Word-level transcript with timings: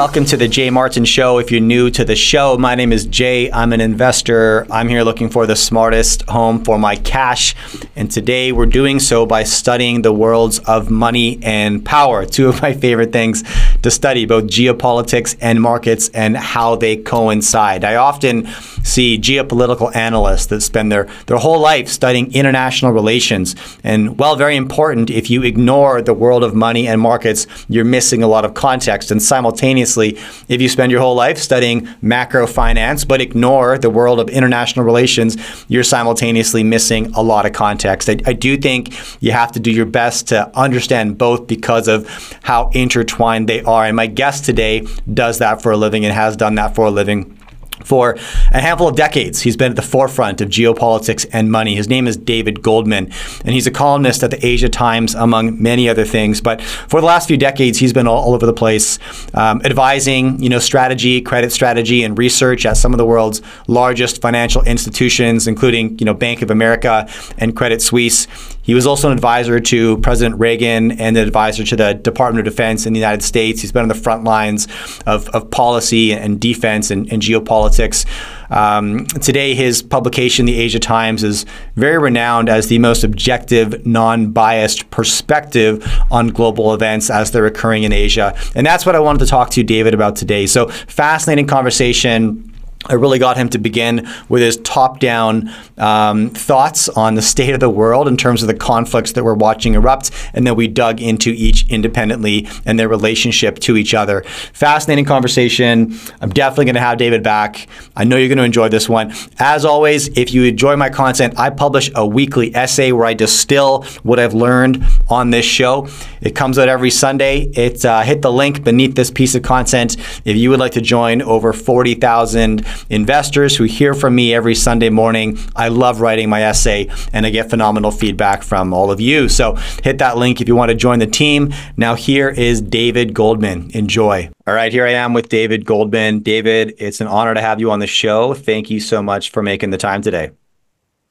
welcome 0.00 0.24
to 0.24 0.38
the 0.38 0.48
Jay 0.48 0.70
Martin 0.70 1.04
Show. 1.04 1.36
If 1.36 1.50
you're 1.50 1.60
new 1.60 1.90
to 1.90 2.06
the 2.06 2.16
show, 2.16 2.56
my 2.56 2.74
name 2.74 2.90
is 2.90 3.04
Jay. 3.04 3.52
I'm 3.52 3.70
an 3.74 3.82
investor. 3.82 4.66
I'm 4.70 4.88
here 4.88 5.02
looking 5.02 5.28
for 5.28 5.44
the 5.44 5.54
smartest 5.54 6.22
home 6.22 6.64
for 6.64 6.78
my 6.78 6.96
cash. 6.96 7.54
And 8.00 8.10
today 8.10 8.50
we're 8.50 8.64
doing 8.64 8.98
so 8.98 9.26
by 9.26 9.42
studying 9.42 10.00
the 10.00 10.10
worlds 10.10 10.58
of 10.60 10.90
money 10.90 11.38
and 11.42 11.84
power, 11.84 12.24
two 12.24 12.48
of 12.48 12.62
my 12.62 12.72
favorite 12.72 13.12
things 13.12 13.44
to 13.82 13.90
study, 13.90 14.24
both 14.24 14.44
geopolitics 14.44 15.36
and 15.38 15.60
markets 15.60 16.08
and 16.14 16.34
how 16.34 16.76
they 16.76 16.96
coincide. 16.96 17.84
I 17.84 17.96
often 17.96 18.46
see 18.82 19.18
geopolitical 19.18 19.94
analysts 19.94 20.46
that 20.46 20.62
spend 20.62 20.90
their, 20.90 21.08
their 21.26 21.36
whole 21.36 21.60
life 21.60 21.88
studying 21.88 22.32
international 22.32 22.92
relations. 22.92 23.54
And 23.84 24.18
while 24.18 24.34
very 24.34 24.56
important, 24.56 25.10
if 25.10 25.28
you 25.28 25.42
ignore 25.42 26.00
the 26.00 26.14
world 26.14 26.42
of 26.42 26.54
money 26.54 26.88
and 26.88 27.02
markets, 27.02 27.46
you're 27.68 27.84
missing 27.84 28.22
a 28.22 28.26
lot 28.26 28.46
of 28.46 28.54
context. 28.54 29.10
And 29.10 29.22
simultaneously, 29.22 30.16
if 30.48 30.62
you 30.62 30.70
spend 30.70 30.90
your 30.90 31.02
whole 31.02 31.16
life 31.16 31.36
studying 31.36 31.86
macro 32.00 32.46
finance 32.46 33.04
but 33.04 33.20
ignore 33.20 33.76
the 33.76 33.90
world 33.90 34.20
of 34.20 34.30
international 34.30 34.86
relations, 34.86 35.36
you're 35.68 35.84
simultaneously 35.84 36.64
missing 36.64 37.12
a 37.12 37.22
lot 37.22 37.44
of 37.44 37.52
context. 37.52 37.89
I, 37.90 38.18
I 38.26 38.32
do 38.32 38.56
think 38.56 38.94
you 39.22 39.32
have 39.32 39.52
to 39.52 39.60
do 39.60 39.70
your 39.70 39.86
best 39.86 40.28
to 40.28 40.56
understand 40.56 41.18
both 41.18 41.46
because 41.46 41.88
of 41.88 42.08
how 42.42 42.70
intertwined 42.70 43.48
they 43.48 43.62
are. 43.62 43.84
And 43.84 43.96
my 43.96 44.06
guest 44.06 44.44
today 44.44 44.86
does 45.12 45.38
that 45.38 45.62
for 45.62 45.72
a 45.72 45.76
living 45.76 46.04
and 46.04 46.14
has 46.14 46.36
done 46.36 46.54
that 46.56 46.74
for 46.74 46.86
a 46.86 46.90
living 46.90 47.39
for 47.84 48.16
a 48.52 48.60
handful 48.60 48.88
of 48.88 48.96
decades, 48.96 49.42
he's 49.42 49.56
been 49.56 49.72
at 49.72 49.76
the 49.76 49.82
forefront 49.82 50.40
of 50.40 50.48
geopolitics 50.48 51.26
and 51.32 51.50
money. 51.50 51.74
His 51.74 51.88
name 51.88 52.06
is 52.06 52.16
David 52.16 52.62
Goldman, 52.62 53.10
and 53.44 53.54
he's 53.54 53.66
a 53.66 53.70
columnist 53.70 54.22
at 54.22 54.30
the 54.30 54.44
Asia 54.44 54.68
Times, 54.68 55.14
among 55.14 55.62
many 55.62 55.88
other 55.88 56.04
things. 56.04 56.40
But 56.40 56.62
for 56.62 57.00
the 57.00 57.06
last 57.06 57.28
few 57.28 57.36
decades, 57.36 57.78
he's 57.78 57.92
been 57.92 58.06
all, 58.06 58.22
all 58.22 58.34
over 58.34 58.46
the 58.46 58.52
place, 58.52 58.98
um, 59.34 59.60
advising, 59.64 60.42
you 60.42 60.48
know, 60.48 60.58
strategy, 60.58 61.20
credit 61.20 61.52
strategy, 61.52 62.02
and 62.02 62.16
research 62.18 62.66
at 62.66 62.76
some 62.76 62.92
of 62.92 62.98
the 62.98 63.06
world's 63.06 63.42
largest 63.66 64.20
financial 64.20 64.62
institutions, 64.62 65.46
including, 65.46 65.98
you 65.98 66.04
know, 66.06 66.14
Bank 66.14 66.42
of 66.42 66.50
America 66.50 67.08
and 67.38 67.56
Credit 67.56 67.82
Suisse. 67.82 68.26
He 68.70 68.74
was 68.74 68.86
also 68.86 69.08
an 69.08 69.14
advisor 69.14 69.58
to 69.58 69.98
President 69.98 70.38
Reagan 70.38 70.92
and 70.92 71.16
an 71.16 71.26
advisor 71.26 71.64
to 71.64 71.74
the 71.74 71.94
Department 71.94 72.46
of 72.46 72.54
Defense 72.54 72.86
in 72.86 72.92
the 72.92 73.00
United 73.00 73.24
States. 73.24 73.60
He's 73.60 73.72
been 73.72 73.82
on 73.82 73.88
the 73.88 73.96
front 73.96 74.22
lines 74.22 74.68
of, 75.08 75.28
of 75.30 75.50
policy 75.50 76.12
and 76.12 76.40
defense 76.40 76.92
and, 76.92 77.12
and 77.12 77.20
geopolitics. 77.20 78.06
Um, 78.48 79.06
today, 79.06 79.56
his 79.56 79.82
publication, 79.82 80.46
the 80.46 80.56
Asia 80.56 80.78
Times, 80.78 81.24
is 81.24 81.46
very 81.74 81.98
renowned 81.98 82.48
as 82.48 82.68
the 82.68 82.78
most 82.78 83.02
objective, 83.02 83.84
non 83.84 84.30
biased 84.30 84.88
perspective 84.92 85.84
on 86.08 86.28
global 86.28 86.72
events 86.72 87.10
as 87.10 87.32
they're 87.32 87.46
occurring 87.46 87.82
in 87.82 87.92
Asia. 87.92 88.38
And 88.54 88.64
that's 88.64 88.86
what 88.86 88.94
I 88.94 89.00
wanted 89.00 89.18
to 89.18 89.26
talk 89.26 89.50
to 89.50 89.60
you, 89.60 89.64
David, 89.64 89.94
about 89.94 90.14
today. 90.14 90.46
So, 90.46 90.68
fascinating 90.68 91.48
conversation 91.48 92.49
I 92.86 92.94
really 92.94 93.18
got 93.18 93.36
him 93.36 93.50
to 93.50 93.58
begin 93.58 94.08
with 94.30 94.40
his 94.40 94.56
top 94.58 95.00
down 95.00 95.50
um, 95.76 96.30
thoughts 96.30 96.88
on 96.88 97.14
the 97.14 97.20
state 97.20 97.52
of 97.52 97.60
the 97.60 97.68
world 97.68 98.08
in 98.08 98.16
terms 98.16 98.42
of 98.42 98.48
the 98.48 98.54
conflicts 98.54 99.12
that 99.12 99.22
we're 99.22 99.34
watching 99.34 99.74
erupt. 99.74 100.10
And 100.32 100.46
then 100.46 100.56
we 100.56 100.66
dug 100.66 101.00
into 101.00 101.30
each 101.30 101.68
independently 101.68 102.48
and 102.64 102.78
their 102.78 102.88
relationship 102.88 103.58
to 103.60 103.76
each 103.76 103.92
other. 103.92 104.22
Fascinating 104.54 105.04
conversation. 105.04 105.94
I'm 106.22 106.30
definitely 106.30 106.64
going 106.64 106.74
to 106.74 106.80
have 106.80 106.96
David 106.96 107.22
back. 107.22 107.68
I 107.94 108.04
know 108.04 108.16
you're 108.16 108.28
going 108.28 108.38
to 108.38 108.44
enjoy 108.44 108.70
this 108.70 108.88
one. 108.88 109.12
As 109.38 109.66
always, 109.66 110.08
if 110.16 110.32
you 110.32 110.44
enjoy 110.44 110.74
my 110.76 110.88
content, 110.88 111.38
I 111.38 111.50
publish 111.50 111.90
a 111.94 112.06
weekly 112.06 112.54
essay 112.56 112.92
where 112.92 113.04
I 113.04 113.12
distill 113.12 113.82
what 114.02 114.18
I've 114.18 114.34
learned 114.34 114.82
on 115.08 115.30
this 115.30 115.44
show. 115.44 115.86
It 116.20 116.34
comes 116.34 116.58
out 116.58 116.68
every 116.68 116.90
Sunday. 116.90 117.50
It 117.54 117.84
uh, 117.84 118.02
hit 118.02 118.22
the 118.22 118.32
link 118.32 118.64
beneath 118.64 118.94
this 118.94 119.10
piece 119.10 119.34
of 119.34 119.42
content 119.42 119.96
if 120.24 120.36
you 120.36 120.50
would 120.50 120.60
like 120.60 120.72
to 120.72 120.80
join 120.80 121.22
over 121.22 121.52
40,000 121.52 122.64
investors 122.90 123.56
who 123.56 123.64
hear 123.64 123.94
from 123.94 124.14
me 124.14 124.34
every 124.34 124.54
Sunday 124.54 124.90
morning. 124.90 125.38
I 125.56 125.68
love 125.68 126.00
writing 126.00 126.28
my 126.28 126.42
essay 126.42 126.88
and 127.12 127.26
I 127.26 127.30
get 127.30 127.50
phenomenal 127.50 127.90
feedback 127.90 128.42
from 128.42 128.72
all 128.72 128.90
of 128.90 129.00
you. 129.00 129.28
So 129.28 129.54
hit 129.82 129.98
that 129.98 130.16
link 130.16 130.40
if 130.40 130.48
you 130.48 130.56
want 130.56 130.70
to 130.70 130.76
join 130.76 130.98
the 130.98 131.06
team. 131.06 131.52
Now, 131.76 131.94
here 131.94 132.28
is 132.28 132.60
David 132.60 133.14
Goldman. 133.14 133.70
Enjoy. 133.74 134.30
All 134.46 134.54
right, 134.54 134.72
here 134.72 134.86
I 134.86 134.92
am 134.92 135.12
with 135.12 135.28
David 135.28 135.64
Goldman. 135.64 136.20
David, 136.20 136.74
it's 136.78 137.00
an 137.00 137.06
honor 137.06 137.34
to 137.34 137.40
have 137.40 137.60
you 137.60 137.70
on 137.70 137.78
the 137.78 137.86
show. 137.86 138.34
Thank 138.34 138.70
you 138.70 138.80
so 138.80 139.02
much 139.02 139.30
for 139.30 139.42
making 139.42 139.70
the 139.70 139.78
time 139.78 140.02
today. 140.02 140.30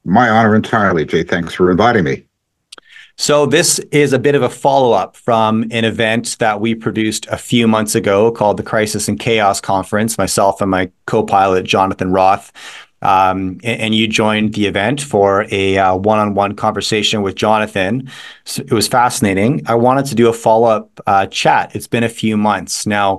My 0.04 0.28
honor 0.28 0.54
entirely, 0.54 1.04
Jay. 1.04 1.22
Thanks 1.22 1.54
for 1.54 1.70
inviting 1.70 2.04
me. 2.04 2.24
So, 3.20 3.44
this 3.44 3.78
is 3.92 4.14
a 4.14 4.18
bit 4.18 4.34
of 4.34 4.40
a 4.40 4.48
follow 4.48 4.92
up 4.92 5.14
from 5.14 5.64
an 5.64 5.84
event 5.84 6.38
that 6.38 6.62
we 6.62 6.74
produced 6.74 7.26
a 7.26 7.36
few 7.36 7.68
months 7.68 7.94
ago 7.94 8.32
called 8.32 8.56
the 8.56 8.62
Crisis 8.62 9.08
and 9.08 9.20
Chaos 9.20 9.60
Conference. 9.60 10.16
Myself 10.16 10.62
and 10.62 10.70
my 10.70 10.90
co 11.04 11.22
pilot, 11.22 11.66
Jonathan 11.66 12.12
Roth. 12.12 12.50
Um, 13.02 13.60
and, 13.62 13.94
you 13.94 14.08
joined 14.08 14.54
the 14.54 14.64
event 14.64 15.02
for 15.02 15.44
a 15.50 15.76
one 15.98 16.18
on 16.18 16.32
one 16.32 16.56
conversation 16.56 17.20
with 17.20 17.34
Jonathan. 17.34 18.10
So 18.44 18.62
it 18.62 18.72
was 18.72 18.88
fascinating. 18.88 19.64
I 19.66 19.74
wanted 19.74 20.06
to 20.06 20.14
do 20.14 20.30
a 20.30 20.32
follow 20.32 20.70
up 20.70 20.98
uh, 21.06 21.26
chat. 21.26 21.76
It's 21.76 21.86
been 21.86 22.04
a 22.04 22.08
few 22.08 22.38
months. 22.38 22.86
Now, 22.86 23.18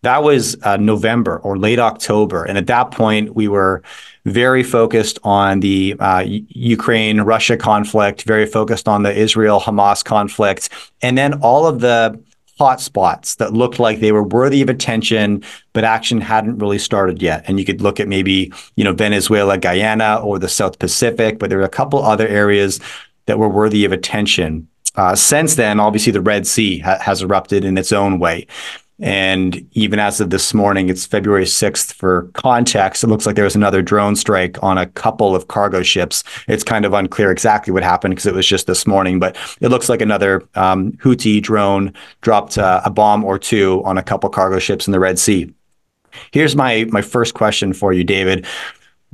that 0.00 0.22
was 0.22 0.56
uh, 0.62 0.78
November 0.78 1.38
or 1.40 1.58
late 1.58 1.78
October. 1.78 2.44
And 2.44 2.56
at 2.56 2.68
that 2.68 2.90
point, 2.90 3.34
we 3.34 3.48
were 3.48 3.82
very 4.24 4.62
focused 4.62 5.18
on 5.24 5.60
the 5.60 5.96
uh, 5.98 6.24
Ukraine 6.26 7.22
Russia 7.22 7.56
conflict, 7.56 8.22
very 8.22 8.46
focused 8.46 8.88
on 8.88 9.02
the 9.02 9.12
Israel 9.12 9.60
Hamas 9.60 10.04
conflict, 10.04 10.68
and 11.02 11.18
then 11.18 11.34
all 11.40 11.66
of 11.66 11.80
the 11.80 12.20
hotspots 12.60 13.36
that 13.38 13.52
looked 13.52 13.80
like 13.80 13.98
they 13.98 14.12
were 14.12 14.22
worthy 14.22 14.62
of 14.62 14.68
attention, 14.68 15.42
but 15.72 15.82
action 15.82 16.20
hadn't 16.20 16.58
really 16.58 16.78
started 16.78 17.20
yet. 17.20 17.42
And 17.48 17.58
you 17.58 17.64
could 17.64 17.80
look 17.80 17.98
at 17.98 18.06
maybe, 18.06 18.52
you 18.76 18.84
know, 18.84 18.92
Venezuela, 18.92 19.58
Guyana, 19.58 20.20
or 20.22 20.38
the 20.38 20.48
South 20.48 20.78
Pacific, 20.78 21.38
but 21.38 21.48
there 21.50 21.58
were 21.58 21.64
a 21.64 21.68
couple 21.68 22.00
other 22.02 22.28
areas 22.28 22.78
that 23.26 23.38
were 23.38 23.48
worthy 23.48 23.84
of 23.84 23.92
attention. 23.92 24.68
Uh, 24.94 25.16
since 25.16 25.54
then, 25.54 25.80
obviously, 25.80 26.12
the 26.12 26.20
Red 26.20 26.46
Sea 26.46 26.78
ha- 26.78 26.98
has 27.00 27.22
erupted 27.22 27.64
in 27.64 27.78
its 27.78 27.92
own 27.92 28.18
way. 28.18 28.46
And 28.98 29.66
even 29.72 29.98
as 29.98 30.20
of 30.20 30.30
this 30.30 30.54
morning, 30.54 30.88
it's 30.88 31.06
February 31.06 31.44
6th 31.44 31.92
for 31.92 32.30
context. 32.34 33.02
It 33.02 33.08
looks 33.08 33.26
like 33.26 33.34
there 33.34 33.44
was 33.44 33.56
another 33.56 33.82
drone 33.82 34.14
strike 34.14 34.62
on 34.62 34.78
a 34.78 34.86
couple 34.86 35.34
of 35.34 35.48
cargo 35.48 35.82
ships. 35.82 36.22
It's 36.46 36.62
kind 36.62 36.84
of 36.84 36.92
unclear 36.92 37.30
exactly 37.30 37.72
what 37.72 37.82
happened 37.82 38.12
because 38.12 38.26
it 38.26 38.34
was 38.34 38.46
just 38.46 38.66
this 38.66 38.86
morning, 38.86 39.18
but 39.18 39.36
it 39.60 39.68
looks 39.68 39.88
like 39.88 40.00
another 40.00 40.42
um, 40.54 40.92
Houthi 40.92 41.42
drone 41.42 41.92
dropped 42.20 42.58
uh, 42.58 42.82
a 42.84 42.90
bomb 42.90 43.24
or 43.24 43.38
two 43.38 43.82
on 43.84 43.98
a 43.98 44.02
couple 44.02 44.30
cargo 44.30 44.58
ships 44.58 44.86
in 44.86 44.92
the 44.92 45.00
Red 45.00 45.18
Sea. 45.18 45.52
Here's 46.30 46.54
my 46.54 46.84
my 46.90 47.00
first 47.00 47.34
question 47.34 47.72
for 47.72 47.92
you, 47.92 48.04
David 48.04 48.46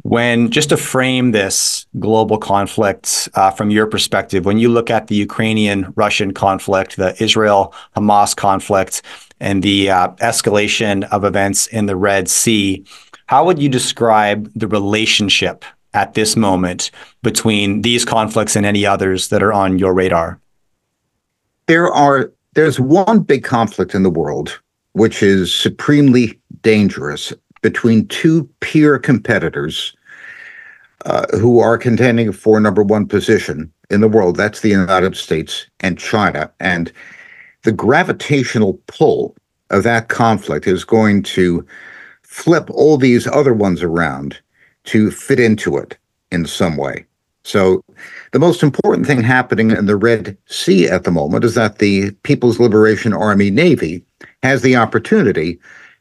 when 0.02 0.50
just 0.50 0.68
to 0.68 0.76
frame 0.76 1.32
this 1.32 1.86
global 1.98 2.38
conflict 2.38 3.28
uh, 3.34 3.50
from 3.50 3.70
your 3.70 3.86
perspective, 3.86 4.44
when 4.44 4.58
you 4.58 4.68
look 4.68 4.90
at 4.90 5.08
the 5.08 5.14
Ukrainian 5.14 5.92
Russian 5.96 6.32
conflict, 6.32 6.96
the 6.96 7.20
Israel 7.22 7.74
Hamas 7.96 8.34
conflict, 8.34 9.02
and 9.40 9.62
the 9.62 9.90
uh, 9.90 10.08
escalation 10.16 11.04
of 11.10 11.24
events 11.24 11.66
in 11.68 11.86
the 11.86 11.96
Red 11.96 12.28
Sea, 12.28 12.84
how 13.26 13.44
would 13.44 13.58
you 13.58 13.68
describe 13.68 14.50
the 14.54 14.68
relationship 14.68 15.64
at 15.94 16.14
this 16.14 16.36
moment 16.36 16.90
between 17.22 17.82
these 17.82 18.04
conflicts 18.04 18.56
and 18.56 18.64
any 18.64 18.86
others 18.86 19.28
that 19.28 19.42
are 19.42 19.52
on 19.52 19.78
your 19.78 19.94
radar? 19.94 20.40
There 21.66 21.92
are 21.92 22.32
there's 22.54 22.80
one 22.80 23.20
big 23.20 23.44
conflict 23.44 23.94
in 23.94 24.02
the 24.02 24.10
world 24.10 24.60
which 24.92 25.22
is 25.22 25.54
supremely 25.54 26.40
dangerous 26.62 27.32
between 27.62 28.06
two 28.08 28.48
peer 28.60 28.98
competitors 28.98 29.94
uh, 31.04 31.26
who 31.38 31.60
are 31.60 31.78
contending 31.78 32.32
for 32.32 32.60
number 32.60 32.82
one 32.82 33.06
position 33.06 33.72
in 33.90 34.00
the 34.00 34.08
world. 34.08 34.36
That's 34.36 34.60
the 34.60 34.70
United 34.70 35.16
States 35.16 35.66
and 35.80 35.98
China. 35.98 36.50
And 36.60 36.92
the 37.62 37.72
gravitational 37.72 38.80
pull 38.86 39.36
of 39.70 39.82
that 39.82 40.08
conflict 40.08 40.66
is 40.66 40.84
going 40.84 41.22
to 41.22 41.66
flip 42.22 42.70
all 42.70 42.96
these 42.96 43.26
other 43.26 43.54
ones 43.54 43.82
around 43.82 44.38
to 44.84 45.10
fit 45.10 45.40
into 45.40 45.76
it 45.76 45.96
in 46.30 46.46
some 46.46 46.76
way. 46.76 47.04
So, 47.44 47.82
the 48.32 48.38
most 48.38 48.62
important 48.62 49.06
thing 49.06 49.22
happening 49.22 49.70
in 49.70 49.86
the 49.86 49.96
Red 49.96 50.36
Sea 50.46 50.86
at 50.88 51.04
the 51.04 51.10
moment 51.10 51.44
is 51.44 51.54
that 51.54 51.78
the 51.78 52.10
People's 52.22 52.60
Liberation 52.60 53.14
Army 53.14 53.50
Navy 53.50 54.04
has 54.42 54.60
the 54.60 54.76
opportunity 54.76 55.58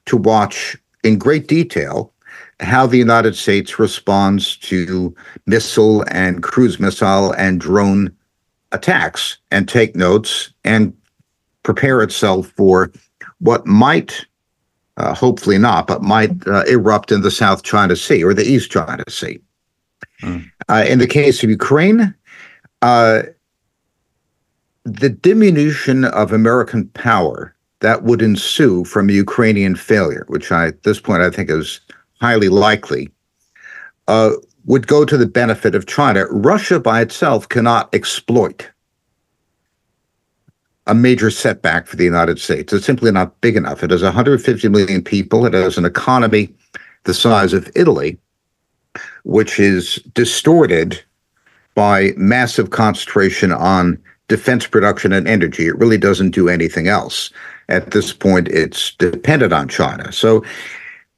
to 0.07 0.17
watch 0.17 0.77
in 1.03 1.17
great 1.17 1.47
detail 1.47 2.13
how 2.59 2.87
the 2.87 2.97
United 2.97 3.35
States 3.35 3.77
responds 3.77 4.57
to 4.57 5.15
missile 5.45 6.03
and 6.09 6.41
cruise 6.41 6.79
missile 6.79 7.31
and 7.33 7.61
drone 7.61 8.15
attacks 8.71 9.37
and 9.51 9.67
take 9.67 9.95
notes 9.95 10.51
and 10.63 10.93
prepare 11.63 12.01
itself 12.01 12.47
for 12.55 12.91
what 13.39 13.65
might, 13.67 14.25
uh, 14.97 15.13
hopefully 15.13 15.57
not, 15.57 15.85
but 15.85 16.01
might 16.01 16.31
uh, 16.47 16.63
erupt 16.63 17.11
in 17.11 17.21
the 17.21 17.31
South 17.31 17.63
China 17.63 17.95
Sea 17.95 18.23
or 18.23 18.33
the 18.33 18.45
East 18.45 18.71
China 18.71 19.03
Sea. 19.07 19.39
Mm. 20.21 20.49
Uh, 20.67 20.85
in 20.87 20.99
the 20.99 21.07
case 21.07 21.43
of 21.43 21.49
Ukraine, 21.49 22.13
uh, 22.81 23.23
the 24.83 25.09
diminution 25.09 26.05
of 26.05 26.31
American 26.31 26.87
power 26.89 27.53
that 27.79 28.03
would 28.03 28.21
ensue 28.21 28.83
from 28.83 29.09
a 29.09 29.13
Ukrainian 29.13 29.75
failure, 29.75 30.25
which 30.27 30.51
I, 30.51 30.67
at 30.67 30.83
this 30.83 30.99
point 30.99 31.21
I 31.21 31.29
think 31.29 31.49
is 31.49 31.79
highly 32.19 32.49
likely, 32.49 33.09
uh, 34.07 34.31
would 34.65 34.87
go 34.87 35.05
to 35.05 35.17
the 35.17 35.27
benefit 35.27 35.75
of 35.75 35.85
China. 35.85 36.25
Russia 36.29 36.79
by 36.79 37.01
itself 37.01 37.47
cannot 37.49 37.93
exploit 37.93 38.69
a 40.87 40.95
major 40.95 41.29
setback 41.29 41.85
for 41.87 41.97
the 41.97 42.05
United 42.05 42.39
States. 42.39 42.71
It's 42.73 42.85
simply 42.85 43.11
not 43.11 43.39
big 43.41 43.55
enough. 43.55 43.83
It 43.83 43.91
has 43.91 44.03
150 44.03 44.69
million 44.69 45.03
people. 45.03 45.45
It 45.45 45.53
has 45.53 45.77
an 45.77 45.85
economy 45.85 46.53
the 47.03 47.13
size 47.13 47.53
of 47.53 47.71
Italy, 47.75 48.17
which 49.23 49.59
is 49.59 49.95
distorted 50.13 51.01
by 51.73 52.11
massive 52.17 52.69
concentration 52.69 53.51
on 53.51 53.97
defense 54.27 54.67
production 54.67 55.13
and 55.13 55.27
energy. 55.27 55.67
It 55.67 55.77
really 55.77 55.97
doesn't 55.97 56.31
do 56.31 56.49
anything 56.49 56.87
else. 56.87 57.29
At 57.69 57.91
this 57.91 58.13
point, 58.13 58.47
it's 58.49 58.93
dependent 58.95 59.53
on 59.53 59.67
China. 59.67 60.11
So 60.11 60.43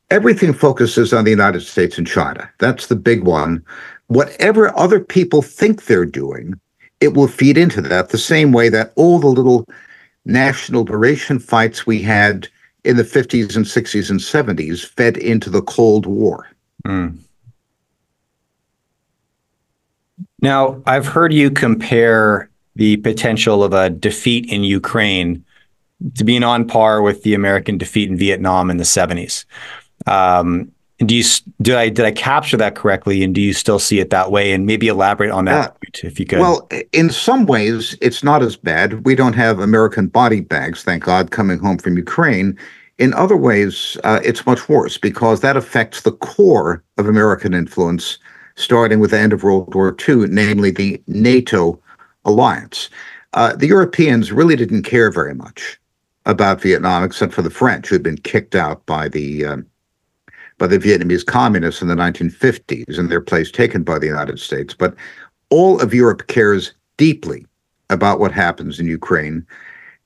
everything 0.10 0.54
focuses 0.54 1.14
on 1.14 1.26
the 1.26 1.32
United 1.32 1.62
States 1.62 1.98
and 1.98 2.08
China. 2.08 2.50
That's 2.60 2.88
the 2.88 2.96
big 2.96 3.24
one. 3.24 3.64
Whatever 4.08 4.76
other 4.78 5.00
people 5.00 5.42
think 5.42 5.86
they're 5.86 6.06
doing, 6.06 6.60
it 7.00 7.14
will 7.14 7.28
feed 7.28 7.58
into 7.58 7.82
that 7.82 8.10
the 8.10 8.18
same 8.18 8.52
way 8.52 8.70
that 8.70 8.92
all 8.96 9.20
the 9.20 9.28
little 9.28 9.66
national 10.26 10.84
liberation 10.84 11.40
fights 11.40 11.86
we 11.86 12.02
had 12.02 12.48
in 12.84 12.98
the 12.98 13.04
50s 13.04 13.56
and 13.56 13.66
60s 13.66 14.10
and 14.10 14.20
70s 14.20 14.86
fed 14.86 15.18
into 15.18 15.50
the 15.50 15.62
Cold 15.62 16.06
War. 16.06 16.48
Mm. 16.86 17.18
Now, 20.42 20.82
I've 20.86 21.06
heard 21.06 21.34
you 21.34 21.52
compare 21.52 22.50
the 22.76 22.98
potential 22.98 23.64
of 23.64 23.74
a 23.74 23.90
defeat 23.90 24.50
in 24.52 24.64
Ukraine 24.64 25.44
to 26.16 26.24
being 26.24 26.44
on 26.44 26.68
par 26.68 27.02
with 27.02 27.24
the 27.24 27.34
American 27.34 27.78
defeat 27.78 28.10
in 28.10 28.18
Vietnam 28.18 28.70
in 28.70 28.78
the 28.78 28.84
70s. 28.84 29.46
Um, 30.08 30.72
do 31.06 31.16
you 31.16 31.24
did 31.62 31.76
I 31.76 31.90
did 31.90 32.06
I 32.06 32.12
capture 32.12 32.58
that 32.58 32.76
correctly? 32.76 33.24
And 33.24 33.34
do 33.34 33.40
you 33.40 33.54
still 33.54 33.80
see 33.80 34.00
it 34.00 34.10
that 34.10 34.32
way? 34.32 34.52
And 34.52 34.66
maybe 34.66 34.88
elaborate 34.88 35.32
on 35.32 35.46
that 35.46 35.72
uh, 35.72 35.74
if 36.04 36.20
you 36.20 36.26
could. 36.26 36.40
Well, 36.40 36.68
in 36.92 37.10
some 37.10 37.46
ways, 37.46 37.98
it's 38.02 38.22
not 38.22 38.44
as 38.44 38.58
bad. 38.58 39.06
We 39.06 39.16
don't 39.16 39.34
have 39.34 39.60
American 39.60 40.08
body 40.08 40.42
bags, 40.42 40.84
thank 40.84 41.04
God, 41.04 41.32
coming 41.32 41.60
home 41.60 41.78
from 41.78 41.96
Ukraine. 41.96 42.58
In 42.98 43.14
other 43.14 43.38
ways, 43.38 43.98
uh, 44.04 44.20
it's 44.26 44.46
much 44.46 44.68
worse 44.68 44.98
because 44.98 45.40
that 45.40 45.56
affects 45.56 46.02
the 46.02 46.12
core 46.12 46.84
of 46.98 47.08
American 47.08 47.54
influence, 47.54 48.18
starting 48.56 49.00
with 49.00 49.12
the 49.12 49.20
end 49.20 49.32
of 49.32 49.42
World 49.42 49.74
War 49.74 49.96
II, 50.08 50.28
namely 50.28 50.70
the 50.70 51.02
NATO 51.08 51.82
alliance. 52.26 52.90
Uh, 53.34 53.56
the 53.56 53.68
Europeans 53.68 54.32
really 54.32 54.56
didn't 54.56 54.84
care 54.84 55.12
very 55.12 55.36
much 55.36 55.80
about 56.26 56.62
Vietnam, 56.62 57.04
except 57.04 57.34
for 57.34 57.42
the 57.42 57.50
French, 57.50 57.88
who 57.88 57.96
had 57.96 58.04
been 58.04 58.18
kicked 58.18 58.56
out 58.56 58.86
by 58.86 59.08
the 59.08 59.46
um, 59.46 59.66
by 60.58 60.68
the 60.68 60.78
Vietnamese 60.78 61.26
communists 61.26 61.82
in 61.82 61.88
the 61.88 61.96
1950s 61.96 63.00
and 63.00 63.10
their 63.10 63.22
place 63.22 63.50
taken 63.50 63.82
by 63.82 63.98
the 63.98 64.08
United 64.08 64.40
States. 64.40 64.74
But 64.74 64.94
all 65.50 65.80
of 65.80 65.94
Europe 65.94 66.28
cares 66.28 66.74
deeply 66.98 67.46
about 67.90 68.20
what 68.20 68.34
happens 68.34 68.80
in 68.80 68.86
Ukraine 68.86 69.46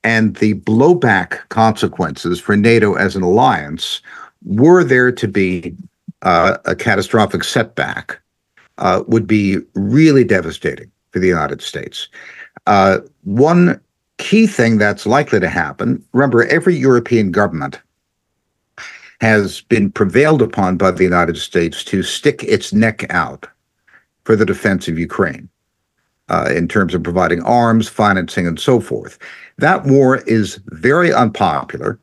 and 0.04 0.36
the 0.36 0.54
blowback 0.54 1.48
consequences 1.48 2.38
for 2.38 2.56
NATO 2.56 2.94
as 2.94 3.16
an 3.16 3.22
alliance 3.22 4.02
were 4.44 4.84
there 4.84 5.10
to 5.10 5.26
be 5.26 5.74
uh, 6.22 6.58
a 6.66 6.76
catastrophic 6.76 7.42
setback 7.42 8.20
uh, 8.78 9.02
would 9.08 9.26
be 9.26 9.58
really 9.74 10.24
devastating 10.24 10.90
for 11.14 11.20
the 11.20 11.28
United 11.28 11.62
States. 11.62 12.08
Uh, 12.66 12.98
one 13.22 13.80
key 14.18 14.48
thing 14.48 14.78
that's 14.78 15.06
likely 15.06 15.38
to 15.38 15.48
happen 15.48 16.04
remember, 16.12 16.44
every 16.46 16.74
European 16.74 17.30
government 17.30 17.80
has 19.20 19.60
been 19.60 19.92
prevailed 19.92 20.42
upon 20.42 20.76
by 20.76 20.90
the 20.90 21.04
United 21.04 21.36
States 21.36 21.84
to 21.84 22.02
stick 22.02 22.42
its 22.42 22.72
neck 22.72 23.06
out 23.10 23.46
for 24.24 24.34
the 24.34 24.44
defense 24.44 24.88
of 24.88 24.98
Ukraine 24.98 25.48
uh, 26.30 26.52
in 26.52 26.66
terms 26.66 26.94
of 26.94 27.04
providing 27.04 27.40
arms, 27.44 27.88
financing, 27.88 28.44
and 28.44 28.58
so 28.58 28.80
forth. 28.80 29.16
That 29.58 29.84
war 29.84 30.16
is 30.26 30.58
very 30.66 31.12
unpopular, 31.12 32.00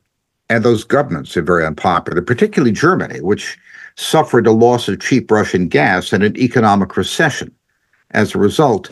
and 0.48 0.64
those 0.64 0.84
governments 0.84 1.36
are 1.36 1.42
very 1.42 1.66
unpopular, 1.66 2.22
particularly 2.22 2.72
Germany, 2.72 3.20
which 3.20 3.58
suffered 3.96 4.46
a 4.46 4.52
loss 4.52 4.88
of 4.88 5.00
cheap 5.00 5.30
Russian 5.30 5.68
gas 5.68 6.14
and 6.14 6.24
an 6.24 6.34
economic 6.38 6.96
recession. 6.96 7.54
As 8.12 8.34
a 8.34 8.38
result, 8.38 8.90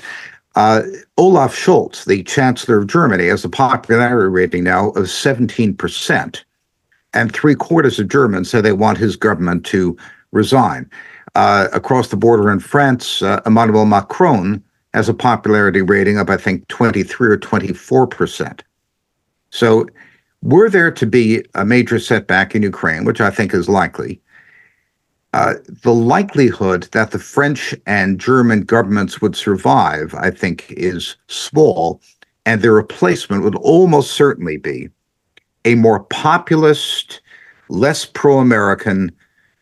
uh, 0.56 0.82
Olaf 1.16 1.54
Scholz, 1.54 2.04
the 2.04 2.22
Chancellor 2.24 2.78
of 2.78 2.86
Germany, 2.86 3.26
has 3.28 3.44
a 3.44 3.48
popularity 3.48 4.28
rating 4.28 4.64
now 4.64 4.90
of 4.90 5.04
17% 5.04 6.42
and 7.12 7.32
three 7.32 7.54
quarters 7.54 7.98
of 7.98 8.08
Germans 8.08 8.50
say 8.50 8.60
they 8.60 8.72
want 8.72 8.98
his 8.98 9.16
government 9.16 9.64
to 9.66 9.96
resign. 10.32 10.88
Uh, 11.34 11.68
across 11.72 12.08
the 12.08 12.16
border 12.16 12.50
in 12.50 12.60
France, 12.60 13.22
uh, 13.22 13.40
Emmanuel 13.46 13.84
Macron 13.84 14.62
has 14.94 15.08
a 15.08 15.14
popularity 15.14 15.82
rating 15.82 16.18
of, 16.18 16.30
I 16.30 16.36
think, 16.36 16.66
23 16.68 17.28
or 17.28 17.36
24 17.36 18.06
percent. 18.06 18.64
So, 19.50 19.86
were 20.42 20.70
there 20.70 20.90
to 20.90 21.06
be 21.06 21.44
a 21.54 21.64
major 21.64 21.98
setback 21.98 22.54
in 22.54 22.62
Ukraine, 22.62 23.04
which 23.04 23.20
I 23.20 23.30
think 23.30 23.52
is 23.52 23.68
likely, 23.68 24.20
uh, 25.32 25.54
the 25.68 25.94
likelihood 25.94 26.88
that 26.92 27.12
the 27.12 27.18
French 27.18 27.74
and 27.86 28.18
German 28.18 28.62
governments 28.62 29.20
would 29.20 29.36
survive, 29.36 30.14
I 30.14 30.30
think, 30.30 30.72
is 30.72 31.16
small, 31.28 32.00
and 32.44 32.62
their 32.62 32.72
replacement 32.72 33.44
would 33.44 33.54
almost 33.56 34.12
certainly 34.12 34.56
be 34.56 34.90
a 35.64 35.74
more 35.76 36.00
populist, 36.04 37.20
less 37.68 38.04
pro-American 38.04 39.12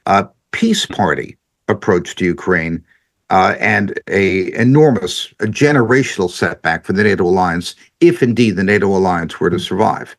uh, 0.06 0.25
peace 0.53 0.87
party 0.87 1.37
approach 1.69 2.17
to 2.17 2.25
Ukraine, 2.25 2.82
uh, 3.31 3.55
and 3.59 4.00
a 4.09 4.55
enormous, 4.59 5.35
a 5.41 5.47
generational 5.47 6.31
setback 6.31 6.87
for 6.87 6.94
the 6.94 7.03
NATO 7.03 7.25
alliance, 7.25 7.75
if 8.00 8.23
indeed 8.23 8.53
the 8.53 8.65
NATO 8.65 8.87
alliance 8.87 9.38
were 9.38 9.50
to 9.50 9.59
survive. 9.59 10.17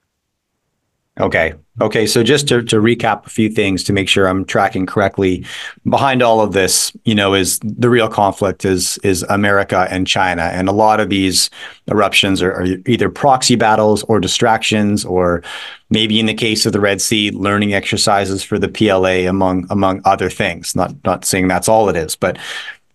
Okay. 1.19 1.53
Okay. 1.81 2.05
So 2.05 2.23
just 2.23 2.47
to, 2.47 2.61
to 2.63 2.77
recap 2.77 3.25
a 3.25 3.29
few 3.29 3.49
things 3.49 3.83
to 3.85 3.93
make 3.93 4.07
sure 4.07 4.25
I'm 4.25 4.45
tracking 4.45 4.85
correctly, 4.85 5.45
behind 5.87 6.21
all 6.21 6.39
of 6.39 6.53
this, 6.53 6.93
you 7.03 7.13
know, 7.13 7.33
is 7.33 7.59
the 7.59 7.89
real 7.89 8.07
conflict 8.07 8.63
is 8.63 8.97
is 8.99 9.23
America 9.23 9.87
and 9.89 10.07
China, 10.07 10.43
and 10.43 10.69
a 10.69 10.73
lot 10.73 10.99
of 10.99 11.09
these 11.09 11.49
eruptions 11.87 12.41
are, 12.41 12.53
are 12.53 12.65
either 12.85 13.09
proxy 13.09 13.55
battles 13.55 14.03
or 14.03 14.19
distractions, 14.19 15.03
or 15.03 15.43
maybe 15.89 16.19
in 16.19 16.25
the 16.25 16.33
case 16.33 16.65
of 16.65 16.71
the 16.71 16.79
Red 16.79 17.01
Sea, 17.01 17.31
learning 17.31 17.73
exercises 17.73 18.41
for 18.41 18.57
the 18.57 18.69
PLA, 18.69 19.29
among 19.29 19.67
among 19.69 20.01
other 20.05 20.29
things. 20.29 20.75
Not 20.75 20.95
not 21.03 21.25
saying 21.25 21.49
that's 21.49 21.67
all 21.67 21.89
it 21.89 21.97
is, 21.97 22.15
but 22.15 22.37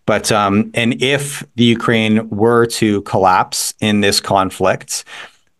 but 0.06 0.32
um, 0.32 0.70
and 0.74 1.02
if 1.02 1.44
the 1.56 1.64
Ukraine 1.64 2.28
were 2.30 2.66
to 2.66 3.02
collapse 3.02 3.74
in 3.80 4.00
this 4.00 4.20
conflict 4.20 5.04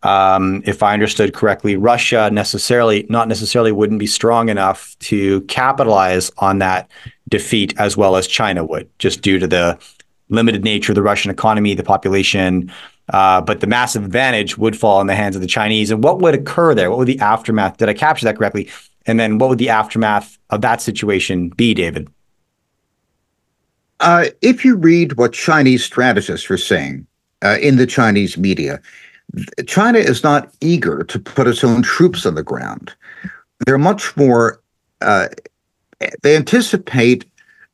um, 0.05 0.61
if 0.65 0.83
I 0.83 0.93
understood 0.93 1.33
correctly, 1.33 1.75
Russia 1.75 2.29
necessarily, 2.31 3.07
not 3.09 3.27
necessarily, 3.27 3.71
wouldn't 3.71 3.99
be 3.99 4.05
strong 4.05 4.49
enough 4.49 4.95
to 4.99 5.41
capitalize 5.41 6.31
on 6.37 6.59
that 6.59 6.91
defeat 7.27 7.73
as 7.79 7.97
well 7.97 8.15
as 8.15 8.27
China 8.27 8.63
would, 8.63 8.87
just 8.99 9.21
due 9.21 9.39
to 9.39 9.47
the 9.47 9.79
limited 10.29 10.63
nature 10.63 10.91
of 10.91 10.95
the 10.95 11.01
Russian 11.01 11.31
economy, 11.31 11.73
the 11.73 11.83
population. 11.83 12.71
Uh, 13.09 13.41
but 13.41 13.61
the 13.61 13.67
massive 13.67 14.03
advantage 14.03 14.57
would 14.59 14.77
fall 14.77 15.01
in 15.01 15.07
the 15.07 15.15
hands 15.15 15.35
of 15.35 15.41
the 15.41 15.47
Chinese. 15.47 15.89
And 15.89 16.03
what 16.03 16.19
would 16.19 16.35
occur 16.35 16.75
there? 16.75 16.89
What 16.91 16.99
would 16.99 17.07
the 17.07 17.19
aftermath? 17.19 17.77
Did 17.77 17.89
I 17.89 17.93
capture 17.93 18.25
that 18.25 18.37
correctly? 18.37 18.69
And 19.07 19.19
then 19.19 19.39
what 19.39 19.49
would 19.49 19.59
the 19.59 19.69
aftermath 19.69 20.37
of 20.51 20.61
that 20.61 20.81
situation 20.81 21.49
be, 21.49 21.73
David? 21.73 22.09
Uh, 23.99 24.25
if 24.41 24.65
you 24.65 24.75
read 24.75 25.17
what 25.17 25.33
Chinese 25.33 25.83
strategists 25.83 26.49
are 26.51 26.57
saying 26.57 27.07
uh, 27.43 27.57
in 27.61 27.77
the 27.77 27.85
Chinese 27.87 28.37
media, 28.37 28.81
China 29.67 29.99
is 29.99 30.23
not 30.23 30.53
eager 30.61 31.03
to 31.03 31.19
put 31.19 31.47
its 31.47 31.63
own 31.63 31.81
troops 31.81 32.25
on 32.25 32.35
the 32.35 32.43
ground. 32.43 32.93
They're 33.65 33.77
much 33.77 34.15
more, 34.17 34.61
uh, 35.01 35.27
they 36.21 36.35
anticipate 36.35 37.25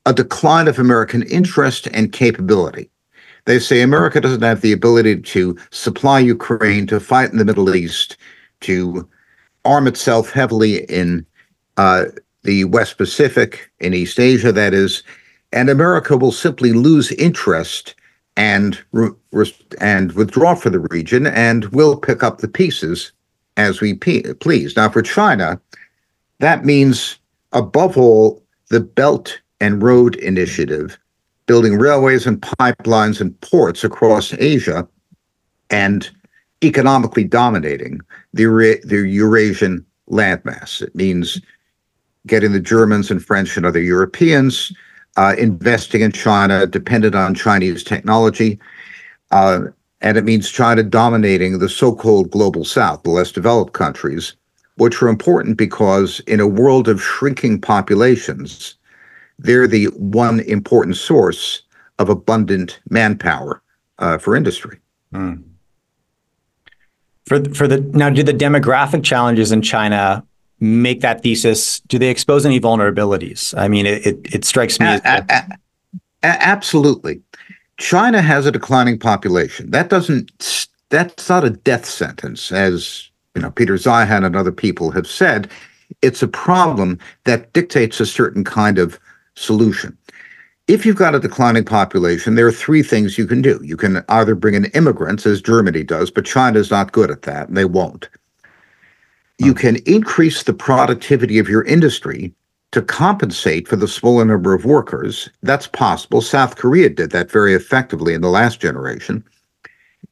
a 0.06 0.14
decline 0.14 0.68
of 0.68 0.80
American 0.80 1.24
interest 1.24 1.88
and 1.94 2.12
capability. 2.12 2.90
They 3.46 3.60
say 3.60 3.82
America 3.82 4.22
doesn't 4.22 4.42
have 4.42 4.62
the 4.62 4.72
ability 4.72 5.22
to 5.22 5.58
supply 5.72 6.20
Ukraine, 6.20 6.88
to 6.88 7.00
fight 7.00 7.32
in 7.32 7.38
the 7.38 7.46
Middle 7.46 7.76
East, 7.76 8.18
to 8.62 9.08
arm 9.66 9.88
itself 9.88 10.32
heavily 10.32 10.84
in 10.86 11.26
uh, 11.78 12.06
the 12.44 12.66
West 12.66 12.98
Pacific, 12.98 13.72
in 13.80 13.94
East 13.94 14.20
Asia, 14.20 14.52
that 14.52 14.74
is, 14.74 15.04
and 15.52 15.70
America 15.70 16.18
will 16.18 16.32
simply 16.32 16.74
lose 16.74 17.12
interest 17.14 17.96
and 18.38 18.82
and 19.80 20.12
withdraw 20.14 20.56
for 20.56 20.70
the 20.70 20.80
region, 20.80 21.28
and 21.28 21.66
we'll 21.66 21.98
pick 21.98 22.24
up 22.24 22.38
the 22.38 22.48
pieces 22.48 23.12
as 23.58 23.82
we 23.82 23.94
please. 23.94 24.76
Now, 24.76 24.90
for 24.90 25.02
China, 25.02 25.60
that 26.40 26.66
means 26.66 27.18
above 27.52 27.98
all 27.98 28.42
the 28.70 28.80
Belt 28.80 29.40
and 29.60 29.84
Road 29.84 30.16
Initiative, 30.16 30.98
building 31.46 31.78
railways 31.78 32.26
and 32.26 32.42
pipelines 32.42 33.20
and 33.20 33.40
ports 33.42 33.84
across 33.84 34.34
Asia, 34.34 34.88
and 35.70 36.10
economically 36.64 37.24
dominating 37.24 38.00
the, 38.34 38.46
the 38.84 39.08
Eurasian 39.08 39.86
landmass. 40.10 40.82
It 40.82 40.96
means 40.96 41.42
getting 42.28 42.54
the 42.54 42.60
Germans 42.60 43.12
and 43.12 43.24
French 43.24 43.58
and 43.58 43.66
other 43.66 43.82
Europeans 43.82 44.72
investing 45.38 46.02
in 46.02 46.12
China, 46.12 46.66
dependent 46.66 47.16
on 47.16 47.36
Chinese 47.36 47.84
technology. 47.84 48.60
Uh, 49.32 49.62
and 50.02 50.18
it 50.18 50.24
means 50.24 50.50
China 50.50 50.84
dominating 50.84 51.60
the 51.60 51.70
so 51.70 51.96
called 51.96 52.32
global 52.32 52.66
south, 52.66 53.04
the 53.04 53.12
less 53.12 53.32
developed 53.32 53.74
countries, 53.74 54.36
which 54.76 55.02
are 55.02 55.08
important 55.08 55.58
because 55.58 56.20
in 56.22 56.40
a 56.40 56.48
world 56.48 56.88
of 56.88 57.02
shrinking 57.02 57.62
populations, 57.62 58.76
they're 59.38 59.68
the 59.68 59.86
one 59.86 60.40
important 60.42 60.98
source 60.98 61.62
of 62.00 62.10
abundant 62.10 62.80
manpower 62.90 63.62
uh, 64.00 64.18
for 64.18 64.36
industry. 64.36 64.80
Mm. 65.14 65.44
For 67.26 67.44
for 67.54 67.68
the 67.68 67.80
now, 67.80 68.10
do 68.10 68.24
the 68.24 68.34
demographic 68.34 69.04
challenges 69.04 69.52
in 69.52 69.62
China 69.62 70.26
make 70.62 71.02
that 71.02 71.22
thesis? 71.22 71.82
Do 71.82 72.00
they 72.00 72.10
expose 72.10 72.46
any 72.46 72.60
vulnerabilities? 72.60 73.58
I 73.58 73.68
mean, 73.68 73.86
it 73.86 74.06
it, 74.06 74.34
it 74.36 74.46
strikes 74.46 74.80
me. 74.80 74.86
A- 74.86 75.02
as- 75.04 75.26
a- 75.30 75.58
a- 76.24 76.44
absolutely, 76.44 77.22
China 77.78 78.22
has 78.22 78.46
a 78.46 78.52
declining 78.52 78.98
population. 79.00 79.72
That 79.72 79.90
doesn't. 79.90 80.68
That's 80.90 81.30
not 81.30 81.44
a 81.44 81.50
death 81.50 81.86
sentence, 81.86 82.52
as 82.52 83.10
you 83.36 83.42
know. 83.42 83.52
Peter 83.52 83.76
Zeihan 83.76 84.26
and 84.26 84.36
other 84.36 84.52
people 84.52 84.92
have 84.92 85.08
said. 85.08 85.50
It's 86.02 86.24
a 86.24 86.28
problem 86.28 86.98
that 87.26 87.52
dictates 87.52 88.00
a 88.00 88.06
certain 88.06 88.46
kind 88.46 88.80
of 88.80 88.98
solution 89.36 89.98
if 90.72 90.86
you've 90.86 90.96
got 90.96 91.16
a 91.16 91.20
declining 91.20 91.66
population, 91.66 92.36
there 92.36 92.48
are 92.48 92.52
three 92.52 92.82
things 92.82 93.18
you 93.18 93.28
can 93.28 93.42
do. 93.42 93.60
You 93.62 93.76
can 93.76 94.06
either 94.08 94.36
bring 94.36 94.54
in 94.56 94.66
immigrants, 94.66 95.26
as 95.26 95.42
Germany 95.42 95.84
does, 95.84 96.10
but 96.10 96.26
China's 96.26 96.72
not 96.72 96.94
good 96.94 97.12
at 97.12 97.24
that, 97.24 97.50
and 97.50 97.58
they 97.58 97.66
won't. 97.66 98.08
You 99.44 99.56
can 99.56 99.78
increase 99.88 100.44
the 100.44 100.54
productivity 100.54 101.40
of 101.40 101.50
your 101.50 101.64
industry 101.64 102.32
to 102.72 102.82
compensate 102.82 103.68
for 103.68 103.76
the 103.76 103.88
smaller 103.88 104.24
number 104.24 104.54
of 104.54 104.66
workers. 104.66 105.30
That's 105.42 105.68
possible. 105.68 106.22
South 106.22 106.58
Korea 106.58 106.90
did 106.90 107.10
that 107.10 107.32
very 107.32 107.56
effectively 107.56 108.14
in 108.14 108.22
the 108.22 108.30
last 108.30 108.62
generation. 108.62 109.24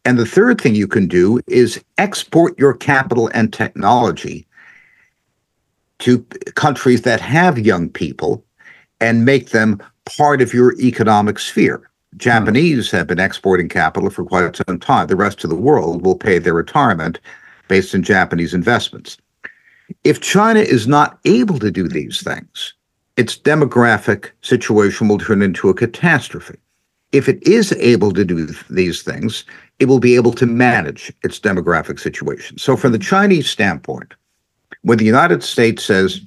And 0.04 0.18
the 0.18 0.26
third 0.26 0.60
thing 0.60 0.74
you 0.74 0.88
can 0.88 1.08
do 1.08 1.40
is 1.48 1.84
export 2.00 2.58
your 2.58 2.74
capital 2.74 3.30
and 3.34 3.54
technology 3.54 4.48
to 6.00 6.20
countries 6.56 7.04
that 7.04 7.22
have 7.22 7.60
young 7.60 7.88
people 7.88 8.44
and 9.00 9.26
make 9.26 9.50
them 9.50 9.80
part 10.06 10.42
of 10.42 10.54
your 10.56 10.74
economic 10.80 11.38
sphere. 11.38 11.78
Hmm. 12.14 12.18
Japanese 12.18 12.90
have 12.90 13.06
been 13.06 13.20
exporting 13.20 13.70
capital 13.70 14.10
for 14.10 14.26
quite 14.26 14.60
some 14.68 14.80
time. 14.80 15.06
The 15.06 15.16
rest 15.16 15.44
of 15.44 15.52
the 15.52 15.56
world 15.56 16.04
will 16.04 16.16
pay 16.16 16.40
their 16.40 16.56
retirement 16.56 17.20
based 17.70 17.96
on 17.96 18.04
Japanese 18.04 18.54
investments. 18.54 19.18
If 20.04 20.20
China 20.20 20.60
is 20.60 20.88
not 20.88 21.20
able 21.24 21.58
to 21.60 21.72
do 21.72 21.88
these 21.88 22.22
things, 22.22 22.74
its 23.16 23.38
demographic 23.38 24.32
situation 24.42 25.08
will 25.08 25.18
turn 25.18 25.42
into 25.42 25.70
a 25.70 25.74
catastrophe. 25.74 26.58
If 27.12 27.28
it 27.28 27.42
is 27.48 27.72
able 27.74 28.12
to 28.12 28.24
do 28.24 28.46
these 28.70 29.02
things, 29.02 29.46
it 29.80 29.86
will 29.86 30.00
be 30.00 30.16
able 30.16 30.34
to 30.34 30.46
manage 30.46 31.12
its 31.24 31.40
demographic 31.40 32.00
situation. 32.00 32.58
So, 32.58 32.76
from 32.76 32.92
the 32.92 33.00
Chinese 33.00 33.50
standpoint, 33.50 34.14
when 34.84 35.00
the 35.00 35.06
United 35.06 35.44
States 35.44 35.84
says, 35.84 36.22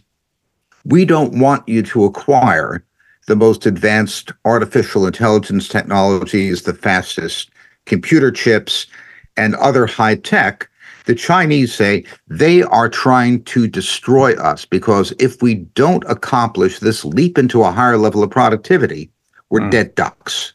we 0.84 1.04
don't 1.04 1.38
want 1.38 1.66
you 1.68 1.82
to 1.82 2.04
acquire 2.04 2.84
the 3.28 3.36
most 3.36 3.66
advanced 3.66 4.32
artificial 4.44 5.06
intelligence 5.06 5.68
technologies, 5.68 6.62
the 6.62 6.74
fastest 6.74 7.50
computer 7.86 8.32
chips, 8.32 8.86
and 9.36 9.54
other 9.54 9.86
high 9.86 10.16
tech, 10.16 10.68
the 11.04 11.14
Chinese 11.14 11.74
say 11.74 12.04
they 12.28 12.62
are 12.62 12.88
trying 12.88 13.42
to 13.44 13.66
destroy 13.66 14.34
us 14.34 14.64
because 14.64 15.12
if 15.18 15.42
we 15.42 15.54
don't 15.54 16.04
accomplish 16.08 16.78
this 16.78 17.04
leap 17.04 17.38
into 17.38 17.62
a 17.62 17.72
higher 17.72 17.98
level 17.98 18.22
of 18.22 18.30
productivity, 18.30 19.10
we're 19.50 19.60
mm. 19.60 19.70
dead 19.70 19.94
ducks. 19.94 20.52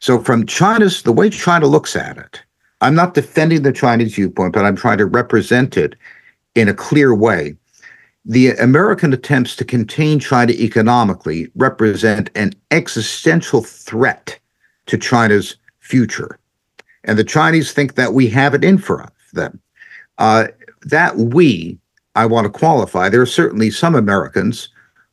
So, 0.00 0.20
from 0.20 0.46
China's, 0.46 1.02
the 1.02 1.12
way 1.12 1.30
China 1.30 1.66
looks 1.66 1.96
at 1.96 2.18
it, 2.18 2.42
I'm 2.80 2.94
not 2.94 3.14
defending 3.14 3.62
the 3.62 3.72
Chinese 3.72 4.14
viewpoint, 4.14 4.52
but 4.52 4.64
I'm 4.64 4.76
trying 4.76 4.98
to 4.98 5.06
represent 5.06 5.76
it 5.76 5.94
in 6.54 6.68
a 6.68 6.74
clear 6.74 7.14
way 7.14 7.56
the 8.24 8.50
American 8.52 9.12
attempts 9.12 9.54
to 9.56 9.64
contain 9.64 10.18
China 10.18 10.52
economically 10.52 11.50
represent 11.54 12.30
an 12.34 12.52
existential 12.70 13.62
threat 13.62 14.38
to 14.86 14.96
China's 14.96 15.56
future. 15.80 16.38
And 17.04 17.18
the 17.18 17.24
Chinese 17.24 17.72
think 17.72 17.96
that 17.96 18.14
we 18.14 18.28
have 18.28 18.54
it 18.54 18.64
in 18.64 18.78
for 18.78 19.10
them. 19.34 19.60
Uh, 20.18 20.48
that 20.82 21.16
we, 21.16 21.78
I 22.14 22.26
want 22.26 22.44
to 22.44 22.58
qualify, 22.58 23.08
there 23.08 23.22
are 23.22 23.26
certainly 23.26 23.70
some 23.70 23.94
Americans 23.94 24.68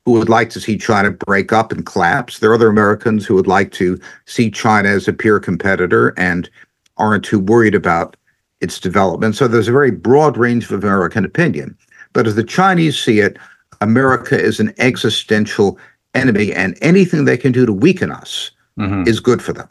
who 0.05 0.13
would 0.13 0.29
like 0.29 0.49
to 0.51 0.59
see 0.59 0.77
China 0.77 1.11
break 1.11 1.53
up 1.53 1.71
and 1.71 1.85
collapse. 1.85 2.39
There 2.39 2.51
are 2.51 2.55
other 2.55 2.69
Americans 2.69 3.25
who 3.25 3.35
would 3.35 3.47
like 3.47 3.71
to 3.73 3.99
see 4.25 4.49
China 4.49 4.89
as 4.89 5.07
a 5.07 5.13
peer 5.13 5.39
competitor 5.39 6.13
and 6.17 6.49
aren't 6.97 7.23
too 7.23 7.39
worried 7.39 7.75
about 7.75 8.15
its 8.61 8.79
development. 8.79 9.35
So 9.35 9.47
there's 9.47 9.67
a 9.67 9.71
very 9.71 9.91
broad 9.91 10.37
range 10.37 10.65
of 10.65 10.83
American 10.83 11.25
opinion. 11.25 11.77
But 12.13 12.27
as 12.27 12.35
the 12.35 12.43
Chinese 12.43 12.99
see 12.99 13.19
it, 13.19 13.37
America 13.79 14.39
is 14.39 14.59
an 14.59 14.73
existential 14.77 15.77
enemy, 16.13 16.53
and 16.53 16.77
anything 16.81 17.25
they 17.25 17.37
can 17.37 17.51
do 17.51 17.65
to 17.65 17.73
weaken 17.73 18.11
us 18.11 18.51
mm-hmm. 18.77 19.07
is 19.07 19.19
good 19.19 19.41
for 19.41 19.53
them. 19.53 19.69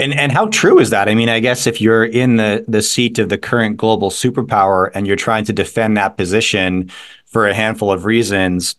And 0.00 0.14
and 0.14 0.32
how 0.32 0.46
true 0.46 0.78
is 0.78 0.90
that? 0.90 1.08
I 1.08 1.14
mean, 1.14 1.28
I 1.28 1.40
guess 1.40 1.66
if 1.66 1.80
you're 1.80 2.04
in 2.04 2.36
the 2.36 2.64
the 2.66 2.82
seat 2.82 3.18
of 3.18 3.28
the 3.28 3.38
current 3.38 3.76
global 3.76 4.10
superpower 4.10 4.90
and 4.94 5.06
you're 5.06 5.16
trying 5.16 5.44
to 5.44 5.52
defend 5.52 5.96
that 5.96 6.16
position 6.16 6.90
for 7.26 7.46
a 7.46 7.54
handful 7.54 7.92
of 7.92 8.06
reasons, 8.06 8.76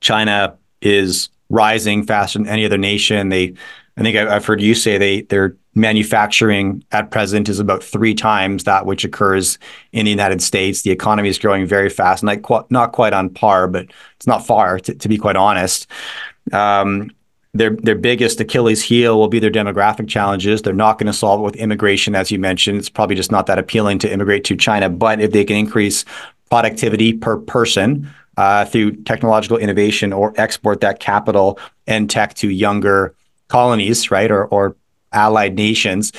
China 0.00 0.56
is 0.80 1.28
rising 1.50 2.04
faster 2.04 2.38
than 2.38 2.48
any 2.48 2.64
other 2.64 2.78
nation. 2.78 3.28
They, 3.28 3.54
I 3.96 4.02
think 4.02 4.16
I've 4.16 4.46
heard 4.46 4.60
you 4.60 4.74
say 4.74 4.98
they 4.98 5.22
they're 5.22 5.56
manufacturing 5.74 6.82
at 6.90 7.10
present 7.10 7.50
is 7.50 7.60
about 7.60 7.84
three 7.84 8.14
times 8.14 8.64
that 8.64 8.86
which 8.86 9.04
occurs 9.04 9.58
in 9.92 10.06
the 10.06 10.10
United 10.10 10.40
States. 10.40 10.82
The 10.82 10.90
economy 10.90 11.28
is 11.28 11.38
growing 11.38 11.66
very 11.66 11.90
fast, 11.90 12.24
not 12.24 12.40
quite, 12.40 12.70
not 12.70 12.92
quite 12.92 13.12
on 13.12 13.28
par, 13.28 13.68
but 13.68 13.86
it's 14.16 14.26
not 14.26 14.46
far, 14.46 14.80
to, 14.80 14.94
to 14.94 15.08
be 15.08 15.18
quite 15.18 15.36
honest. 15.36 15.86
Um, 16.50 17.10
their 17.58 17.70
their 17.70 17.94
biggest 17.94 18.40
Achilles 18.40 18.82
heel 18.82 19.18
will 19.18 19.28
be 19.28 19.38
their 19.38 19.50
demographic 19.50 20.08
challenges. 20.08 20.62
They're 20.62 20.72
not 20.72 20.98
going 20.98 21.06
to 21.06 21.12
solve 21.12 21.40
it 21.40 21.44
with 21.44 21.56
immigration, 21.56 22.14
as 22.14 22.30
you 22.30 22.38
mentioned. 22.38 22.78
It's 22.78 22.88
probably 22.88 23.16
just 23.16 23.32
not 23.32 23.46
that 23.46 23.58
appealing 23.58 23.98
to 24.00 24.12
immigrate 24.12 24.44
to 24.44 24.56
China. 24.56 24.88
But 24.88 25.20
if 25.20 25.32
they 25.32 25.44
can 25.44 25.56
increase 25.56 26.04
productivity 26.50 27.12
per 27.12 27.38
person 27.38 28.08
uh, 28.36 28.64
through 28.64 28.92
technological 29.02 29.56
innovation 29.56 30.12
or 30.12 30.32
export 30.36 30.80
that 30.80 31.00
capital 31.00 31.58
and 31.86 32.08
tech 32.08 32.34
to 32.34 32.48
younger 32.48 33.14
colonies, 33.48 34.10
right, 34.10 34.30
or 34.30 34.46
or 34.46 34.76
allied 35.12 35.54
nations. 35.54 36.12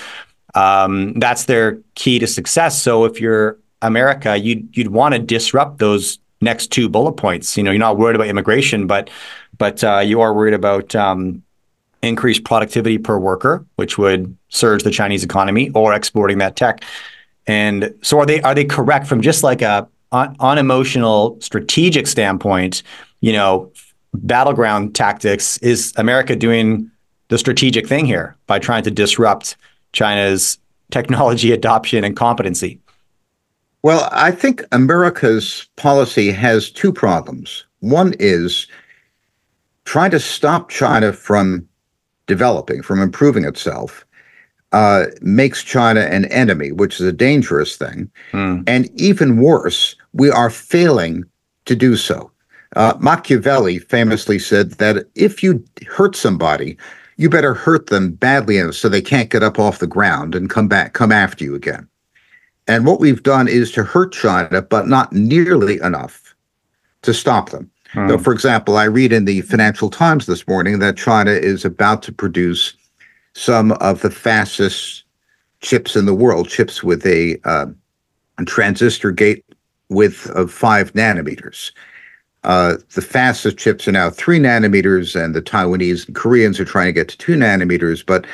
Um, 0.55 1.13
that's 1.19 1.45
their 1.45 1.79
key 1.95 2.19
to 2.19 2.27
success. 2.27 2.81
So 2.81 3.05
if 3.05 3.21
you're 3.21 3.59
America, 3.81 4.37
you'd 4.37 4.75
you'd 4.75 4.89
want 4.89 5.13
to 5.13 5.19
disrupt 5.19 5.79
those 5.79 6.19
next 6.41 6.67
two 6.67 6.89
bullet 6.89 7.13
points. 7.13 7.57
You 7.57 7.63
know, 7.63 7.71
you're 7.71 7.79
not 7.79 7.97
worried 7.97 8.15
about 8.15 8.27
immigration, 8.27 8.87
but 8.87 9.09
but 9.57 9.83
uh, 9.83 9.99
you 9.99 10.21
are 10.21 10.33
worried 10.33 10.53
about 10.53 10.95
um, 10.95 11.43
increased 12.01 12.43
productivity 12.43 12.97
per 12.97 13.17
worker, 13.17 13.65
which 13.75 13.97
would 13.97 14.35
surge 14.49 14.83
the 14.83 14.91
Chinese 14.91 15.23
economy, 15.23 15.69
or 15.71 15.93
exporting 15.93 16.37
that 16.39 16.55
tech. 16.55 16.83
And 17.47 17.93
so, 18.01 18.19
are 18.19 18.25
they 18.25 18.41
are 18.41 18.53
they 18.53 18.65
correct 18.65 19.07
from 19.07 19.21
just 19.21 19.43
like 19.43 19.61
a 19.61 19.87
unemotional 20.11 21.39
strategic 21.41 22.07
standpoint? 22.07 22.83
You 23.21 23.33
know, 23.33 23.71
battleground 24.13 24.95
tactics 24.95 25.57
is 25.59 25.93
America 25.97 26.35
doing 26.35 26.91
the 27.29 27.37
strategic 27.37 27.87
thing 27.87 28.05
here 28.05 28.35
by 28.47 28.59
trying 28.59 28.83
to 28.83 28.91
disrupt 28.91 29.57
China's 29.93 30.59
technology 30.91 31.51
adoption 31.59 32.03
and 32.03 32.15
competency? 32.15 32.79
Well, 33.83 34.09
I 34.11 34.31
think 34.31 34.63
America's 34.71 35.67
policy 35.75 36.31
has 36.31 36.71
two 36.71 36.91
problems. 36.91 37.65
One 37.79 38.13
is 38.19 38.67
trying 39.85 40.11
to 40.11 40.19
stop 40.19 40.69
China 40.69 41.13
from 41.13 41.67
developing, 42.25 42.81
from 42.81 43.01
improving 43.01 43.45
itself, 43.45 44.05
uh, 44.73 45.05
makes 45.21 45.63
China 45.63 46.01
an 46.01 46.25
enemy, 46.25 46.71
which 46.71 46.99
is 46.99 47.05
a 47.05 47.13
dangerous 47.13 47.77
thing. 47.77 48.09
Mm. 48.33 48.63
And 48.67 48.89
even 48.99 49.41
worse, 49.41 49.95
we 50.13 50.29
are 50.29 50.49
failing 50.49 51.23
to 51.65 51.75
do 51.75 51.95
so. 51.95 52.31
Uh, 52.75 52.95
Machiavelli 52.99 53.79
famously 53.79 54.39
said 54.39 54.71
that 54.71 55.05
if 55.15 55.41
you 55.41 55.63
hurt 55.87 56.15
somebody, 56.15 56.77
you 57.15 57.29
better 57.29 57.53
hurt 57.53 57.87
them 57.87 58.11
badly 58.11 58.57
enough 58.57 58.75
so 58.75 58.89
they 58.89 59.01
can't 59.01 59.29
get 59.29 59.41
up 59.41 59.57
off 59.57 59.79
the 59.79 59.87
ground 59.87 60.35
and 60.35 60.49
come 60.49 60.67
back, 60.67 60.93
come 60.93 61.11
after 61.11 61.43
you 61.43 61.55
again. 61.55 61.87
And 62.67 62.85
what 62.85 62.99
we've 62.99 63.23
done 63.23 63.47
is 63.47 63.71
to 63.73 63.83
hurt 63.83 64.11
China, 64.11 64.61
but 64.61 64.87
not 64.87 65.13
nearly 65.13 65.79
enough 65.81 66.35
to 67.03 67.13
stop 67.13 67.49
them. 67.49 67.71
Hmm. 67.93 68.09
So, 68.09 68.17
for 68.17 68.33
example, 68.33 68.77
I 68.77 68.83
read 68.85 69.13
in 69.13 69.25
the 69.25 69.41
Financial 69.41 69.89
Times 69.89 70.25
this 70.25 70.47
morning 70.47 70.79
that 70.79 70.97
China 70.97 71.31
is 71.31 71.63
about 71.63 72.03
to 72.03 72.11
produce 72.11 72.73
some 73.33 73.71
of 73.73 74.01
the 74.01 74.11
fastest 74.11 75.03
chips 75.61 75.95
in 75.95 76.05
the 76.05 76.13
world, 76.13 76.49
chips 76.49 76.83
with 76.83 77.05
a, 77.05 77.39
uh, 77.45 77.67
a 78.37 78.45
transistor 78.45 79.11
gate 79.11 79.45
width 79.89 80.29
of 80.31 80.51
five 80.51 80.93
nanometers. 80.93 81.71
Uh, 82.43 82.77
the 82.93 83.01
fastest 83.01 83.57
chips 83.57 83.87
are 83.87 83.91
now 83.91 84.09
three 84.09 84.39
nanometers, 84.39 85.21
and 85.21 85.33
the 85.33 85.41
Taiwanese 85.41 86.07
and 86.07 86.15
Koreans 86.15 86.59
are 86.59 86.65
trying 86.65 86.87
to 86.87 86.93
get 86.93 87.07
to 87.09 87.17
two 87.17 87.35
nanometers. 87.35 88.05
But 88.05 88.25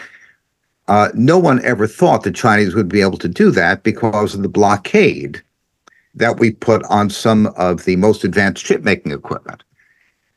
uh, 0.87 1.09
no 1.13 1.37
one 1.37 1.63
ever 1.63 1.87
thought 1.87 2.23
the 2.23 2.31
Chinese 2.31 2.75
would 2.75 2.89
be 2.89 3.01
able 3.01 3.17
to 3.17 3.29
do 3.29 3.51
that 3.51 3.83
because 3.83 4.35
of 4.35 4.41
the 4.41 4.49
blockade 4.49 5.41
that 6.15 6.39
we 6.39 6.51
put 6.51 6.83
on 6.85 7.09
some 7.09 7.47
of 7.57 7.85
the 7.85 7.95
most 7.95 8.23
advanced 8.23 8.65
chip 8.65 8.83
making 8.83 9.11
equipment. 9.11 9.63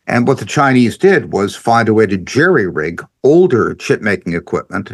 And 0.07 0.27
what 0.27 0.39
the 0.39 0.45
Chinese 0.45 0.97
did 0.97 1.33
was 1.33 1.57
find 1.57 1.89
a 1.89 1.95
way 1.95 2.07
to 2.07 2.17
jerry 2.17 2.69
rig 2.69 3.05
older 3.25 3.75
chip 3.75 4.01
making 4.01 4.35
equipment 4.35 4.93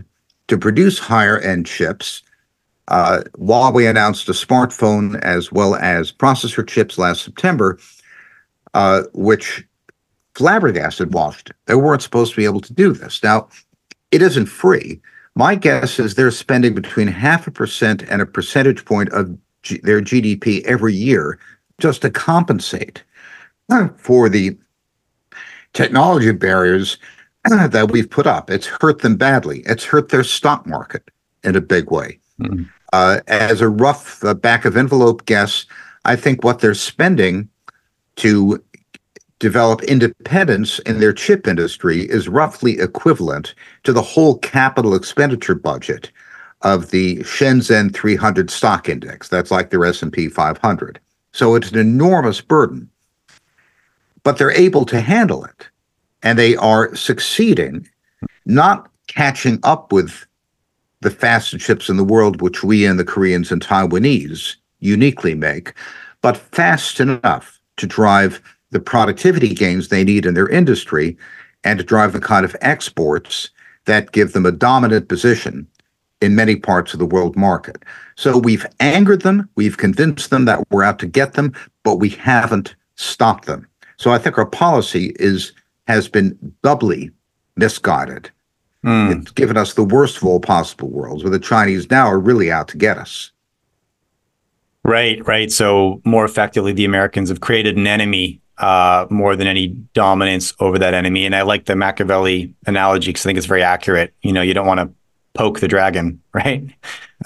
to 0.49 0.59
produce 0.59 0.99
higher 0.99 1.39
end 1.39 1.67
chips. 1.67 2.23
Uh, 2.89 3.23
Huawei 3.39 3.89
announced 3.89 4.29
a 4.29 4.33
smartphone 4.33 5.21
as 5.21 5.53
well 5.53 5.77
as 5.77 6.13
processor 6.13 6.67
chips 6.67 6.99
last 6.99 7.23
September, 7.23 7.79
uh, 8.75 9.03
which 9.13 9.65
flabbergasted 10.35 11.13
Washington. 11.13 11.55
They 11.67 11.75
weren't 11.75 12.03
supposed 12.03 12.33
to 12.33 12.37
be 12.39 12.47
able 12.47 12.63
to 12.63 12.73
do 12.73 12.93
this. 12.93 13.23
Now, 13.23 13.49
it 14.11 14.23
isn't 14.23 14.47
free. 14.47 15.01
My 15.35 15.55
guess 15.55 15.99
is 15.99 16.15
they're 16.15 16.31
spending 16.31 16.75
between 16.75 17.09
half 17.09 17.47
a 17.47 17.51
percent 17.51 18.03
and 18.03 18.21
a 18.21 18.27
percentage 18.27 18.85
point 18.85 19.11
of 19.11 19.37
G- 19.63 19.81
their 19.83 20.01
GDP 20.01 20.63
every 20.65 20.95
year 20.95 21.39
just 21.79 22.03
to 22.03 22.11
compensate 22.11 23.03
for 23.97 24.29
the 24.29 24.57
technology 25.73 26.33
barriers 26.33 26.99
that 27.45 27.91
we've 27.91 28.11
put 28.11 28.27
up. 28.27 28.51
It's 28.51 28.67
hurt 28.67 29.01
them 29.01 29.17
badly. 29.17 29.61
It's 29.67 29.85
hurt 29.85 30.11
their 30.11 30.25
stock 30.25 30.67
market 30.67 31.11
in 31.45 31.57
a 31.57 31.61
big 31.61 31.91
way. 31.91 32.19
Mm-hmm. 32.41 32.65
Uh, 32.93 33.21
as 33.27 33.61
a 33.61 33.69
rough 33.69 34.23
uh, 34.25 34.35
back 34.35 34.65
of 34.65 34.77
envelope 34.77 35.25
guess, 35.25 35.65
I 36.05 36.17
think 36.17 36.45
what 36.45 36.59
they're 36.59 36.75
spending 36.75 37.49
to 38.17 38.63
develop 39.43 39.83
independence 39.83 40.79
in 40.81 41.01
their 41.01 41.13
chip 41.13 41.49
industry 41.49 42.03
is 42.03 42.29
roughly 42.29 42.79
equivalent 42.79 43.57
to 43.83 43.93
the 43.93 44.01
whole 44.01 44.39
capital 44.39 44.95
expenditure 44.95 45.57
budget 45.57 46.13
of 46.61 46.93
the 46.93 47.17
Shenzhen 47.25 47.93
300 47.93 48.51
stock 48.51 48.89
index. 48.89 49.29
That's 49.29 49.51
like 49.51 49.71
their 49.71 49.85
S&P 49.85 50.29
500. 50.29 51.01
So 51.33 51.57
it's 51.57 51.73
an 51.73 51.79
enormous 51.79 52.41
burden. 52.41 52.89
But 54.23 54.39
they're 54.39 54.53
able 54.53 54.85
to 54.87 55.01
handle 55.01 55.45
it 55.45 55.69
and 56.23 56.39
they 56.39 56.55
are 56.55 56.95
succeeding 56.95 57.89
not 58.47 58.89
catching 59.09 59.59
up 59.65 59.91
with 59.91 60.25
the 61.01 61.11
fastest 61.11 61.67
chips 61.67 61.89
in 61.89 61.97
the 61.97 62.05
world 62.05 62.41
which 62.41 62.63
we 62.63 62.87
and 62.87 62.97
the 62.97 63.05
Koreans 63.05 63.51
and 63.51 63.61
Taiwanese 63.61 64.55
uniquely 64.79 65.35
make, 65.35 65.75
but 66.21 66.37
fast 66.37 67.01
enough 67.01 67.61
to 67.79 67.89
drive 67.89 68.41
the 68.73 68.81
productivity 68.81 69.55
gains 69.55 69.89
they 69.89 70.03
need 70.03 70.27
in 70.27 70.35
their 70.35 70.49
industry 70.49 71.17
and 71.63 71.79
to 71.79 71.85
drive 71.85 72.13
the 72.13 72.21
kind 72.21 72.45
of 72.45 72.57
exports 72.61 73.51
that 73.85 74.13
give 74.13 74.33
them 74.33 74.47
a 74.47 74.53
dominant 74.53 75.09
position 75.09 75.67
in 76.21 76.35
many 76.35 76.57
parts 76.57 76.93
of 76.93 76.99
the 76.99 77.07
world 77.07 77.37
market. 77.37 77.83
So 78.17 78.39
we've 78.39 78.67
angered 78.81 79.23
them, 79.23 79.49
we've 79.57 79.77
convinced 79.77 80.31
them 80.31 80.45
that 80.47 80.65
we're 80.71 80.85
out 80.85 80.99
to 81.01 81.07
get 81.07 81.35
them, 81.35 81.53
but 81.83 81.97
we 81.97 82.11
haven't 82.11 82.75
stopped 82.97 83.47
them. 83.47 83.67
So 83.97 84.11
I 84.11 84.19
think 84.19 84.39
our 84.39 84.47
policy 84.47 85.15
is 85.17 85.53
has 85.89 86.09
been 86.09 86.37
doubly 86.63 87.11
misguided. 87.57 88.31
Mm. 88.85 89.21
It's 89.21 89.31
given 89.33 89.57
us 89.57 89.75
the 89.75 89.85
worst 89.85 90.17
of 90.17 90.25
all 90.25 90.41
possible 90.41 90.89
worlds, 90.89 91.23
where 91.23 91.31
the 91.31 91.39
Chinese 91.39 91.91
now 91.91 92.07
are 92.07 92.19
really 92.19 92.51
out 92.51 92.69
to 92.69 92.77
get 92.77 92.99
us. 92.99 93.33
Right, 94.85 95.25
right. 95.27 95.51
So 95.51 96.01
more 96.05 96.25
effectively, 96.25 96.73
the 96.73 96.85
Americans 96.85 97.29
have 97.29 97.41
created 97.41 97.77
an 97.77 97.87
enemy 97.87 98.42
uh, 98.63 99.07
more 99.11 99.35
than 99.35 99.49
any 99.49 99.69
dominance 99.93 100.55
over 100.61 100.79
that 100.79 100.95
enemy. 100.95 101.27
And 101.27 101.35
I 101.35 101.43
like 101.43 101.67
the 101.67 101.75
Machiavelli 101.75 102.55
analogy 102.67 103.09
because 103.09 103.27
I 103.27 103.29
think 103.29 103.39
it's 103.39 103.47
very 103.47 103.63
accurate. 103.63 104.15
You 104.23 104.33
know, 104.33 104.41
you 104.41 104.55
don't 104.55 104.67
want 104.67 104.79
to 104.81 104.89
poke 105.35 105.61
the 105.61 105.69
dragon, 105.69 106.23
right? 106.35 106.65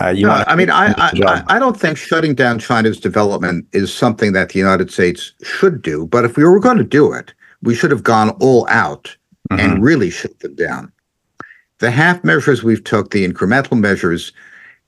Uh, 0.01 0.09
you 0.09 0.27
no, 0.27 0.45
I 0.47 0.57
mean, 0.57 0.71
I, 0.71 0.95
I, 0.97 1.45
I 1.49 1.59
don't 1.59 1.79
think 1.79 1.99
shutting 1.99 2.35
down 2.35 2.59
China's 2.59 2.99
development 2.99 3.67
is 3.73 3.93
something 3.93 4.33
that 4.33 4.51
the 4.51 4.59
United 4.59 4.91
States 4.91 5.33
should 5.43 5.83
do. 5.83 6.07
But 6.07 6.25
if 6.25 6.37
we 6.37 6.45
were 6.45 6.59
going 6.59 6.79
to 6.79 6.85
do 6.85 7.13
it, 7.13 7.33
we 7.63 7.75
should 7.75 7.91
have 7.91 8.03
gone 8.03 8.31
all 8.41 8.67
out 8.69 9.15
mm-hmm. 9.51 9.61
and 9.61 9.83
really 9.83 10.11
shut 10.11 10.39
them 10.41 10.55
down. 10.55 10.93
The 11.79 11.91
half 11.91 12.25
measures 12.25 12.63
we've 12.63 12.83
took, 12.83 13.11
the 13.11 13.29
incremental 13.29 13.79
measures, 13.79 14.33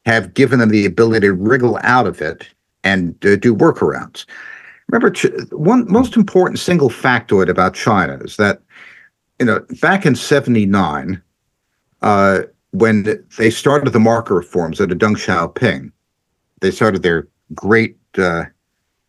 have 0.06 0.32
given 0.32 0.58
them 0.58 0.70
the 0.70 0.87
ability 0.87 1.26
to 1.26 1.34
wriggle 1.34 1.78
out 1.82 2.06
of 2.06 2.22
it 2.22 2.48
and 2.84 3.14
uh, 3.26 3.37
do 3.37 3.54
workarounds. 3.54 4.24
Remember, 4.90 5.12
one 5.51 5.90
most 5.90 6.16
important 6.16 6.59
single 6.59 6.88
factoid 6.88 7.48
about 7.48 7.74
China 7.74 8.18
is 8.22 8.37
that, 8.37 8.62
you 9.38 9.46
know, 9.46 9.64
back 9.83 10.07
in 10.07 10.14
'79, 10.14 11.22
uh, 12.03 12.40
when 12.70 13.24
they 13.37 13.51
started 13.51 13.92
the 13.92 14.01
market 14.01 14.35
reforms 14.35 14.81
under 14.81 14.94
Deng 14.94 15.16
Xiaoping, 15.16 15.92
they 16.61 16.70
started 16.70 17.03
their 17.03 17.29
great 17.55 17.96
uh, 18.16 18.44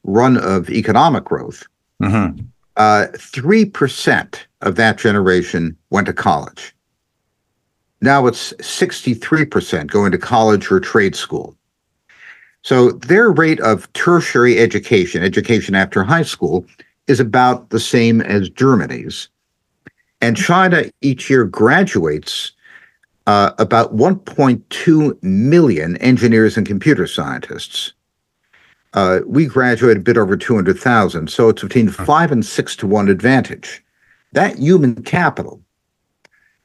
run 0.03 0.37
of 0.37 0.69
economic 0.69 1.25
growth. 1.25 1.65
Mm-hmm. 2.01 2.41
Uh, 2.77 3.07
3% 3.13 4.39
of 4.61 4.75
that 4.75 4.97
generation 4.97 5.75
went 5.89 6.07
to 6.07 6.13
college. 6.13 6.73
Now 8.01 8.25
it's 8.27 8.53
63% 8.53 9.87
going 9.87 10.11
to 10.13 10.17
college 10.17 10.71
or 10.71 10.79
trade 10.79 11.15
school. 11.15 11.57
So 12.69 12.91
their 12.91 13.31
rate 13.31 13.59
of 13.61 13.91
tertiary 13.93 14.59
education, 14.59 15.23
education 15.23 15.73
after 15.73 16.03
high 16.03 16.21
school, 16.21 16.67
is 17.07 17.19
about 17.19 17.71
the 17.71 17.79
same 17.79 18.21
as 18.21 18.47
Germany's. 18.47 19.27
And 20.21 20.37
China 20.37 20.83
each 21.01 21.31
year 21.31 21.45
graduates 21.45 22.51
uh, 23.25 23.53
about 23.57 23.95
1.2 23.95 25.23
million 25.23 25.97
engineers 25.97 26.57
and 26.57 26.67
computer 26.67 27.07
scientists. 27.07 27.93
Uh, 28.93 29.21
we 29.25 29.47
graduate 29.47 29.97
a 29.97 30.01
bit 30.01 30.15
over 30.15 30.37
200,000, 30.37 31.27
so 31.27 31.49
it's 31.49 31.63
between 31.63 31.89
five 31.89 32.31
and 32.31 32.45
six 32.45 32.75
to 32.75 32.85
one 32.85 33.09
advantage. 33.09 33.83
That 34.33 34.59
human 34.59 35.01
capital 35.01 35.59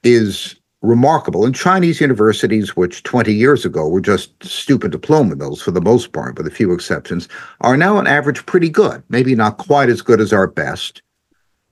is 0.02 0.56
remarkable. 0.84 1.44
And 1.44 1.54
Chinese 1.54 2.00
universities, 2.00 2.76
which 2.76 3.02
20 3.02 3.32
years 3.32 3.64
ago 3.64 3.88
were 3.88 4.00
just 4.00 4.30
stupid 4.44 4.92
diploma 4.92 5.36
mills 5.36 5.62
for 5.62 5.70
the 5.70 5.80
most 5.80 6.12
part, 6.12 6.36
with 6.36 6.46
a 6.46 6.50
few 6.50 6.72
exceptions, 6.72 7.28
are 7.60 7.76
now 7.76 7.96
on 7.96 8.06
average 8.06 8.44
pretty 8.46 8.68
good. 8.68 9.02
Maybe 9.08 9.34
not 9.34 9.58
quite 9.58 9.88
as 9.88 10.02
good 10.02 10.20
as 10.20 10.32
our 10.32 10.46
best, 10.46 11.02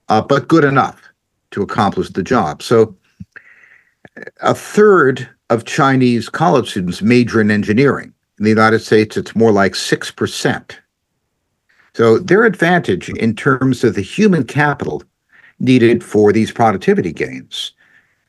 uh, 0.09 0.21
but 0.21 0.47
good 0.47 0.63
enough 0.63 1.01
to 1.51 1.61
accomplish 1.61 2.09
the 2.09 2.23
job. 2.23 2.63
So 2.63 2.95
a 4.41 4.53
third 4.53 5.29
of 5.49 5.65
Chinese 5.65 6.29
college 6.29 6.71
students 6.71 7.01
major 7.01 7.39
in 7.39 7.51
engineering. 7.51 8.13
In 8.39 8.43
the 8.43 8.49
United 8.49 8.79
States, 8.79 9.15
it's 9.15 9.35
more 9.35 9.51
like 9.51 9.73
6%. 9.73 10.71
So 11.93 12.17
their 12.17 12.43
advantage 12.43 13.09
in 13.09 13.35
terms 13.35 13.83
of 13.83 13.93
the 13.93 14.01
human 14.01 14.45
capital 14.45 15.03
needed 15.59 16.03
for 16.03 16.33
these 16.33 16.51
productivity 16.51 17.13
gains 17.13 17.73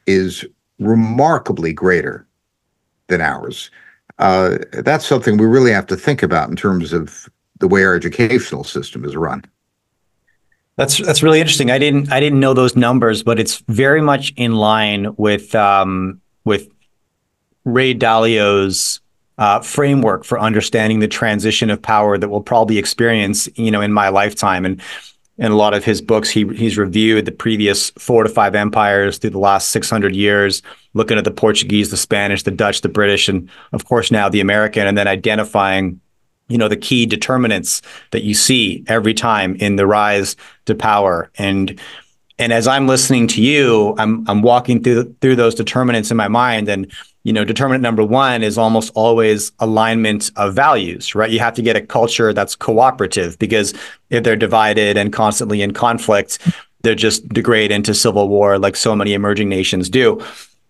is 0.07 0.45
remarkably 0.79 1.73
greater 1.73 2.27
than 3.09 3.21
ours. 3.21 3.71
Uh, 4.19 4.59
that's 4.73 5.07
something 5.07 5.37
we 5.37 5.47
really 5.47 5.73
have 5.73 5.87
to 5.87 5.97
think 5.97 6.23
about 6.23 6.49
in 6.49 6.57
terms 6.57 6.93
of 6.93 7.29
the 7.61 7.69
way 7.69 7.85
our 7.85 7.95
educational 7.95 8.65
system 8.65 9.05
is 9.05 9.17
run. 9.17 9.45
That's 10.77 10.99
that's 10.99 11.23
really 11.23 11.41
interesting. 11.41 11.71
I 11.71 11.79
didn't 11.79 12.11
I 12.13 12.19
didn't 12.19 12.41
know 12.41 12.53
those 12.53 12.75
numbers, 12.75 13.23
but 13.23 13.39
it's 13.39 13.63
very 13.69 14.01
much 14.01 14.33
in 14.37 14.55
line 14.55 15.15
with 15.17 15.55
um, 15.55 16.21
with 16.45 16.69
Ray 17.65 17.95
Dalio's 17.95 19.01
uh, 19.39 19.61
framework 19.61 20.25
for 20.25 20.39
understanding 20.39 20.99
the 20.99 21.09
transition 21.09 21.71
of 21.71 21.81
power 21.81 22.19
that 22.19 22.29
we'll 22.29 22.41
probably 22.41 22.79
experience, 22.79 23.49
you 23.57 23.71
know, 23.71 23.81
in 23.81 23.93
my 23.93 24.09
lifetime. 24.09 24.65
And 24.65 24.81
in 25.39 25.51
a 25.51 25.57
lot 25.57 25.75
of 25.75 25.85
his 25.85 26.01
books, 26.01 26.31
he 26.31 26.47
he's 26.55 26.79
reviewed 26.79 27.25
the 27.25 27.33
previous 27.33 27.91
four 27.91 28.23
to 28.23 28.29
five 28.29 28.55
empires 28.55 29.19
through 29.19 29.31
the 29.31 29.39
last 29.39 29.71
600 29.71 30.15
years, 30.15 30.63
looking 30.95 31.19
at 31.19 31.25
the 31.25 31.31
Portuguese, 31.31 31.91
the 31.91 31.97
Spanish, 31.97 32.45
the 32.45 32.51
Dutch, 32.51 32.83
the 32.83 32.89
British, 32.89 33.29
and 33.29 33.49
of 33.73 33.85
course 33.85 34.11
now 34.11 34.29
the 34.29 34.41
American, 34.41 34.87
and 34.87 34.97
then 34.97 35.09
identifying 35.09 36.01
you 36.49 36.59
know 36.59 36.69
the 36.69 36.77
key 36.77 37.07
determinants 37.07 37.83
that 38.13 38.23
you 38.23 38.35
see 38.35 38.85
every 38.87 39.15
time 39.15 39.57
in 39.57 39.77
the 39.77 39.87
rise 39.87 40.37
to 40.67 40.75
power. 40.75 41.31
And 41.37 41.81
and 42.39 42.53
as 42.53 42.67
i'm 42.67 42.89
listening 42.89 43.27
to 43.29 43.41
you 43.41 43.95
i'm 43.99 44.29
i'm 44.29 44.43
walking 44.43 44.83
through 44.83 45.15
through 45.21 45.37
those 45.37 45.55
determinants 45.55 46.11
in 46.11 46.17
my 46.17 46.29
mind 46.29 46.69
and 46.69 46.91
you 47.25 47.33
know 47.33 47.45
determinant 47.45 47.83
number 47.83 48.05
1 48.05 48.43
is 48.43 48.57
almost 48.57 48.93
always 48.95 49.51
alignment 49.59 50.31
of 50.37 50.55
values 50.55 51.15
right 51.15 51.31
you 51.31 51.41
have 51.41 51.55
to 51.55 51.63
get 51.63 51.77
a 51.77 51.81
culture 51.81 52.33
that's 52.33 52.55
cooperative 52.55 53.39
because 53.39 53.75
if 54.11 54.23
they're 54.23 54.37
divided 54.37 54.97
and 54.97 55.13
constantly 55.13 55.61
in 55.63 55.73
conflict 55.73 56.39
they 56.83 56.95
just 56.95 57.29
degrade 57.31 57.73
into 57.73 57.95
civil 57.95 58.29
war 58.29 58.59
like 58.59 58.77
so 58.77 58.95
many 58.95 59.15
emerging 59.15 59.49
nations 59.49 59.91
do 59.91 60.23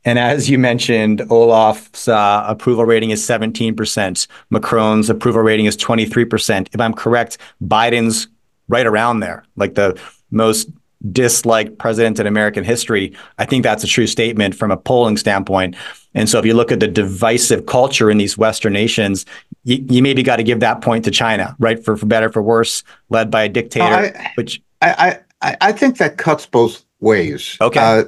And 0.06 0.18
as 0.18 0.50
you 0.50 0.58
mentioned, 0.58 1.22
Olaf's 1.30 2.08
uh, 2.08 2.44
approval 2.46 2.84
rating 2.84 3.10
is 3.10 3.26
17%. 3.26 4.26
Macron's 4.50 5.08
approval 5.08 5.40
rating 5.40 5.64
is 5.64 5.78
23%. 5.78 6.68
If 6.74 6.80
I'm 6.80 6.92
correct, 6.92 7.38
Biden's 7.62 8.28
right 8.68 8.86
around 8.86 9.20
there, 9.20 9.44
like 9.56 9.74
the 9.74 9.98
most 10.30 10.68
disliked 11.12 11.78
president 11.78 12.18
in 12.18 12.26
American 12.26 12.64
history. 12.64 13.12
I 13.38 13.44
think 13.44 13.62
that's 13.62 13.84
a 13.84 13.86
true 13.86 14.06
statement 14.06 14.54
from 14.54 14.70
a 14.70 14.76
polling 14.76 15.16
standpoint. 15.16 15.76
And 16.14 16.28
so 16.28 16.38
if 16.38 16.46
you 16.46 16.54
look 16.54 16.72
at 16.72 16.80
the 16.80 16.88
divisive 16.88 17.66
culture 17.66 18.10
in 18.10 18.18
these 18.18 18.38
Western 18.38 18.72
nations, 18.72 19.26
you, 19.64 19.84
you 19.88 20.02
maybe 20.02 20.22
got 20.22 20.36
to 20.36 20.42
give 20.42 20.60
that 20.60 20.80
point 20.80 21.04
to 21.04 21.10
China, 21.10 21.56
right? 21.58 21.84
For, 21.84 21.96
for 21.96 22.06
better, 22.06 22.30
for 22.30 22.42
worse, 22.42 22.82
led 23.10 23.30
by 23.30 23.44
a 23.44 23.48
dictator. 23.48 23.84
I, 23.84 24.32
which 24.36 24.62
I, 24.80 25.18
I, 25.42 25.56
I 25.60 25.72
think 25.72 25.98
that 25.98 26.16
cuts 26.16 26.46
both 26.46 26.84
ways. 27.00 27.56
Okay. 27.60 27.80
Uh, 27.80 28.04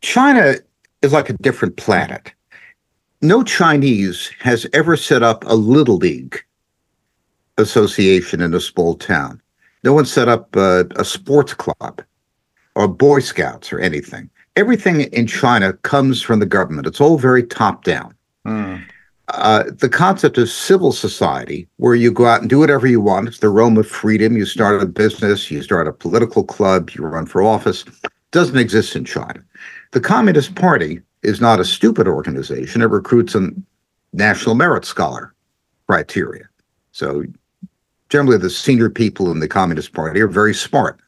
China 0.00 0.54
is 1.02 1.12
like 1.12 1.30
a 1.30 1.34
different 1.34 1.76
planet. 1.76 2.32
No 3.22 3.42
Chinese 3.42 4.30
has 4.40 4.66
ever 4.72 4.96
set 4.96 5.22
up 5.22 5.44
a 5.46 5.54
little 5.54 5.96
league 5.96 6.42
association 7.56 8.40
in 8.40 8.52
a 8.52 8.60
small 8.60 8.94
town. 8.96 9.40
No 9.84 9.92
one 9.92 10.06
set 10.06 10.28
up 10.28 10.56
a, 10.56 10.86
a 10.96 11.04
sports 11.04 11.54
club 11.54 12.02
or 12.74 12.88
Boy 12.88 13.20
Scouts 13.20 13.72
or 13.72 13.78
anything. 13.78 14.30
Everything 14.56 15.02
in 15.02 15.26
China 15.26 15.74
comes 15.74 16.22
from 16.22 16.40
the 16.40 16.46
government. 16.46 16.86
It's 16.86 17.00
all 17.00 17.18
very 17.18 17.42
top 17.42 17.84
down. 17.84 18.14
Mm. 18.46 18.82
Uh, 19.28 19.64
the 19.70 19.88
concept 19.88 20.38
of 20.38 20.48
civil 20.48 20.92
society, 20.92 21.66
where 21.76 21.94
you 21.94 22.10
go 22.10 22.26
out 22.26 22.40
and 22.40 22.50
do 22.50 22.58
whatever 22.58 22.86
you 22.86 23.00
want, 23.00 23.28
it's 23.28 23.38
the 23.38 23.48
realm 23.48 23.76
of 23.76 23.86
freedom. 23.86 24.36
You 24.36 24.44
start 24.44 24.82
a 24.82 24.86
business, 24.86 25.50
you 25.50 25.62
start 25.62 25.88
a 25.88 25.92
political 25.92 26.44
club, 26.44 26.90
you 26.90 27.04
run 27.04 27.26
for 27.26 27.42
office, 27.42 27.84
doesn't 28.32 28.58
exist 28.58 28.96
in 28.96 29.04
China. 29.04 29.42
The 29.92 30.00
Communist 30.00 30.54
Party 30.54 31.00
is 31.22 31.40
not 31.40 31.60
a 31.60 31.64
stupid 31.64 32.06
organization. 32.06 32.82
It 32.82 32.86
recruits 32.86 33.34
a 33.34 33.50
national 34.12 34.54
merit 34.54 34.84
scholar 34.84 35.34
criteria. 35.86 36.44
So 36.92 37.24
generally 38.08 38.38
the 38.38 38.50
senior 38.50 38.90
people 38.90 39.30
in 39.30 39.40
the 39.40 39.48
Communist 39.48 39.92
Party 39.92 40.20
are 40.20 40.28
very 40.28 40.54
smart. 40.54 41.00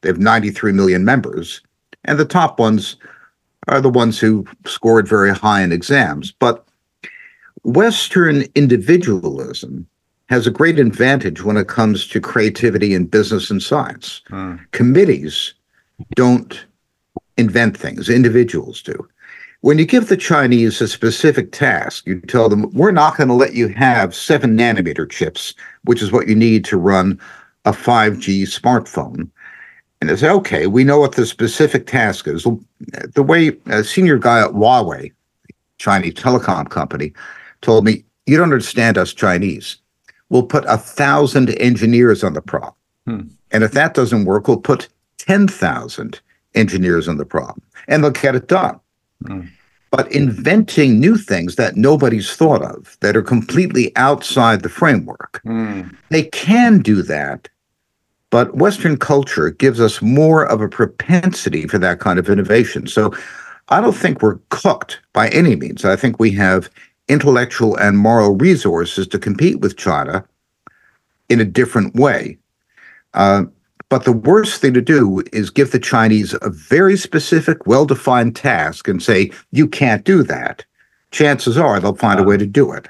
They 0.00 0.08
have 0.08 0.18
93 0.18 0.72
million 0.72 1.04
members, 1.04 1.60
and 2.04 2.18
the 2.18 2.24
top 2.24 2.58
ones 2.58 2.96
are 3.66 3.80
the 3.80 3.90
ones 3.90 4.18
who 4.18 4.46
scored 4.66 5.06
very 5.06 5.32
high 5.32 5.62
in 5.62 5.72
exams. 5.72 6.32
But 6.32 6.66
Western 7.64 8.44
individualism 8.54 9.86
has 10.28 10.46
a 10.46 10.50
great 10.50 10.78
advantage 10.78 11.42
when 11.42 11.56
it 11.56 11.68
comes 11.68 12.06
to 12.06 12.20
creativity 12.20 12.94
in 12.94 13.06
business 13.06 13.50
and 13.50 13.62
science. 13.62 14.22
Hmm. 14.28 14.56
Committees 14.72 15.54
don't 16.14 16.66
invent 17.36 17.76
things, 17.76 18.08
individuals 18.08 18.82
do. 18.82 19.08
When 19.60 19.78
you 19.78 19.86
give 19.86 20.08
the 20.08 20.16
Chinese 20.16 20.80
a 20.80 20.86
specific 20.86 21.50
task, 21.50 22.06
you 22.06 22.20
tell 22.20 22.48
them, 22.48 22.70
we're 22.72 22.92
not 22.92 23.16
going 23.16 23.28
to 23.28 23.34
let 23.34 23.54
you 23.54 23.68
have 23.68 24.14
seven 24.14 24.56
nanometer 24.56 25.10
chips, 25.10 25.52
which 25.84 26.00
is 26.00 26.12
what 26.12 26.28
you 26.28 26.36
need 26.36 26.64
to 26.66 26.76
run 26.76 27.20
a 27.64 27.72
5G 27.72 28.42
smartphone. 28.42 29.28
And 30.00 30.08
they 30.08 30.16
say, 30.16 30.30
okay, 30.30 30.68
we 30.68 30.84
know 30.84 31.00
what 31.00 31.16
the 31.16 31.26
specific 31.26 31.88
task 31.88 32.28
is. 32.28 32.46
The 33.14 33.22
way 33.22 33.56
a 33.66 33.82
senior 33.82 34.16
guy 34.16 34.40
at 34.40 34.52
Huawei, 34.52 35.12
Chinese 35.78 36.14
telecom 36.14 36.70
company, 36.70 37.12
told 37.60 37.84
me, 37.84 38.04
you 38.26 38.36
don't 38.36 38.52
understand 38.52 38.96
us 38.96 39.12
Chinese. 39.12 39.78
We'll 40.28 40.44
put 40.44 40.64
a 40.68 40.78
thousand 40.78 41.50
engineers 41.58 42.22
on 42.22 42.34
the 42.34 42.42
problem. 42.42 42.74
Hmm. 43.06 43.20
And 43.50 43.64
if 43.64 43.72
that 43.72 43.94
doesn't 43.94 44.24
work, 44.24 44.46
we'll 44.46 44.58
put 44.58 44.88
10,000 45.18 46.20
engineers 46.54 47.08
on 47.08 47.16
the 47.16 47.24
problem 47.24 47.60
and 47.88 48.04
they'll 48.04 48.12
get 48.12 48.36
it 48.36 48.46
done. 48.46 48.78
Mm. 49.24 49.48
But 49.90 50.12
inventing 50.12 51.00
new 51.00 51.16
things 51.16 51.56
that 51.56 51.76
nobody's 51.76 52.34
thought 52.34 52.62
of 52.62 52.96
that 53.00 53.16
are 53.16 53.22
completely 53.22 53.96
outside 53.96 54.62
the 54.62 54.68
framework, 54.68 55.40
mm. 55.46 55.94
they 56.10 56.24
can 56.24 56.80
do 56.80 57.02
that. 57.02 57.48
But 58.30 58.56
Western 58.56 58.98
culture 58.98 59.50
gives 59.50 59.80
us 59.80 60.02
more 60.02 60.44
of 60.44 60.60
a 60.60 60.68
propensity 60.68 61.66
for 61.66 61.78
that 61.78 62.00
kind 62.00 62.18
of 62.18 62.28
innovation. 62.28 62.86
So 62.86 63.14
I 63.70 63.80
don't 63.80 63.96
think 63.96 64.20
we're 64.20 64.38
cooked 64.50 65.00
by 65.14 65.28
any 65.30 65.56
means. 65.56 65.84
I 65.84 65.96
think 65.96 66.18
we 66.18 66.30
have 66.32 66.68
intellectual 67.08 67.74
and 67.76 67.96
moral 67.96 68.36
resources 68.36 69.06
to 69.08 69.18
compete 69.18 69.60
with 69.60 69.78
China 69.78 70.24
in 71.30 71.40
a 71.40 71.44
different 71.44 71.94
way. 71.94 72.36
Uh, 73.14 73.44
but 73.88 74.04
the 74.04 74.12
worst 74.12 74.60
thing 74.60 74.74
to 74.74 74.82
do 74.82 75.22
is 75.32 75.50
give 75.50 75.70
the 75.70 75.78
Chinese 75.78 76.34
a 76.42 76.50
very 76.50 76.96
specific, 76.96 77.66
well 77.66 77.86
defined 77.86 78.36
task 78.36 78.86
and 78.88 79.02
say, 79.02 79.30
you 79.50 79.66
can't 79.66 80.04
do 80.04 80.22
that. 80.24 80.64
Chances 81.10 81.56
are 81.56 81.80
they'll 81.80 81.94
find 81.94 82.20
a 82.20 82.24
way 82.24 82.36
to 82.36 82.46
do 82.46 82.72
it. 82.72 82.86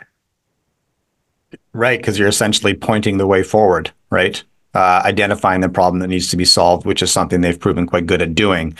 Right, 1.72 2.00
because 2.00 2.18
you're 2.18 2.28
essentially 2.28 2.74
pointing 2.74 3.18
the 3.18 3.26
way 3.26 3.42
forward, 3.42 3.92
right? 4.11 4.42
Uh, 4.74 5.02
identifying 5.04 5.61
the 5.61 5.68
problem 5.68 6.00
that 6.00 6.08
needs 6.08 6.28
to 6.30 6.37
be 6.37 6.44
solved, 6.44 6.84
which 6.84 7.02
is 7.02 7.12
something 7.12 7.40
they've 7.40 7.58
proven 7.58 7.87
quite 7.87 8.06
good 8.06 8.20
at 8.20 8.34
doing. 8.34 8.76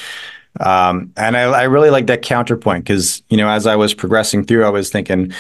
Um, 0.61 1.13
and 1.17 1.37
I, 1.37 1.43
I, 1.43 1.63
really 1.65 1.91
like 1.91 2.09
that 2.09 2.23
counterpoint 2.23 2.85
because, 2.85 3.23
you 3.29 3.37
know, 3.37 3.49
as 3.49 3.67
I 3.67 3.77
was 3.77 3.95
progressing 3.95 4.45
through, 4.45 4.65
I 4.65 4.71
was 4.71 4.91
thinking, 4.91 5.33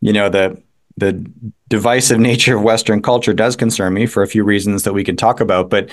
you 0.00 0.12
know, 0.12 0.28
the 0.28 0.60
the 0.98 1.24
divisive 1.70 2.20
nature 2.20 2.56
of 2.56 2.62
Western 2.62 3.00
culture 3.00 3.32
does 3.32 3.56
concern 3.56 3.94
me 3.94 4.04
for 4.04 4.22
a 4.22 4.26
few 4.26 4.44
reasons 4.44 4.82
that 4.82 4.92
we 4.92 5.02
can 5.02 5.16
talk 5.16 5.40
about. 5.40 5.70
But 5.70 5.88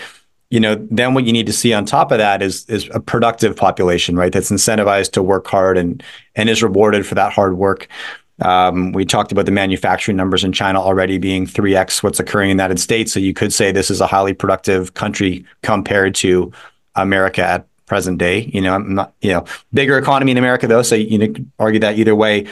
you 0.49 0.59
know, 0.59 0.75
then 0.89 1.13
what 1.13 1.25
you 1.25 1.33
need 1.33 1.45
to 1.47 1.53
see 1.53 1.73
on 1.73 1.85
top 1.85 2.11
of 2.11 2.17
that 2.17 2.41
is 2.41 2.65
is 2.69 2.89
a 2.93 2.99
productive 2.99 3.55
population, 3.55 4.15
right? 4.15 4.31
That's 4.31 4.51
incentivized 4.51 5.11
to 5.11 5.23
work 5.23 5.47
hard 5.47 5.77
and 5.77 6.03
and 6.35 6.49
is 6.49 6.61
rewarded 6.63 7.05
for 7.05 7.15
that 7.15 7.31
hard 7.31 7.57
work. 7.57 7.87
Um, 8.41 8.91
we 8.91 9.03
talked 9.03 9.31
about 9.31 9.45
the 9.45 9.51
manufacturing 9.51 10.15
numbers 10.15 10.43
in 10.43 10.51
China 10.51 10.79
already 10.79 11.17
being 11.17 11.47
3x 11.47 12.03
what's 12.03 12.19
occurring 12.19 12.51
in 12.51 12.57
the 12.57 12.63
United 12.63 12.79
States. 12.79 13.11
So 13.11 13.19
you 13.19 13.33
could 13.33 13.51
say 13.51 13.71
this 13.71 13.89
is 13.89 13.99
a 13.99 14.05
highly 14.07 14.33
productive 14.33 14.93
country 14.93 15.43
compared 15.63 16.13
to 16.15 16.51
America 16.95 17.43
at 17.43 17.67
present 17.87 18.19
day. 18.19 18.41
You 18.53 18.61
know, 18.61 18.75
I'm 18.75 18.93
not, 18.93 19.13
you 19.21 19.31
know, 19.31 19.45
bigger 19.73 19.97
economy 19.97 20.31
in 20.31 20.37
America 20.37 20.67
though. 20.67 20.83
So 20.83 20.95
you 20.95 21.17
know, 21.17 21.33
argue 21.59 21.79
that 21.79 21.97
either 21.97 22.15
way. 22.15 22.47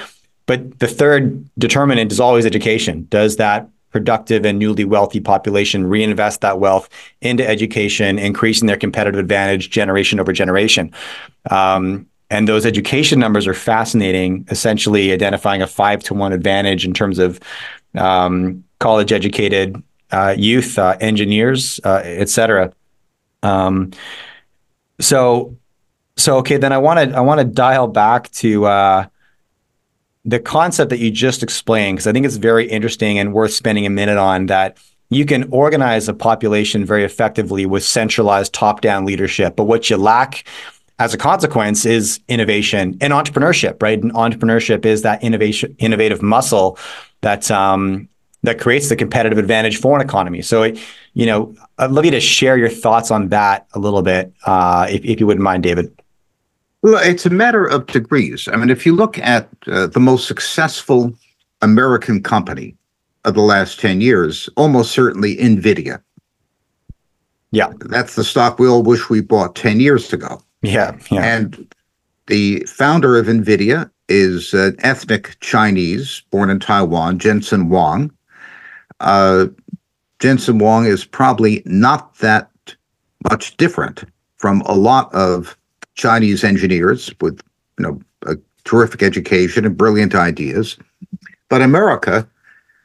But 0.45 0.79
the 0.79 0.87
third 0.87 1.49
determinant 1.57 2.11
is 2.11 2.19
always 2.19 2.45
education. 2.45 3.07
Does 3.09 3.37
that 3.37 3.67
productive 3.91 4.45
and 4.45 4.59
newly 4.59 4.83
wealthy 4.83 5.21
population 5.21 5.87
reinvest 5.87 6.41
that 6.41 6.59
wealth 6.59 6.89
into 7.21 7.47
education, 7.47 8.19
increasing 8.19 8.67
their 8.67 8.77
competitive 8.77 9.19
advantage 9.19 9.69
generation 9.69 10.19
over 10.19 10.33
generation? 10.33 10.91
Um, 11.49 12.05
and 12.29 12.47
those 12.47 12.65
education 12.65 13.19
numbers 13.19 13.47
are 13.47 13.53
fascinating, 13.53 14.45
essentially 14.49 15.11
identifying 15.11 15.61
a 15.61 15.67
five 15.67 16.03
to 16.03 16.13
one 16.13 16.33
advantage 16.33 16.85
in 16.85 16.93
terms 16.93 17.19
of 17.19 17.39
um, 17.95 18.63
college 18.79 19.11
educated 19.11 19.81
uh, 20.11 20.35
youth, 20.37 20.77
uh, 20.77 20.97
engineers, 20.99 21.79
uh, 21.83 22.01
et 22.03 22.29
cetera. 22.29 22.73
Um, 23.43 23.91
so, 24.99 25.55
so 26.17 26.37
okay, 26.37 26.57
then 26.57 26.73
I 26.73 26.77
want 26.77 27.09
to 27.09 27.15
I 27.15 27.21
want 27.21 27.39
to 27.39 27.45
dial 27.45 27.87
back 27.87 28.31
to 28.31 28.65
uh, 28.65 29.05
the 30.25 30.39
concept 30.39 30.89
that 30.89 30.99
you 30.99 31.11
just 31.11 31.43
explained, 31.43 31.97
because 31.97 32.07
I 32.07 32.11
think 32.11 32.25
it's 32.25 32.37
very 32.37 32.67
interesting 32.67 33.19
and 33.19 33.31
worth 33.31 33.53
spending 33.53 33.85
a 33.85 33.89
minute 33.91 34.17
on 34.17 34.47
that 34.47 34.77
you 35.09 35.25
can 35.25 35.47
organize 35.51 36.09
a 36.09 36.13
population 36.13 36.83
very 36.83 37.03
effectively 37.03 37.65
with 37.65 37.83
centralized 37.83 38.51
top 38.53 38.81
down 38.81 39.05
leadership. 39.05 39.55
But 39.55 39.65
what 39.65 39.89
you 39.89 39.97
lack 39.97 40.45
as 40.97 41.13
a 41.13 41.17
consequence 41.17 41.85
is 41.85 42.19
innovation 42.27 42.97
and 43.01 43.13
entrepreneurship, 43.13 43.81
right? 43.83 44.01
And 44.01 44.11
entrepreneurship 44.13 44.85
is 44.85 45.03
that 45.03 45.23
innovation, 45.23 45.75
innovative 45.77 46.21
muscle 46.21 46.79
that 47.21 47.51
um, 47.51 48.09
that 48.43 48.59
creates 48.59 48.89
the 48.89 48.95
competitive 48.95 49.37
advantage 49.37 49.77
for 49.77 49.99
an 49.99 50.05
economy. 50.05 50.41
So, 50.41 50.63
it, 50.63 50.79
you 51.13 51.25
know, 51.25 51.55
I'd 51.77 51.91
love 51.91 52.05
you 52.05 52.11
to 52.11 52.19
share 52.19 52.57
your 52.57 52.69
thoughts 52.69 53.11
on 53.11 53.29
that 53.29 53.67
a 53.73 53.79
little 53.79 54.01
bit, 54.01 54.33
uh, 54.45 54.87
if, 54.89 55.03
if 55.03 55.19
you 55.19 55.27
wouldn't 55.27 55.43
mind, 55.43 55.63
David. 55.63 55.91
Well, 56.85 57.01
it's 57.03 57.25
a 57.25 57.31
matter 57.31 57.65
of 57.65 57.87
degrees. 57.87 58.47
I 58.47 58.57
mean, 58.57 58.69
if 58.69 58.85
you 58.85 58.95
look 58.95 59.17
at 59.17 59.49
uh, 59.65 59.87
the 59.87 59.99
most 59.99 60.27
successful 60.27 61.17
American 61.63 62.21
company 62.21 62.75
of 63.23 63.33
the 63.33 63.41
last 63.41 63.79
10 63.79 64.01
years, 64.01 64.49
almost 64.55 64.91
certainly 64.91 65.35
NVIDIA. 65.37 65.99
Yeah. 67.49 67.73
That's 67.79 68.13
the 68.13 68.23
stock 68.23 68.59
we 68.59 68.67
all 68.67 68.83
wish 68.83 69.09
we 69.09 69.21
bought 69.21 69.55
10 69.55 69.79
years 69.79 70.13
ago. 70.13 70.43
Yeah. 70.61 70.95
yeah. 71.09 71.23
And 71.23 71.73
the 72.27 72.59
founder 72.67 73.17
of 73.17 73.25
NVIDIA 73.25 73.89
is 74.07 74.53
an 74.53 74.75
ethnic 74.77 75.37
Chinese 75.39 76.21
born 76.29 76.51
in 76.51 76.59
Taiwan, 76.59 77.17
Jensen 77.17 77.61
Huang. 77.61 78.11
Uh, 78.99 79.47
Jensen 80.19 80.59
Huang 80.59 80.85
is 80.85 81.03
probably 81.03 81.63
not 81.65 82.13
that 82.19 82.51
much 83.27 83.57
different 83.57 84.03
from 84.37 84.61
a 84.67 84.75
lot 84.75 85.11
of 85.15 85.57
Chinese 85.95 86.43
engineers 86.43 87.13
with 87.21 87.41
you 87.77 87.83
know 87.83 87.99
a 88.25 88.37
terrific 88.63 89.01
education 89.03 89.65
and 89.65 89.77
brilliant 89.77 90.15
ideas. 90.15 90.77
But 91.49 91.61
America 91.61 92.27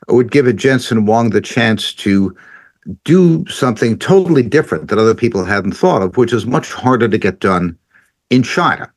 would 0.08 0.30
give 0.30 0.46
a 0.46 0.52
Jensen 0.52 1.04
Huang 1.04 1.30
the 1.30 1.40
chance 1.40 1.92
to 1.94 2.36
do 3.04 3.44
something 3.46 3.98
totally 3.98 4.42
different 4.42 4.88
that 4.88 4.98
other 4.98 5.14
people 5.14 5.44
hadn't 5.44 5.72
thought 5.72 6.02
of, 6.02 6.16
which 6.16 6.32
is 6.32 6.46
much 6.46 6.72
harder 6.72 7.08
to 7.08 7.18
get 7.18 7.40
done 7.40 7.76
in 8.30 8.42
China. 8.42 8.90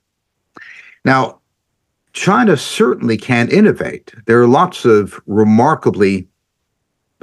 Now, 1.06 1.40
China 2.14 2.56
certainly 2.56 3.18
can 3.18 3.50
innovate. 3.50 4.14
There 4.26 4.42
are 4.42 4.48
lots 4.48 4.86
of 4.86 5.20
remarkably 5.26 6.28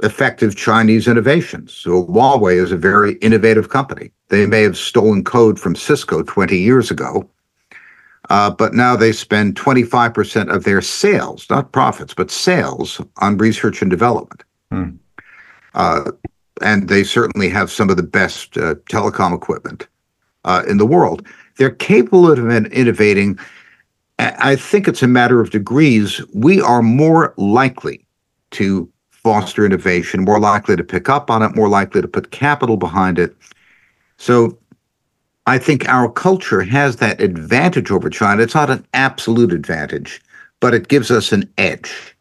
effective 0.03 0.55
Chinese 0.55 1.07
innovations. 1.07 1.73
So 1.73 2.05
Huawei 2.05 2.61
is 2.61 2.71
a 2.71 2.77
very 2.77 3.13
innovative 3.15 3.69
company. 3.69 4.11
They 4.29 4.45
may 4.45 4.61
have 4.63 4.77
stolen 4.77 5.23
code 5.23 5.59
from 5.59 5.75
Cisco 5.75 6.23
20 6.23 6.57
years 6.57 6.89
ago, 6.91 7.29
uh, 8.29 8.51
but 8.51 8.73
now 8.73 8.95
they 8.95 9.11
spend 9.11 9.55
25% 9.55 10.53
of 10.53 10.63
their 10.63 10.81
sales, 10.81 11.49
not 11.49 11.71
profits, 11.71 12.13
but 12.13 12.31
sales 12.31 13.01
on 13.17 13.37
research 13.37 13.81
and 13.81 13.91
development. 13.91 14.43
Hmm. 14.71 14.89
Uh, 15.73 16.11
and 16.61 16.89
they 16.89 17.03
certainly 17.03 17.49
have 17.49 17.71
some 17.71 17.89
of 17.89 17.97
the 17.97 18.03
best 18.03 18.57
uh, 18.57 18.75
telecom 18.89 19.33
equipment 19.33 19.87
uh, 20.45 20.63
in 20.67 20.77
the 20.77 20.85
world. 20.85 21.25
They're 21.57 21.69
capable 21.69 22.31
of 22.31 22.39
innovating 22.71 23.39
I 24.21 24.55
think 24.55 24.87
it's 24.87 25.01
a 25.01 25.07
matter 25.07 25.41
of 25.41 25.49
degrees. 25.49 26.21
We 26.33 26.61
are 26.61 26.83
more 26.83 27.33
likely 27.37 28.05
to 28.51 28.87
foster 29.23 29.65
innovation, 29.65 30.23
more 30.23 30.39
likely 30.39 30.75
to 30.75 30.83
pick 30.83 31.09
up 31.09 31.29
on 31.29 31.43
it, 31.43 31.55
more 31.55 31.69
likely 31.69 32.01
to 32.01 32.07
put 32.07 32.31
capital 32.31 32.77
behind 32.77 33.19
it. 33.19 33.35
So 34.17 34.57
I 35.45 35.57
think 35.57 35.87
our 35.87 36.11
culture 36.11 36.61
has 36.61 36.97
that 36.97 37.21
advantage 37.21 37.91
over 37.91 38.09
China. 38.09 38.41
It's 38.41 38.55
not 38.55 38.69
an 38.69 38.85
absolute 38.93 39.51
advantage, 39.51 40.21
but 40.59 40.73
it 40.73 40.87
gives 40.87 41.11
us 41.11 41.31
an 41.31 41.51
edge. 41.57 42.15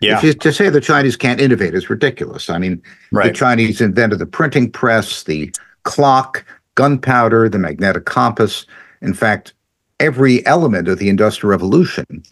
Yeah. 0.00 0.20
To 0.20 0.52
say 0.52 0.68
the 0.68 0.80
Chinese 0.80 1.16
can't 1.16 1.40
innovate 1.40 1.74
is 1.74 1.88
ridiculous. 1.88 2.50
I 2.50 2.58
mean, 2.58 2.82
right. 3.10 3.28
the 3.28 3.32
Chinese 3.32 3.80
invented 3.80 4.18
the 4.18 4.26
printing 4.26 4.70
press, 4.70 5.22
the 5.22 5.54
clock, 5.84 6.44
gunpowder, 6.74 7.48
the 7.48 7.58
magnetic 7.58 8.04
compass. 8.04 8.66
In 9.00 9.14
fact, 9.14 9.54
every 10.00 10.44
element 10.44 10.88
of 10.88 10.98
the 10.98 11.08
Industrial 11.08 11.50
Revolution 11.50 12.22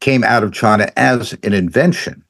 came 0.00 0.24
out 0.24 0.42
of 0.42 0.52
China 0.52 0.90
as 0.96 1.32
an 1.42 1.52
invention. 1.52 2.24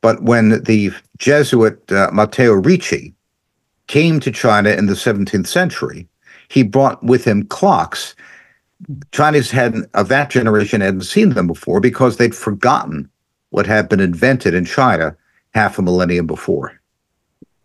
But 0.00 0.22
when 0.22 0.62
the 0.62 0.92
Jesuit 1.18 1.90
uh, 1.90 2.10
Matteo 2.12 2.52
Ricci 2.52 3.14
came 3.86 4.20
to 4.20 4.30
China 4.30 4.70
in 4.70 4.86
the 4.86 4.94
17th 4.94 5.46
century, 5.46 6.08
he 6.48 6.62
brought 6.62 7.02
with 7.02 7.24
him 7.24 7.44
clocks. 7.44 8.14
Chinese 9.12 9.50
hadn't, 9.50 9.90
of 9.94 10.08
that 10.08 10.30
generation, 10.30 10.80
hadn't 10.80 11.02
seen 11.02 11.30
them 11.30 11.46
before 11.46 11.80
because 11.80 12.16
they'd 12.16 12.34
forgotten 12.34 13.10
what 13.50 13.66
had 13.66 13.88
been 13.88 14.00
invented 14.00 14.54
in 14.54 14.64
China 14.64 15.16
half 15.54 15.78
a 15.78 15.82
millennium 15.82 16.26
before. 16.26 16.78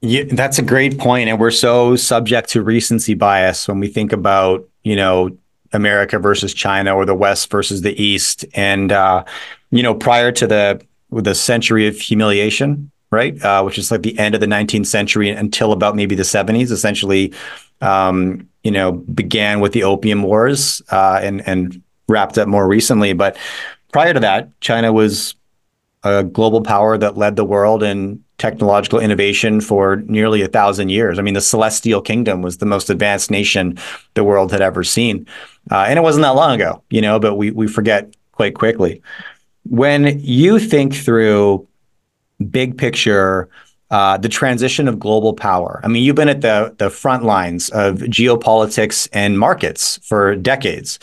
Yeah, 0.01 0.23
that's 0.31 0.59
a 0.59 0.63
great 0.63 0.97
point, 0.97 1.29
and 1.29 1.39
we're 1.39 1.51
so 1.51 1.95
subject 1.95 2.49
to 2.49 2.61
recency 2.61 3.13
bias 3.13 3.67
when 3.67 3.79
we 3.79 3.87
think 3.87 4.11
about 4.11 4.67
you 4.83 4.97
know 4.97 5.37
America 5.73 6.19
versus 6.19 6.53
China 6.53 6.95
or 6.95 7.05
the 7.05 7.15
West 7.15 7.49
versus 7.49 7.81
the 7.81 8.01
East. 8.01 8.45
And 8.53 8.91
uh, 8.91 9.23
you 9.71 9.83
know, 9.83 9.93
prior 9.93 10.31
to 10.31 10.47
the 10.47 10.81
the 11.11 11.35
century 11.35 11.87
of 11.87 11.99
humiliation, 11.99 12.91
right, 13.11 13.41
uh, 13.43 13.63
which 13.63 13.77
is 13.77 13.91
like 13.91 14.01
the 14.01 14.17
end 14.17 14.35
of 14.35 14.41
the 14.41 14.47
19th 14.47 14.87
century 14.87 15.29
until 15.29 15.71
about 15.71 15.95
maybe 15.95 16.15
the 16.15 16.23
70s, 16.23 16.71
essentially, 16.71 17.33
um, 17.81 18.47
you 18.63 18.71
know, 18.71 18.93
began 18.93 19.59
with 19.59 19.73
the 19.73 19.83
Opium 19.83 20.23
Wars 20.23 20.81
uh, 20.89 21.19
and 21.21 21.47
and 21.47 21.81
wrapped 22.07 22.37
up 22.37 22.47
more 22.47 22.67
recently. 22.67 23.13
But 23.13 23.37
prior 23.91 24.13
to 24.13 24.19
that, 24.19 24.49
China 24.61 24.91
was 24.91 25.35
a 26.03 26.23
global 26.23 26.61
power 26.61 26.97
that 26.97 27.17
led 27.17 27.35
the 27.35 27.45
world 27.45 27.81
in 27.83 28.22
technological 28.37 28.99
innovation 28.99 29.61
for 29.61 29.97
nearly 30.07 30.41
a 30.41 30.47
thousand 30.47 30.89
years. 30.89 31.19
I 31.19 31.21
mean, 31.21 31.33
the 31.33 31.41
Celestial 31.41 32.01
Kingdom 32.01 32.41
was 32.41 32.57
the 32.57 32.65
most 32.65 32.89
advanced 32.89 33.31
nation 33.31 33.77
the 34.15 34.23
world 34.23 34.51
had 34.51 34.61
ever 34.61 34.83
seen. 34.83 35.27
Uh, 35.71 35.85
and 35.87 35.97
it 35.97 36.01
wasn't 36.01 36.23
that 36.23 36.35
long 36.35 36.55
ago, 36.55 36.83
you 36.89 37.01
know, 37.01 37.19
but 37.19 37.35
we, 37.35 37.51
we 37.51 37.67
forget 37.67 38.15
quite 38.31 38.55
quickly. 38.55 39.01
When 39.65 40.19
you 40.19 40.59
think 40.59 40.93
through 40.93 41.67
big 42.49 42.77
picture, 42.77 43.49
uh, 43.91 44.17
the 44.17 44.29
transition 44.29 44.87
of 44.87 44.99
global 44.99 45.33
power. 45.33 45.79
I 45.83 45.87
mean, 45.87 46.03
you've 46.03 46.15
been 46.15 46.29
at 46.29 46.41
the 46.41 46.73
the 46.79 46.89
front 46.89 47.23
lines 47.23 47.69
of 47.69 47.97
geopolitics 47.99 49.07
and 49.13 49.37
markets 49.37 49.99
for 50.03 50.35
decades. 50.35 50.97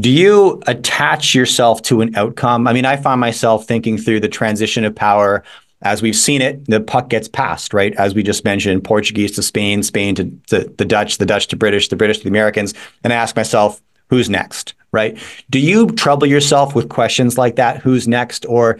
Do 0.00 0.10
you 0.10 0.60
attach 0.66 1.34
yourself 1.34 1.80
to 1.82 2.00
an 2.00 2.14
outcome? 2.16 2.66
I 2.66 2.72
mean, 2.72 2.84
I 2.84 2.96
find 2.96 3.20
myself 3.20 3.66
thinking 3.66 3.96
through 3.96 4.20
the 4.20 4.28
transition 4.28 4.84
of 4.84 4.94
power 4.94 5.44
as 5.82 6.02
we've 6.02 6.16
seen 6.16 6.42
it, 6.42 6.64
the 6.66 6.80
puck 6.80 7.08
gets 7.08 7.28
passed, 7.28 7.72
right? 7.72 7.94
As 7.94 8.14
we 8.14 8.22
just 8.22 8.44
mentioned, 8.44 8.84
Portuguese 8.84 9.32
to 9.32 9.42
Spain, 9.42 9.82
Spain 9.82 10.14
to, 10.16 10.24
to 10.48 10.72
the 10.76 10.84
Dutch, 10.84 11.18
the 11.18 11.26
Dutch 11.26 11.48
to 11.48 11.56
British, 11.56 11.88
the 11.88 11.96
British 11.96 12.18
to 12.18 12.24
the 12.24 12.30
Americans. 12.30 12.74
And 13.04 13.12
I 13.12 13.16
ask 13.16 13.36
myself, 13.36 13.80
who's 14.08 14.28
next, 14.28 14.74
right? 14.90 15.16
Do 15.50 15.58
you 15.60 15.88
trouble 15.92 16.26
yourself 16.26 16.74
with 16.74 16.88
questions 16.88 17.38
like 17.38 17.56
that? 17.56 17.78
Who's 17.78 18.08
next? 18.08 18.44
Or 18.46 18.78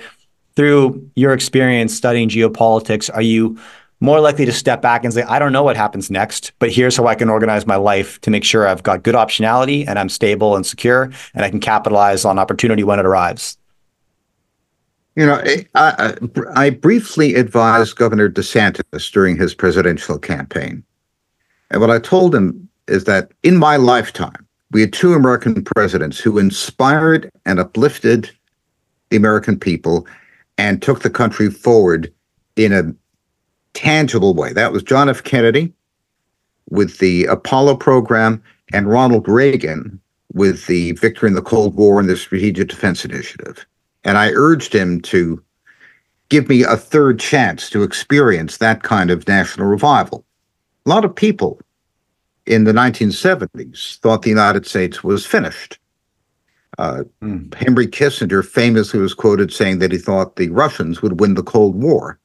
through 0.56 1.08
your 1.14 1.32
experience 1.32 1.94
studying 1.94 2.28
geopolitics, 2.28 3.08
are 3.14 3.22
you 3.22 3.58
more 4.00 4.20
likely 4.20 4.44
to 4.46 4.52
step 4.52 4.80
back 4.80 5.04
and 5.04 5.12
say, 5.12 5.22
I 5.22 5.38
don't 5.38 5.52
know 5.52 5.62
what 5.62 5.76
happens 5.76 6.10
next, 6.10 6.52
but 6.58 6.70
here's 6.70 6.96
how 6.96 7.06
I 7.06 7.14
can 7.14 7.28
organize 7.28 7.66
my 7.66 7.76
life 7.76 8.20
to 8.20 8.30
make 8.30 8.44
sure 8.44 8.66
I've 8.66 8.82
got 8.82 9.02
good 9.02 9.14
optionality 9.14 9.86
and 9.88 9.98
I'm 9.98 10.08
stable 10.08 10.56
and 10.56 10.64
secure 10.64 11.10
and 11.34 11.44
I 11.44 11.50
can 11.50 11.60
capitalize 11.60 12.24
on 12.24 12.38
opportunity 12.38 12.84
when 12.84 13.00
it 13.00 13.06
arrives? 13.06 13.57
You 15.18 15.26
know, 15.26 15.38
eh, 15.38 15.64
I, 15.74 16.14
I, 16.54 16.70
briefly 16.70 17.34
advised 17.34 17.96
Governor 17.96 18.30
DeSantis 18.30 19.10
during 19.10 19.36
his 19.36 19.52
presidential 19.52 20.16
campaign. 20.16 20.84
And 21.72 21.80
what 21.80 21.90
I 21.90 21.98
told 21.98 22.32
him 22.32 22.68
is 22.86 23.02
that 23.04 23.32
in 23.42 23.56
my 23.56 23.74
lifetime, 23.74 24.46
we 24.70 24.80
had 24.80 24.92
two 24.92 25.14
American 25.14 25.64
presidents 25.64 26.20
who 26.20 26.38
inspired 26.38 27.32
and 27.44 27.58
uplifted 27.58 28.30
the 29.10 29.16
American 29.16 29.58
people 29.58 30.06
and 30.56 30.80
took 30.80 31.02
the 31.02 31.10
country 31.10 31.50
forward 31.50 32.14
in 32.54 32.72
a 32.72 32.94
tangible 33.74 34.34
way. 34.34 34.52
That 34.52 34.72
was 34.72 34.84
John 34.84 35.08
F. 35.08 35.24
Kennedy 35.24 35.72
with 36.70 36.98
the 36.98 37.24
Apollo 37.24 37.78
program 37.78 38.40
and 38.72 38.88
Ronald 38.88 39.26
Reagan 39.26 40.00
with 40.34 40.68
the 40.68 40.92
victory 40.92 41.28
in 41.28 41.34
the 41.34 41.42
Cold 41.42 41.74
War 41.74 41.98
and 41.98 42.08
the 42.08 42.16
Strategic 42.16 42.68
Defense 42.68 43.04
Initiative. 43.04 43.66
And 44.04 44.16
I 44.16 44.30
urged 44.30 44.72
him 44.72 45.00
to 45.02 45.42
give 46.28 46.48
me 46.48 46.62
a 46.62 46.76
third 46.76 47.18
chance 47.18 47.70
to 47.70 47.82
experience 47.82 48.58
that 48.58 48.82
kind 48.82 49.10
of 49.10 49.26
national 49.26 49.66
revival. 49.66 50.24
A 50.86 50.88
lot 50.88 51.04
of 51.04 51.14
people 51.14 51.60
in 52.46 52.64
the 52.64 52.72
1970s 52.72 53.98
thought 53.98 54.22
the 54.22 54.30
United 54.30 54.66
States 54.66 55.04
was 55.04 55.26
finished. 55.26 55.78
Uh, 56.78 57.02
mm. 57.22 57.52
Henry 57.54 57.86
Kissinger 57.86 58.44
famously 58.44 59.00
was 59.00 59.14
quoted 59.14 59.52
saying 59.52 59.80
that 59.80 59.92
he 59.92 59.98
thought 59.98 60.36
the 60.36 60.48
Russians 60.50 61.02
would 61.02 61.20
win 61.20 61.34
the 61.34 61.42
Cold 61.42 61.74
War. 61.74 62.18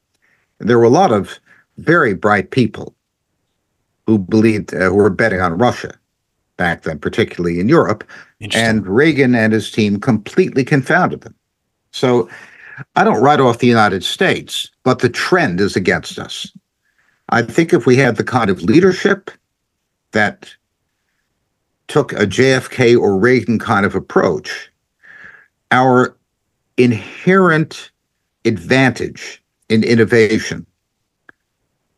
There 0.59 0.77
were 0.77 0.83
a 0.83 0.89
lot 0.89 1.11
of 1.11 1.39
very 1.77 2.13
bright 2.13 2.51
people 2.51 2.93
who 4.05 4.17
believed, 4.19 4.73
uh, 4.73 4.89
who 4.89 4.95
were 4.95 5.09
betting 5.09 5.41
on 5.41 5.57
Russia 5.57 5.97
back 6.57 6.83
then, 6.83 6.99
particularly 6.99 7.59
in 7.59 7.67
Europe. 7.67 8.03
And 8.59 8.85
Reagan 8.85 9.33
and 9.33 9.53
his 9.53 9.71
team 9.71 9.99
completely 9.99 10.63
confounded 10.63 11.21
them. 11.21 11.33
So 11.93 12.27
I 12.95 13.03
don't 13.03 13.21
write 13.21 13.39
off 13.39 13.59
the 13.59 13.67
United 13.67 14.03
States, 14.03 14.69
but 14.83 14.99
the 14.99 15.09
trend 15.09 15.61
is 15.61 15.75
against 15.75 16.19
us. 16.19 16.51
I 17.29 17.43
think 17.43 17.71
if 17.71 17.85
we 17.85 17.95
had 17.95 18.17
the 18.17 18.23
kind 18.23 18.49
of 18.49 18.63
leadership 18.63 19.31
that 20.11 20.53
took 21.87 22.11
a 22.13 22.25
JFK 22.25 22.99
or 22.99 23.17
Reagan 23.17 23.59
kind 23.59 23.85
of 23.85 23.95
approach, 23.95 24.71
our 25.71 26.17
inherent 26.77 27.91
advantage 28.43 29.41
in 29.69 29.83
innovation 29.83 30.65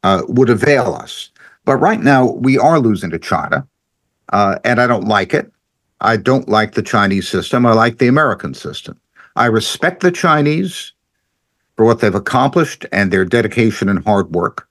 uh, 0.03 0.23
would 0.27 0.49
avail 0.49 0.93
us. 0.93 1.31
But 1.63 1.77
right 1.77 2.01
now, 2.01 2.31
we 2.31 2.59
are 2.59 2.79
losing 2.79 3.09
to 3.11 3.17
China, 3.17 3.65
uh, 4.33 4.59
and 4.63 4.79
I 4.79 4.87
don't 4.87 5.07
like 5.07 5.33
it. 5.33 5.51
I 6.01 6.17
don't 6.17 6.49
like 6.49 6.73
the 6.73 6.83
Chinese 6.83 7.27
system. 7.27 7.65
I 7.65 7.73
like 7.73 7.97
the 7.97 8.07
American 8.07 8.53
system. 8.53 8.99
I 9.35 9.45
respect 9.45 10.01
the 10.01 10.11
Chinese 10.11 10.93
for 11.75 11.85
what 11.85 11.99
they've 11.99 12.15
accomplished 12.15 12.85
and 12.91 13.11
their 13.11 13.25
dedication 13.25 13.89
and 13.89 14.03
hard 14.03 14.33
work, 14.33 14.67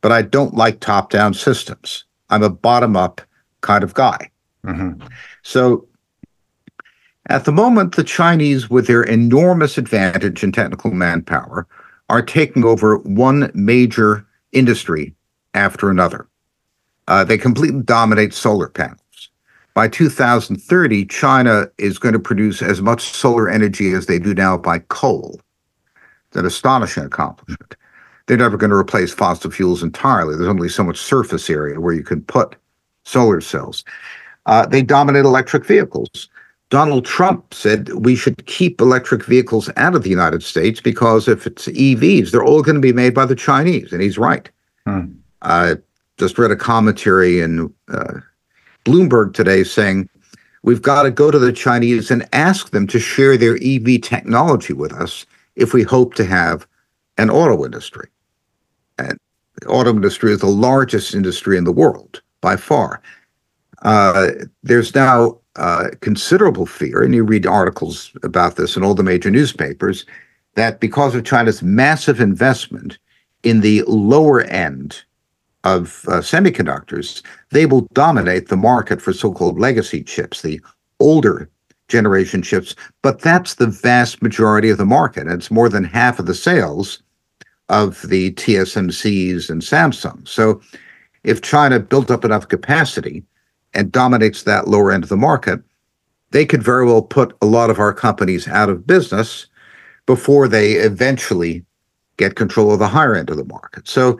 but 0.00 0.12
I 0.12 0.22
don't 0.22 0.54
like 0.54 0.80
top 0.80 1.10
down 1.10 1.34
systems. 1.34 2.04
I'm 2.30 2.42
a 2.42 2.50
bottom 2.50 2.96
up 2.96 3.20
kind 3.60 3.84
of 3.84 3.94
guy. 3.94 4.30
Mm-hmm. 4.64 5.06
So 5.42 5.86
at 7.26 7.44
the 7.44 7.52
moment, 7.52 7.94
the 7.94 8.04
Chinese, 8.04 8.70
with 8.70 8.86
their 8.86 9.02
enormous 9.02 9.78
advantage 9.78 10.42
in 10.42 10.50
technical 10.50 10.90
manpower, 10.90 11.66
are 12.08 12.22
taking 12.22 12.64
over 12.64 12.98
one 12.98 13.50
major 13.54 14.26
industry 14.52 15.14
after 15.54 15.90
another. 15.90 16.26
Uh, 17.06 17.24
they 17.24 17.38
completely 17.38 17.82
dominate 17.82 18.32
solar 18.32 18.68
panels. 18.68 19.00
By 19.78 19.86
2030, 19.86 21.04
China 21.04 21.70
is 21.78 22.00
going 22.00 22.12
to 22.12 22.18
produce 22.18 22.62
as 22.62 22.82
much 22.82 23.10
solar 23.10 23.48
energy 23.48 23.92
as 23.92 24.06
they 24.06 24.18
do 24.18 24.34
now 24.34 24.58
by 24.58 24.80
coal. 24.80 25.40
It's 26.26 26.36
an 26.36 26.44
astonishing 26.44 27.04
accomplishment. 27.04 27.76
They're 28.26 28.36
never 28.36 28.56
going 28.56 28.70
to 28.70 28.76
replace 28.76 29.14
fossil 29.14 29.52
fuels 29.52 29.84
entirely. 29.84 30.34
There's 30.34 30.48
only 30.48 30.68
so 30.68 30.82
much 30.82 30.98
surface 30.98 31.48
area 31.48 31.78
where 31.78 31.94
you 31.94 32.02
can 32.02 32.22
put 32.22 32.56
solar 33.04 33.40
cells. 33.40 33.84
Uh, 34.46 34.66
they 34.66 34.82
dominate 34.82 35.24
electric 35.24 35.64
vehicles. 35.64 36.28
Donald 36.70 37.04
Trump 37.04 37.54
said 37.54 37.90
we 37.90 38.16
should 38.16 38.46
keep 38.46 38.80
electric 38.80 39.26
vehicles 39.26 39.70
out 39.76 39.94
of 39.94 40.02
the 40.02 40.10
United 40.10 40.42
States 40.42 40.80
because 40.80 41.28
if 41.28 41.46
it's 41.46 41.68
EVs, 41.68 42.32
they're 42.32 42.42
all 42.44 42.62
going 42.62 42.74
to 42.74 42.80
be 42.80 42.92
made 42.92 43.14
by 43.14 43.26
the 43.26 43.36
Chinese, 43.36 43.92
and 43.92 44.02
he's 44.02 44.18
right. 44.18 44.50
Hmm. 44.88 45.12
I 45.42 45.76
just 46.16 46.36
read 46.36 46.50
a 46.50 46.56
commentary 46.56 47.40
in 47.40 47.72
uh, 47.86 48.14
Bloomberg 48.88 49.34
today 49.34 49.64
saying 49.64 50.08
we've 50.62 50.80
got 50.80 51.02
to 51.02 51.10
go 51.10 51.30
to 51.30 51.38
the 51.38 51.52
Chinese 51.52 52.10
and 52.10 52.26
ask 52.32 52.70
them 52.70 52.86
to 52.86 52.98
share 52.98 53.36
their 53.36 53.58
EV 53.62 54.00
technology 54.00 54.72
with 54.72 54.94
us 54.94 55.26
if 55.56 55.74
we 55.74 55.82
hope 55.82 56.14
to 56.14 56.24
have 56.24 56.66
an 57.18 57.28
auto 57.28 57.66
industry. 57.66 58.08
And 58.98 59.18
the 59.60 59.68
auto 59.68 59.90
industry 59.90 60.32
is 60.32 60.40
the 60.40 60.46
largest 60.46 61.14
industry 61.14 61.58
in 61.58 61.64
the 61.64 61.72
world 61.72 62.22
by 62.40 62.56
far. 62.56 63.02
Uh, 63.82 64.30
there's 64.62 64.94
now 64.94 65.38
uh, 65.56 65.88
considerable 66.00 66.64
fear, 66.64 67.02
and 67.02 67.14
you 67.14 67.24
read 67.24 67.46
articles 67.46 68.12
about 68.22 68.56
this 68.56 68.74
in 68.74 68.82
all 68.82 68.94
the 68.94 69.02
major 69.02 69.30
newspapers, 69.30 70.06
that 70.54 70.80
because 70.80 71.14
of 71.14 71.24
China's 71.24 71.62
massive 71.62 72.20
investment 72.20 72.98
in 73.42 73.60
the 73.60 73.82
lower 73.86 74.42
end 74.42 75.04
of 75.64 76.04
uh, 76.08 76.20
semiconductors, 76.20 77.22
they 77.50 77.66
will 77.66 77.82
dominate 77.92 78.48
the 78.48 78.56
market 78.56 79.02
for 79.02 79.12
so 79.12 79.32
called 79.32 79.58
legacy 79.58 80.02
chips, 80.02 80.42
the 80.42 80.60
older 81.00 81.50
generation 81.88 82.42
chips. 82.42 82.74
But 83.02 83.20
that's 83.20 83.54
the 83.54 83.66
vast 83.66 84.22
majority 84.22 84.70
of 84.70 84.78
the 84.78 84.86
market. 84.86 85.26
It's 85.26 85.50
more 85.50 85.68
than 85.68 85.84
half 85.84 86.18
of 86.18 86.26
the 86.26 86.34
sales 86.34 87.02
of 87.68 88.02
the 88.02 88.32
TSMCs 88.32 89.50
and 89.50 89.62
Samsung. 89.62 90.26
So 90.26 90.60
if 91.24 91.42
China 91.42 91.80
built 91.80 92.10
up 92.10 92.24
enough 92.24 92.48
capacity 92.48 93.24
and 93.74 93.92
dominates 93.92 94.44
that 94.44 94.68
lower 94.68 94.90
end 94.92 95.04
of 95.04 95.10
the 95.10 95.16
market, 95.16 95.60
they 96.30 96.46
could 96.46 96.62
very 96.62 96.86
well 96.86 97.02
put 97.02 97.36
a 97.42 97.46
lot 97.46 97.70
of 97.70 97.78
our 97.78 97.92
companies 97.92 98.48
out 98.48 98.68
of 98.68 98.86
business 98.86 99.46
before 100.06 100.48
they 100.48 100.72
eventually 100.72 101.64
get 102.16 102.36
control 102.36 102.72
of 102.72 102.78
the 102.78 102.88
higher 102.88 103.14
end 103.14 103.30
of 103.30 103.36
the 103.36 103.44
market. 103.44 103.88
So 103.88 104.18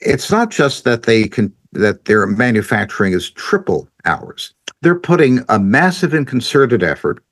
it's 0.00 0.30
not 0.30 0.50
just 0.50 0.84
that 0.84 1.04
they 1.04 1.28
can 1.28 1.52
that 1.72 2.06
their 2.06 2.26
manufacturing 2.26 3.12
is 3.12 3.30
triple 3.30 3.88
ours. 4.04 4.54
They're 4.80 4.98
putting 4.98 5.40
a 5.48 5.58
massive 5.58 6.14
and 6.14 6.26
concerted 6.26 6.82
effort 6.82 7.22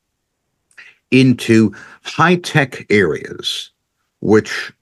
into 1.11 1.75
high 2.03 2.37
tech 2.37 2.87
areas, 2.91 3.71
which 4.21 4.73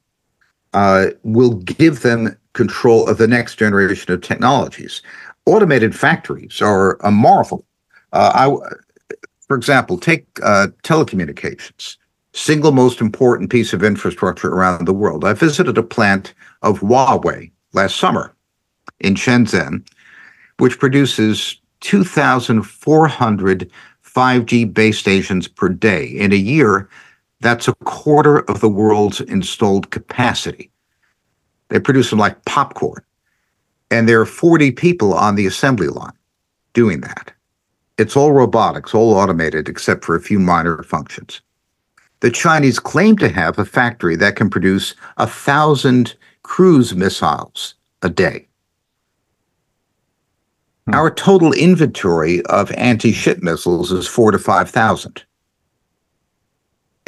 uh, 0.73 1.07
will 1.23 1.55
give 1.55 2.03
them 2.03 2.37
control 2.55 3.09
of 3.09 3.19
the 3.19 3.29
next 3.29 3.57
generation 3.57 4.13
of 4.13 4.23
technologies. 4.23 5.03
Automated 5.47 5.95
factories 5.95 6.61
are 6.63 6.97
a 7.03 7.11
marvel. 7.11 7.65
Uh, 8.13 8.33
I, 8.35 9.17
for 9.47 9.57
example, 9.57 9.99
take 9.99 10.27
uh, 10.43 10.69
telecommunications, 10.83 11.97
single 12.33 12.73
most 12.73 13.01
important 13.01 13.51
piece 13.51 13.73
of 13.73 13.85
infrastructure 13.85 14.49
around 14.49 14.87
the 14.87 14.95
world. 14.95 15.25
I 15.25 15.35
visited 15.35 15.77
a 15.77 15.83
plant 15.83 16.35
of 16.63 16.81
Huawei 16.81 17.51
last 17.75 17.97
summer 17.97 18.35
in 19.01 19.15
Shenzhen, 19.15 19.87
which 20.59 20.79
produces 20.79 21.61
2,400 21.81 23.71
5G 24.15 24.73
base 24.73 24.99
stations 24.99 25.49
per 25.49 25.69
day. 25.69 26.07
In 26.07 26.33
a 26.33 26.37
year, 26.37 26.89
that's 27.41 27.69
a 27.69 27.75
quarter 27.85 28.39
of 28.51 28.61
the 28.61 28.69
world's 28.69 29.21
installed 29.21 29.91
capacity. 29.91 30.71
They 31.69 31.81
produce 31.81 32.11
them 32.11 32.21
like 32.21 32.45
popcorn. 32.45 33.03
And 33.91 34.09
there 34.09 34.21
are 34.21 34.27
40 34.27 34.71
people 34.73 35.15
on 35.15 35.35
the 35.35 35.47
assembly 35.47 35.89
line 35.89 36.13
doing 36.73 37.01
that. 37.01 37.33
It's 37.99 38.17
all 38.17 38.33
robotics, 38.33 38.95
all 38.95 39.15
automated, 39.15 39.69
except 39.69 40.05
for 40.05 40.17
a 40.17 40.21
few 40.21 40.39
minor 40.39 40.83
functions. 40.83 41.41
The 42.21 42.31
Chinese 42.31 42.79
claim 42.79 43.17
to 43.19 43.29
have 43.29 43.59
a 43.59 43.65
factory 43.65 44.17
that 44.17 44.37
can 44.37 44.49
produce 44.49 44.95
a 45.17 45.27
thousand 45.27 46.15
cruise 46.45 46.95
missiles 46.95 47.75
a 48.03 48.09
day. 48.09 48.47
Hmm. 50.87 50.95
Our 50.95 51.11
total 51.11 51.53
inventory 51.53 52.43
of 52.47 52.71
anti 52.73 53.13
ship 53.13 53.43
missiles 53.43 53.91
is 53.91 54.07
four 54.07 54.31
to 54.31 54.39
5,000 54.39 55.25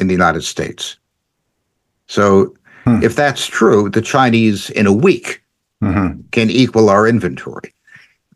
in 0.01 0.07
the 0.07 0.13
United 0.13 0.43
States. 0.43 0.97
So, 2.07 2.53
hmm. 2.83 3.01
if 3.01 3.15
that's 3.15 3.45
true, 3.45 3.89
the 3.89 4.01
Chinese 4.01 4.69
in 4.71 4.85
a 4.85 4.93
week 4.93 5.41
mm-hmm. 5.81 6.21
can 6.31 6.49
equal 6.49 6.89
our 6.89 7.07
inventory. 7.07 7.73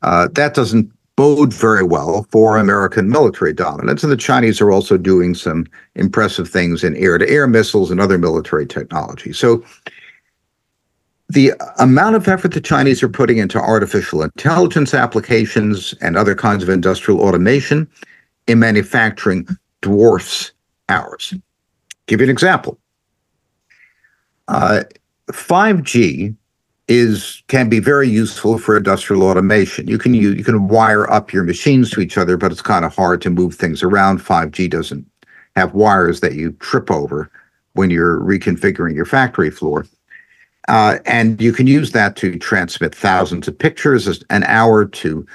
Uh, 0.01 0.27
that 0.33 0.53
doesn't 0.53 0.91
bode 1.15 1.53
very 1.53 1.83
well 1.83 2.25
for 2.31 2.57
American 2.57 3.09
military 3.09 3.53
dominance. 3.53 4.01
And 4.01 4.11
the 4.11 4.17
Chinese 4.17 4.59
are 4.61 4.71
also 4.71 4.97
doing 4.97 5.35
some 5.35 5.67
impressive 5.95 6.49
things 6.49 6.83
in 6.83 6.95
air 6.95 7.17
to 7.17 7.29
air 7.29 7.47
missiles 7.47 7.91
and 7.91 7.99
other 7.99 8.17
military 8.17 8.65
technology. 8.65 9.33
So, 9.33 9.63
the 11.31 11.53
amount 11.79 12.15
of 12.15 12.27
effort 12.27 12.51
the 12.51 12.59
Chinese 12.59 13.01
are 13.01 13.09
putting 13.09 13.37
into 13.37 13.57
artificial 13.57 14.21
intelligence 14.21 14.93
applications 14.93 15.93
and 16.01 16.17
other 16.17 16.35
kinds 16.35 16.61
of 16.61 16.69
industrial 16.69 17.21
automation 17.21 17.87
in 18.47 18.59
manufacturing 18.59 19.47
dwarfs 19.81 20.51
ours. 20.89 21.33
Give 22.07 22.19
you 22.19 22.25
an 22.25 22.29
example. 22.29 22.77
Uh, 24.49 24.83
5G 25.27 26.35
is 26.89 27.41
can 27.47 27.69
be 27.69 27.79
very 27.79 28.09
useful 28.09 28.57
for 28.57 28.75
industrial 28.75 29.23
automation. 29.23 29.87
You 29.87 29.97
can 29.97 30.13
you, 30.13 30.33
you 30.33 30.43
can 30.43 30.67
wire 30.67 31.09
up 31.09 31.31
your 31.31 31.43
machines 31.43 31.89
to 31.91 32.01
each 32.01 32.17
other, 32.17 32.35
but 32.35 32.51
it's 32.51 32.61
kind 32.61 32.83
of 32.83 32.93
hard 32.93 33.21
to 33.21 33.29
move 33.29 33.55
things 33.55 33.81
around. 33.81 34.19
5G 34.19 34.69
doesn't 34.69 35.05
have 35.55 35.73
wires 35.73 36.19
that 36.19 36.33
you 36.33 36.51
trip 36.53 36.91
over 36.91 37.31
when 37.73 37.89
you're 37.89 38.19
reconfiguring 38.19 38.95
your 38.95 39.05
factory 39.05 39.49
floor. 39.49 39.85
Uh, 40.67 40.99
and 41.05 41.41
you 41.41 41.51
can 41.51 41.67
use 41.67 41.91
that 41.91 42.15
to 42.15 42.37
transmit 42.37 42.93
thousands 42.93 43.47
of 43.47 43.57
pictures 43.57 44.23
an 44.29 44.43
hour 44.43 44.85
to 44.85 45.25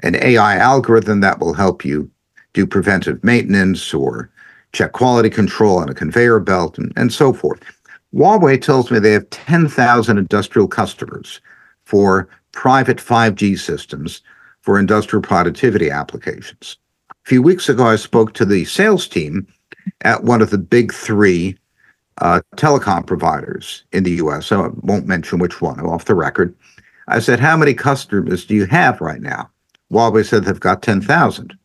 an 0.00 0.16
AI 0.16 0.56
algorithm 0.56 1.20
that 1.20 1.38
will 1.38 1.54
help 1.54 1.84
you 1.84 2.10
do 2.52 2.66
preventive 2.66 3.22
maintenance 3.22 3.94
or 3.94 4.30
check 4.72 4.92
quality 4.92 5.30
control 5.30 5.78
on 5.78 5.88
a 5.88 5.94
conveyor 5.94 6.40
belt 6.40 6.78
and, 6.78 6.92
and 6.96 7.12
so 7.12 7.32
forth. 7.32 7.60
Huawei 8.14 8.60
tells 8.60 8.90
me 8.90 8.98
they 8.98 9.12
have 9.12 9.28
10,000 9.30 10.18
industrial 10.18 10.68
customers 10.68 11.40
for 11.84 12.28
private 12.52 12.98
5G 12.98 13.58
systems 13.58 14.22
for 14.60 14.78
industrial 14.78 15.22
productivity 15.22 15.90
applications. 15.90 16.76
A 17.10 17.14
few 17.28 17.42
weeks 17.42 17.68
ago, 17.68 17.86
I 17.86 17.96
spoke 17.96 18.34
to 18.34 18.44
the 18.44 18.64
sales 18.64 19.08
team 19.08 19.46
at 20.02 20.24
one 20.24 20.42
of 20.42 20.50
the 20.50 20.58
big 20.58 20.92
three 20.92 21.56
uh, 22.18 22.40
telecom 22.56 23.06
providers 23.06 23.84
in 23.92 24.04
the 24.04 24.12
US. 24.12 24.52
I 24.52 24.68
won't 24.82 25.06
mention 25.06 25.38
which 25.38 25.60
one, 25.60 25.80
off 25.80 26.04
the 26.04 26.14
record. 26.14 26.54
I 27.08 27.18
said, 27.18 27.40
How 27.40 27.56
many 27.56 27.74
customers 27.74 28.44
do 28.44 28.54
you 28.54 28.66
have 28.66 29.00
right 29.00 29.20
now? 29.20 29.50
Huawei 29.90 30.26
said 30.26 30.44
they've 30.44 30.58
got 30.58 30.82
10,000. 30.82 31.56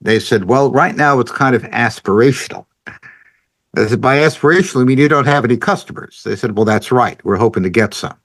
They 0.00 0.20
said, 0.20 0.44
Well, 0.44 0.70
right 0.70 0.96
now 0.96 1.20
it's 1.20 1.32
kind 1.32 1.54
of 1.54 1.62
aspirational. 1.62 2.66
I 2.86 3.86
said, 3.86 4.00
By 4.00 4.18
aspirational, 4.18 4.82
I 4.82 4.84
mean 4.84 4.98
you 4.98 5.08
don't 5.08 5.26
have 5.26 5.44
any 5.44 5.56
customers. 5.56 6.22
They 6.24 6.36
said, 6.36 6.56
Well, 6.56 6.64
that's 6.64 6.90
right. 6.90 7.22
We're 7.24 7.36
hoping 7.36 7.62
to 7.62 7.70
get 7.70 7.94
some. 7.94 8.16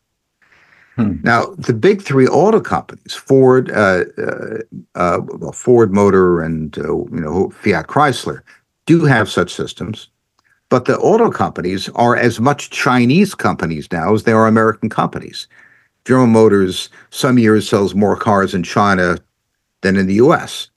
Hmm. 0.96 1.16
Now, 1.24 1.56
the 1.58 1.74
big 1.74 2.04
three 2.04 2.28
auto 2.28 2.60
companies, 2.60 3.14
Ford, 3.14 3.72
uh, 3.72 4.04
uh, 4.18 4.58
uh, 4.94 5.20
well, 5.24 5.52
Ford 5.52 5.92
Motor, 5.92 6.42
and 6.42 6.78
uh, 6.78 6.84
you 6.84 7.20
know 7.20 7.50
Fiat 7.50 7.88
Chrysler, 7.88 8.42
do 8.86 9.04
have 9.06 9.30
such 9.30 9.54
systems. 9.54 10.10
But 10.74 10.86
the 10.86 10.98
auto 10.98 11.30
companies 11.30 11.88
are 11.90 12.16
as 12.16 12.40
much 12.40 12.72
Chinese 12.72 13.36
companies 13.36 13.88
now 13.92 14.12
as 14.16 14.24
they 14.24 14.32
are 14.32 14.48
American 14.48 14.90
companies. 14.90 15.48
General 16.04 16.26
Motors, 16.26 16.90
some 17.12 17.38
years, 17.38 17.70
sells 17.70 17.94
more 17.94 18.18
cars 18.18 18.56
in 18.56 18.64
China 18.64 19.20
than 19.82 19.98
in 19.98 20.08
the 20.08 20.16
US. 20.16 20.72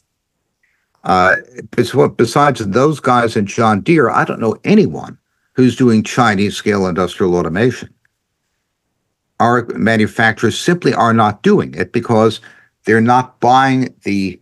Uh, 1.05 1.37
besides 1.75 2.61
those 2.67 3.01
guys 3.01 3.37
and 3.37 3.49
John 3.49 3.81
Deere, 3.81 4.11
I 4.11 4.27
don't 4.27 4.39
know 4.39 4.59
anyone 4.65 5.17
who's 5.55 5.75
doing 5.75 6.03
Chinese 6.03 6.55
scale 6.55 6.87
industrial 6.87 7.35
automation. 7.35 7.89
Our 9.41 9.65
manufacturers 9.77 10.59
simply 10.59 10.93
are 10.93 11.15
not 11.15 11.43
doing 11.43 11.73
it 11.73 11.95
because 11.95 12.43
they're 12.85 13.01
not 13.01 13.41
buying 13.41 13.95
the 14.03 14.39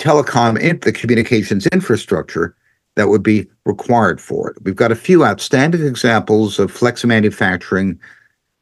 telecom, 0.00 0.82
the 0.82 0.90
communications 0.90 1.68
infrastructure 1.68 2.56
that 2.96 3.08
would 3.08 3.22
be 3.22 3.46
required 3.64 4.20
for 4.20 4.50
it. 4.50 4.62
We've 4.62 4.76
got 4.76 4.92
a 4.92 4.96
few 4.96 5.24
outstanding 5.24 5.84
examples 5.84 6.58
of 6.58 6.70
flex 6.70 7.04
manufacturing, 7.04 7.98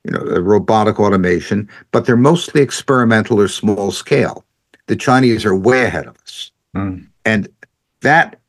you 0.04 0.12
know, 0.12 0.20
robotic 0.40 0.98
automation, 0.98 1.68
but 1.90 2.06
they're 2.06 2.16
mostly 2.16 2.62
experimental 2.62 3.40
or 3.40 3.48
small 3.48 3.90
scale. 3.90 4.44
The 4.86 4.96
Chinese 4.96 5.44
are 5.44 5.54
way 5.54 5.84
ahead 5.84 6.06
of 6.06 6.16
us. 6.22 6.50
Mm. 6.74 7.06
And 7.24 7.48
that 8.00 8.40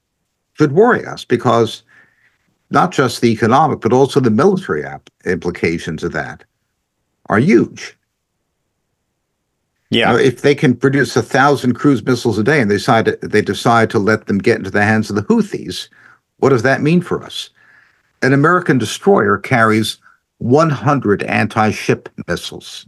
should 0.53 0.71
worry 0.71 1.05
us 1.05 1.25
because 1.25 1.84
not 2.69 2.91
just 2.91 3.21
the 3.21 3.31
economic, 3.31 3.81
but 3.81 3.93
also 3.93 4.19
the 4.19 4.31
military 4.31 4.84
implications 5.25 6.03
of 6.03 6.11
that 6.13 6.43
are 7.27 7.39
huge. 7.39 7.95
Yeah. 9.94 10.12
You 10.12 10.18
know, 10.18 10.24
if 10.24 10.41
they 10.41 10.56
can 10.56 10.76
produce 10.76 11.16
a 11.16 11.22
thousand 11.22 11.74
cruise 11.74 12.04
missiles 12.04 12.38
a 12.38 12.44
day 12.44 12.62
and 12.62 12.70
they 12.70 12.76
decide 12.76 13.06
to, 13.06 13.18
they 13.22 13.41
decide 13.41 13.89
to 13.91 14.00
let 14.00 14.28
them 14.28 14.39
get 14.39 14.58
into 14.58 14.72
the 14.72 14.84
hands 14.84 15.10
of 15.10 15.16
the 15.16 15.24
Houthis, 15.24 15.89
what 16.38 16.50
does 16.50 16.64
that 16.64 16.82
mean 16.82 17.02
for 17.02 17.24
us? 17.24 17.50
An 18.22 18.34
American 18.34 18.78
destroyer 18.78 19.38
carries 19.38 19.98
100 20.39 21.24
anti-ship 21.24 22.10
missiles. 22.28 22.86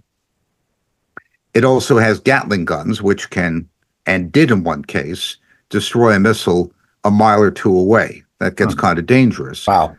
It 1.54 1.64
also 1.64 1.98
has 1.98 2.20
Gatling 2.20 2.66
guns, 2.66 3.02
which 3.02 3.30
can 3.30 3.68
and 4.06 4.32
did 4.32 4.52
in 4.52 4.64
one 4.64 4.84
case 4.84 5.38
destroy 5.70 6.14
a 6.14 6.20
missile 6.20 6.72
a 7.06 7.12
mile 7.12 7.42
or 7.42 7.52
two 7.52 7.78
away. 7.78 8.24
That 8.40 8.58
gets 8.58 8.74
hmm. 8.74 8.80
kind 8.80 9.00
of 9.00 9.06
dangerous. 9.06 9.66
Wow. 9.66 9.96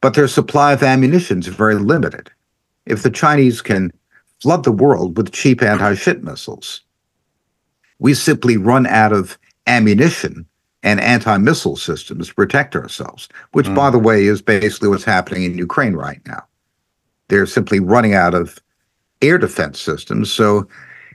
But 0.00 0.14
their 0.14 0.26
supply 0.26 0.72
of 0.72 0.82
ammunition 0.82 1.38
is 1.38 1.46
very 1.46 1.76
limited. 1.76 2.30
If 2.86 3.02
the 3.02 3.10
Chinese 3.10 3.62
can 3.62 3.92
flood 4.40 4.64
the 4.64 4.72
world 4.72 5.16
with 5.16 5.32
cheap 5.32 5.62
anti 5.62 5.94
ship 5.94 6.22
missiles, 6.22 6.82
we 7.98 8.14
simply 8.14 8.56
run 8.56 8.86
out 8.86 9.12
of 9.12 9.38
ammunition 9.66 10.46
and 10.82 11.00
anti 11.00 11.38
missile 11.38 11.76
systems 11.76 12.28
to 12.28 12.34
protect 12.34 12.76
ourselves, 12.76 13.28
which, 13.52 13.66
mm. 13.66 13.74
by 13.74 13.90
the 13.90 13.98
way, 13.98 14.24
is 14.24 14.42
basically 14.42 14.88
what's 14.88 15.04
happening 15.04 15.44
in 15.44 15.58
Ukraine 15.58 15.94
right 15.94 16.20
now. 16.26 16.44
They're 17.28 17.46
simply 17.46 17.80
running 17.80 18.14
out 18.14 18.34
of 18.34 18.58
air 19.22 19.38
defense 19.38 19.80
systems. 19.80 20.30
So 20.30 20.68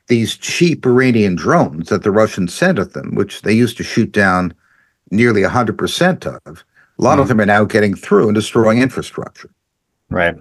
these 0.07 0.35
cheap 0.35 0.85
Iranian 0.85 1.35
drones 1.35 1.89
that 1.89 2.03
the 2.03 2.11
Russians 2.11 2.53
sent 2.53 2.79
at 2.79 2.93
them, 2.93 3.13
which 3.13 3.43
they 3.43 3.53
used 3.53 3.77
to 3.77 3.83
shoot 3.83 4.11
down 4.11 4.53
nearly 5.11 5.43
100% 5.43 6.25
of, 6.45 6.63
a 6.97 7.01
lot 7.01 7.19
mm. 7.19 7.21
of 7.21 7.27
them 7.27 7.39
are 7.39 7.45
now 7.45 7.63
getting 7.63 7.95
through 7.95 8.27
and 8.27 8.35
destroying 8.35 8.81
infrastructure. 8.81 9.51
Right. 10.09 10.35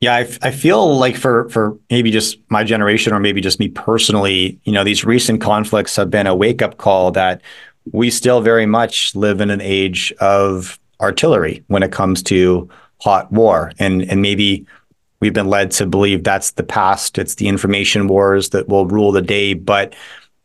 Yeah, 0.00 0.14
I, 0.14 0.28
I 0.42 0.50
feel 0.50 0.96
like 0.98 1.16
for 1.16 1.48
for 1.48 1.78
maybe 1.90 2.10
just 2.10 2.38
my 2.50 2.64
generation 2.64 3.14
or 3.14 3.20
maybe 3.20 3.40
just 3.40 3.58
me 3.58 3.68
personally, 3.68 4.60
you 4.64 4.72
know, 4.72 4.84
these 4.84 5.04
recent 5.04 5.40
conflicts 5.40 5.96
have 5.96 6.10
been 6.10 6.26
a 6.26 6.34
wake 6.34 6.60
up 6.60 6.76
call 6.76 7.10
that 7.12 7.40
we 7.92 8.10
still 8.10 8.40
very 8.40 8.66
much 8.66 9.14
live 9.14 9.40
in 9.40 9.48
an 9.50 9.60
age 9.62 10.12
of 10.20 10.78
artillery 11.00 11.64
when 11.68 11.82
it 11.82 11.92
comes 11.92 12.22
to 12.24 12.68
hot 13.00 13.32
war, 13.32 13.72
and 13.78 14.02
and 14.02 14.20
maybe 14.20 14.66
we've 15.20 15.32
been 15.32 15.48
led 15.48 15.70
to 15.72 15.86
believe 15.86 16.24
that's 16.24 16.50
the 16.52 16.62
past. 16.62 17.16
It's 17.16 17.36
the 17.36 17.48
information 17.48 18.06
wars 18.06 18.50
that 18.50 18.68
will 18.68 18.86
rule 18.86 19.12
the 19.12 19.22
day, 19.22 19.54
but 19.54 19.94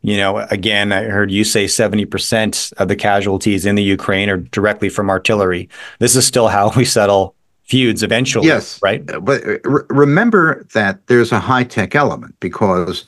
you 0.02 0.18
know, 0.18 0.38
again, 0.50 0.92
I 0.94 1.04
heard 1.04 1.30
you 1.30 1.44
say 1.44 1.66
70% 1.66 2.74
of 2.74 2.88
the 2.88 2.96
casualties 2.96 3.68
in 3.68 3.76
the 3.76 3.84
Ukraine 3.84 4.30
are 4.30 4.38
directly 4.38 4.90
from 4.90 5.12
artillery. 5.12 5.70
This 6.00 6.16
is 6.16 6.26
still 6.26 6.48
how 6.48 6.72
we 6.76 6.86
settle 6.86 7.36
feuds 7.72 8.04
eventually. 8.04 8.48
Yes. 8.48 8.82
Right. 8.84 9.06
But 9.06 9.48
uh, 9.48 9.60
re- 9.64 9.84
remember 9.90 10.68
that 10.74 11.08
there's 11.08 11.32
a 11.32 11.40
high 11.40 11.64
tech 11.64 11.96
element 11.96 12.36
because 12.42 13.06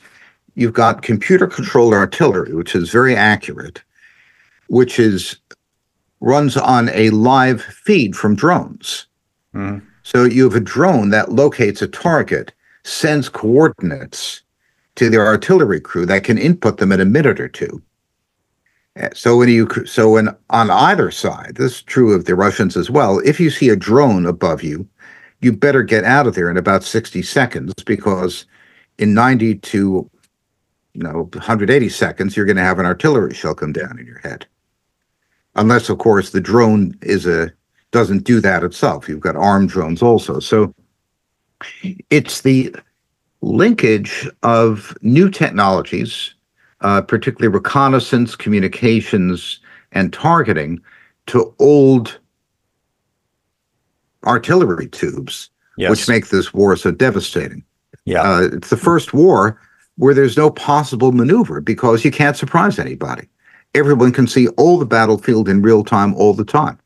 you've 0.55 0.71
got 0.71 1.01
computer 1.01 1.47
controlled 1.47 1.93
artillery, 1.93 2.53
which 2.53 2.73
is 2.73 2.89
very 2.89 3.13
accurate, 3.13 3.83
which 4.67 4.99
is 4.99 5.35
runs 6.21 6.55
on 6.55 6.87
a 6.93 7.09
live 7.09 7.61
feed 7.61 8.15
from 8.15 8.37
drones. 8.37 9.05
Mm. 9.53 9.81
So 10.03 10.23
you 10.23 10.45
have 10.45 10.55
a 10.55 10.61
drone 10.61 11.09
that 11.09 11.33
locates 11.33 11.81
a 11.81 11.87
target, 11.87 12.53
sends 12.85 13.27
coordinates 13.27 14.43
to 14.95 15.09
the 15.09 15.17
artillery 15.17 15.81
crew 15.81 16.05
that 16.05 16.23
can 16.23 16.37
input 16.37 16.77
them 16.77 16.93
in 16.93 17.01
a 17.01 17.05
minute 17.05 17.41
or 17.41 17.49
two. 17.49 17.81
So 19.13 19.37
when 19.37 19.49
you 19.49 19.67
so 19.85 20.11
when 20.11 20.29
on 20.51 20.69
either 20.69 21.09
side, 21.09 21.55
this 21.55 21.77
is 21.77 21.81
true 21.81 22.13
of 22.13 22.25
the 22.25 22.35
Russians 22.35 22.77
as 22.77 22.91
well. 22.91 23.19
If 23.19 23.39
you 23.39 23.49
see 23.49 23.69
a 23.69 23.75
drone 23.75 24.25
above 24.25 24.61
you, 24.61 24.87
you 25.41 25.51
better 25.51 25.81
get 25.81 26.03
out 26.03 26.27
of 26.27 26.35
there 26.35 26.49
in 26.49 26.57
about 26.57 26.83
60 26.83 27.21
seconds 27.23 27.73
because 27.85 28.45
in 28.99 29.13
90 29.15 29.55
to 29.55 30.09
you 30.93 31.03
know 31.03 31.29
180 31.33 31.89
seconds 31.89 32.37
you're 32.37 32.45
going 32.45 32.57
to 32.57 32.63
have 32.63 32.77
an 32.77 32.85
artillery 32.85 33.33
shell 33.33 33.55
come 33.55 33.73
down 33.73 33.97
in 33.99 34.05
your 34.05 34.19
head. 34.19 34.45
Unless 35.55 35.89
of 35.89 35.97
course 35.97 36.29
the 36.29 36.41
drone 36.41 36.95
is 37.01 37.25
a 37.25 37.51
doesn't 37.89 38.25
do 38.25 38.39
that 38.41 38.63
itself. 38.63 39.09
You've 39.09 39.19
got 39.19 39.35
armed 39.35 39.69
drones 39.69 40.03
also. 40.03 40.39
So 40.39 40.73
it's 42.09 42.41
the 42.41 42.75
linkage 43.41 44.29
of 44.43 44.95
new 45.01 45.29
technologies 45.29 46.32
particularly 47.01 47.53
reconnaissance, 47.53 48.35
communications, 48.35 49.59
and 49.91 50.13
targeting, 50.13 50.81
to 51.27 51.53
old 51.59 52.19
artillery 54.25 54.87
tubes, 54.87 55.49
yes. 55.77 55.89
which 55.89 56.07
make 56.07 56.27
this 56.27 56.53
war 56.53 56.75
so 56.75 56.91
devastating. 56.91 57.63
Yeah, 58.05 58.21
uh, 58.21 58.49
it's 58.53 58.69
the 58.69 58.77
first 58.77 59.13
war 59.13 59.59
where 59.97 60.13
there's 60.13 60.37
no 60.37 60.49
possible 60.49 61.11
maneuver 61.11 61.61
because 61.61 62.03
you 62.03 62.11
can't 62.11 62.35
surprise 62.35 62.79
anybody. 62.79 63.27
Everyone 63.75 64.11
can 64.11 64.27
see 64.27 64.47
all 64.49 64.77
the 64.77 64.85
battlefield 64.85 65.47
in 65.47 65.61
real 65.61 65.83
time 65.83 66.13
all 66.15 66.33
the 66.33 66.45
time. 66.45 66.79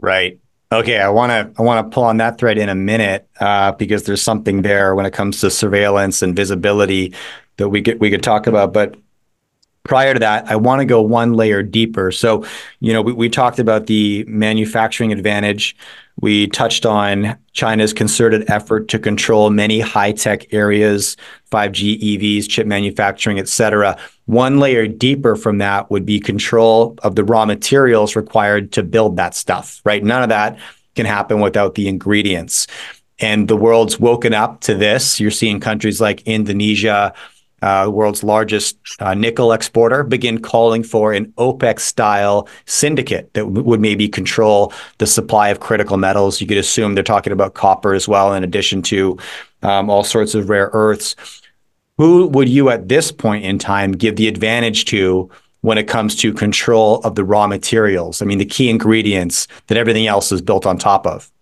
Right. 0.00 0.38
Okay, 0.72 0.98
I 0.98 1.08
want 1.08 1.30
to 1.30 1.60
I 1.60 1.62
want 1.62 1.86
to 1.86 1.94
pull 1.94 2.04
on 2.04 2.16
that 2.16 2.38
thread 2.38 2.58
in 2.58 2.68
a 2.68 2.74
minute 2.74 3.28
uh, 3.40 3.72
because 3.72 4.04
there's 4.04 4.22
something 4.22 4.62
there 4.62 4.94
when 4.94 5.06
it 5.06 5.12
comes 5.12 5.40
to 5.40 5.50
surveillance 5.50 6.20
and 6.20 6.34
visibility 6.34 7.14
that 7.56 7.68
we 7.68 7.82
could 7.82 8.00
we 8.00 8.10
could 8.10 8.22
talk 8.22 8.46
about. 8.46 8.72
But 8.72 8.96
prior 9.84 10.14
to 10.14 10.20
that, 10.20 10.46
I 10.50 10.56
want 10.56 10.80
to 10.80 10.86
go 10.86 11.02
one 11.02 11.34
layer 11.34 11.62
deeper. 11.62 12.10
So, 12.10 12.44
you 12.80 12.92
know, 12.92 13.02
we, 13.02 13.12
we 13.12 13.28
talked 13.28 13.58
about 13.58 13.86
the 13.86 14.24
manufacturing 14.26 15.12
advantage. 15.12 15.76
We 16.20 16.46
touched 16.46 16.86
on 16.86 17.36
China's 17.52 17.92
concerted 17.92 18.48
effort 18.48 18.88
to 18.88 18.98
control 18.98 19.50
many 19.50 19.80
high-tech 19.80 20.54
areas, 20.54 21.16
5G, 21.50 22.00
EVs, 22.00 22.48
chip 22.48 22.66
manufacturing, 22.66 23.38
et 23.38 23.48
cetera. 23.48 23.98
One 24.26 24.58
layer 24.58 24.86
deeper 24.86 25.36
from 25.36 25.58
that 25.58 25.90
would 25.90 26.06
be 26.06 26.20
control 26.20 26.96
of 27.02 27.16
the 27.16 27.24
raw 27.24 27.44
materials 27.44 28.16
required 28.16 28.72
to 28.72 28.82
build 28.82 29.16
that 29.16 29.34
stuff, 29.34 29.82
right? 29.84 30.02
None 30.02 30.22
of 30.22 30.28
that 30.28 30.58
can 30.94 31.04
happen 31.04 31.40
without 31.40 31.74
the 31.74 31.88
ingredients. 31.88 32.68
And 33.18 33.48
the 33.48 33.56
world's 33.56 34.00
woken 34.00 34.34
up 34.34 34.60
to 34.62 34.74
this. 34.74 35.20
You're 35.20 35.30
seeing 35.30 35.60
countries 35.60 36.00
like 36.00 36.22
Indonesia, 36.22 37.12
uh, 37.64 37.84
the 37.86 37.90
world's 37.90 38.22
largest 38.22 38.76
uh, 39.00 39.14
nickel 39.14 39.50
exporter, 39.50 40.04
begin 40.04 40.38
calling 40.38 40.82
for 40.82 41.14
an 41.14 41.32
OPEC 41.38 41.80
style 41.80 42.46
syndicate 42.66 43.32
that 43.32 43.44
w- 43.44 43.62
would 43.62 43.80
maybe 43.80 44.06
control 44.06 44.70
the 44.98 45.06
supply 45.06 45.48
of 45.48 45.60
critical 45.60 45.96
metals. 45.96 46.42
You 46.42 46.46
could 46.46 46.58
assume 46.58 46.94
they're 46.94 47.02
talking 47.02 47.32
about 47.32 47.54
copper 47.54 47.94
as 47.94 48.06
well, 48.06 48.34
in 48.34 48.44
addition 48.44 48.82
to 48.82 49.16
um, 49.62 49.88
all 49.88 50.04
sorts 50.04 50.34
of 50.34 50.50
rare 50.50 50.68
earths. 50.74 51.16
Who 51.96 52.26
would 52.26 52.50
you 52.50 52.68
at 52.68 52.90
this 52.90 53.10
point 53.10 53.46
in 53.46 53.58
time 53.58 53.92
give 53.92 54.16
the 54.16 54.28
advantage 54.28 54.84
to 54.86 55.30
when 55.62 55.78
it 55.78 55.88
comes 55.88 56.16
to 56.16 56.34
control 56.34 57.00
of 57.00 57.14
the 57.14 57.24
raw 57.24 57.46
materials? 57.46 58.20
I 58.20 58.26
mean, 58.26 58.36
the 58.36 58.44
key 58.44 58.68
ingredients 58.68 59.48
that 59.68 59.78
everything 59.78 60.06
else 60.06 60.30
is 60.32 60.42
built 60.42 60.66
on 60.66 60.76
top 60.76 61.06
of. 61.06 61.32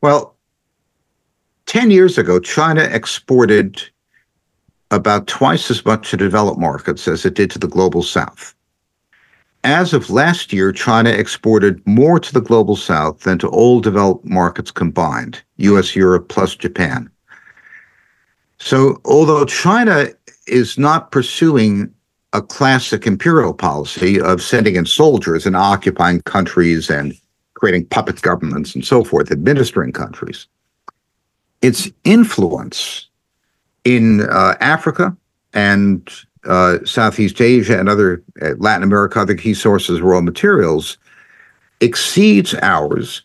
Well, 0.00 0.34
10 1.66 1.92
years 1.92 2.18
ago, 2.18 2.40
China 2.40 2.82
exported 2.82 3.80
about 4.92 5.26
twice 5.26 5.70
as 5.70 5.84
much 5.84 6.10
to 6.10 6.16
developed 6.16 6.60
markets 6.60 7.08
as 7.08 7.24
it 7.24 7.34
did 7.34 7.50
to 7.50 7.58
the 7.58 7.66
global 7.66 8.02
south. 8.02 8.54
As 9.64 9.94
of 9.94 10.10
last 10.10 10.52
year, 10.52 10.70
China 10.72 11.10
exported 11.10 11.84
more 11.86 12.20
to 12.20 12.32
the 12.32 12.40
global 12.40 12.76
south 12.76 13.20
than 13.20 13.38
to 13.38 13.48
all 13.48 13.80
developed 13.80 14.24
markets 14.24 14.70
combined, 14.70 15.42
US, 15.56 15.96
Europe, 15.96 16.28
plus 16.28 16.54
Japan. 16.54 17.08
So, 18.58 19.00
although 19.04 19.44
China 19.44 20.08
is 20.46 20.78
not 20.78 21.10
pursuing 21.10 21.92
a 22.32 22.42
classic 22.42 23.06
imperial 23.06 23.54
policy 23.54 24.20
of 24.20 24.42
sending 24.42 24.76
in 24.76 24.86
soldiers 24.86 25.46
and 25.46 25.56
occupying 25.56 26.22
countries 26.22 26.90
and 26.90 27.14
creating 27.54 27.86
puppet 27.86 28.20
governments 28.22 28.74
and 28.74 28.84
so 28.84 29.04
forth, 29.04 29.30
administering 29.30 29.92
countries, 29.92 30.48
its 31.60 31.88
influence 32.04 33.08
in 33.84 34.22
uh, 34.28 34.56
Africa 34.60 35.16
and 35.52 36.08
uh, 36.44 36.78
Southeast 36.84 37.40
Asia 37.40 37.78
and 37.78 37.88
other 37.88 38.22
uh, 38.40 38.54
Latin 38.58 38.82
America, 38.82 39.20
other 39.20 39.34
key 39.34 39.54
sources 39.54 39.98
of 39.98 40.04
raw 40.04 40.20
materials, 40.20 40.98
exceeds 41.80 42.54
ours. 42.62 43.22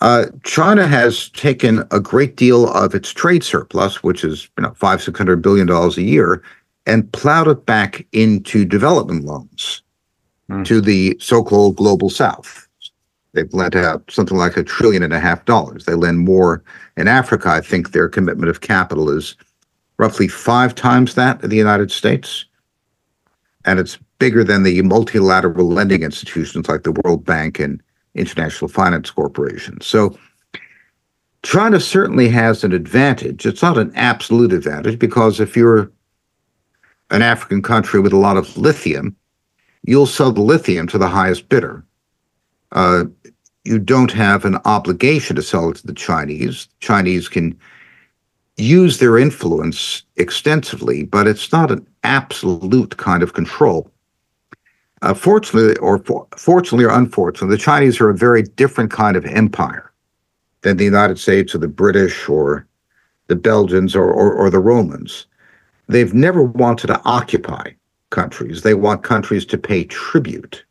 Uh, 0.00 0.26
China 0.44 0.86
has 0.86 1.28
taken 1.30 1.84
a 1.90 2.00
great 2.00 2.36
deal 2.36 2.68
of 2.70 2.94
its 2.94 3.10
trade 3.10 3.44
surplus, 3.44 4.02
which 4.02 4.24
is 4.24 4.48
you 4.56 4.62
know 4.62 4.72
five 4.74 5.02
six 5.02 5.18
hundred 5.18 5.42
billion 5.42 5.66
dollars 5.66 5.98
a 5.98 6.02
year, 6.02 6.42
and 6.86 7.10
plowed 7.12 7.48
it 7.48 7.66
back 7.66 8.06
into 8.12 8.64
development 8.64 9.24
loans 9.24 9.82
mm. 10.50 10.64
to 10.64 10.80
the 10.80 11.16
so-called 11.20 11.76
global 11.76 12.08
South. 12.08 12.66
They've 13.32 13.52
lent 13.52 13.76
out 13.76 14.10
something 14.10 14.36
like 14.36 14.56
a 14.56 14.64
trillion 14.64 15.02
and 15.02 15.12
a 15.12 15.20
half 15.20 15.44
dollars. 15.44 15.84
They 15.84 15.94
lend 15.94 16.18
more 16.20 16.64
in 16.96 17.06
Africa. 17.06 17.50
I 17.50 17.60
think 17.60 17.92
their 17.92 18.08
commitment 18.08 18.50
of 18.50 18.62
capital 18.62 19.10
is 19.10 19.36
roughly 20.00 20.28
five 20.28 20.74
times 20.74 21.14
that 21.14 21.44
of 21.44 21.50
the 21.50 21.56
United 21.56 21.92
States. 21.92 22.46
And 23.66 23.78
it's 23.78 23.98
bigger 24.18 24.42
than 24.42 24.62
the 24.62 24.80
multilateral 24.80 25.68
lending 25.68 26.02
institutions 26.02 26.68
like 26.70 26.84
the 26.84 26.98
World 27.04 27.22
Bank 27.26 27.60
and 27.60 27.82
International 28.14 28.68
Finance 28.68 29.10
Corporation. 29.10 29.78
So 29.82 30.18
China 31.42 31.78
certainly 31.78 32.28
has 32.30 32.64
an 32.64 32.72
advantage. 32.72 33.44
It's 33.44 33.60
not 33.60 33.76
an 33.76 33.92
absolute 33.94 34.54
advantage 34.54 34.98
because 34.98 35.38
if 35.38 35.54
you're 35.54 35.92
an 37.10 37.20
African 37.20 37.60
country 37.60 38.00
with 38.00 38.14
a 38.14 38.16
lot 38.16 38.38
of 38.38 38.56
lithium, 38.56 39.14
you'll 39.82 40.06
sell 40.06 40.32
the 40.32 40.40
lithium 40.40 40.86
to 40.88 40.98
the 40.98 41.08
highest 41.08 41.50
bidder. 41.50 41.84
Uh, 42.72 43.04
you 43.64 43.78
don't 43.78 44.12
have 44.12 44.46
an 44.46 44.56
obligation 44.64 45.36
to 45.36 45.42
sell 45.42 45.68
it 45.70 45.76
to 45.76 45.86
the 45.86 45.92
Chinese. 45.92 46.68
Chinese 46.80 47.28
can 47.28 47.58
use 48.60 48.98
their 48.98 49.18
influence 49.18 50.02
extensively, 50.16 51.04
but 51.04 51.26
it's 51.26 51.52
not 51.52 51.70
an 51.70 51.86
absolute 52.04 52.96
kind 52.96 53.22
of 53.22 53.34
control. 53.34 53.90
Uh, 55.02 55.14
fortunately, 55.14 55.76
or 55.78 55.98
for, 55.98 56.26
fortunately 56.36 56.84
or 56.84 56.90
unfortunately, 56.90 57.56
the 57.56 57.62
Chinese 57.62 58.00
are 58.00 58.10
a 58.10 58.16
very 58.16 58.42
different 58.42 58.90
kind 58.90 59.16
of 59.16 59.24
empire 59.24 59.90
than 60.60 60.76
the 60.76 60.84
United 60.84 61.18
States 61.18 61.54
or 61.54 61.58
the 61.58 61.68
British 61.68 62.28
or 62.28 62.66
the 63.28 63.36
Belgians 63.36 63.96
or, 63.96 64.12
or, 64.12 64.32
or 64.34 64.50
the 64.50 64.58
Romans. 64.58 65.26
They've 65.88 66.12
never 66.12 66.42
wanted 66.42 66.88
to 66.88 67.00
occupy 67.04 67.70
countries. 68.10 68.62
They 68.62 68.74
want 68.74 69.02
countries 69.02 69.46
to 69.46 69.58
pay 69.58 69.84
tribute. 69.84 70.64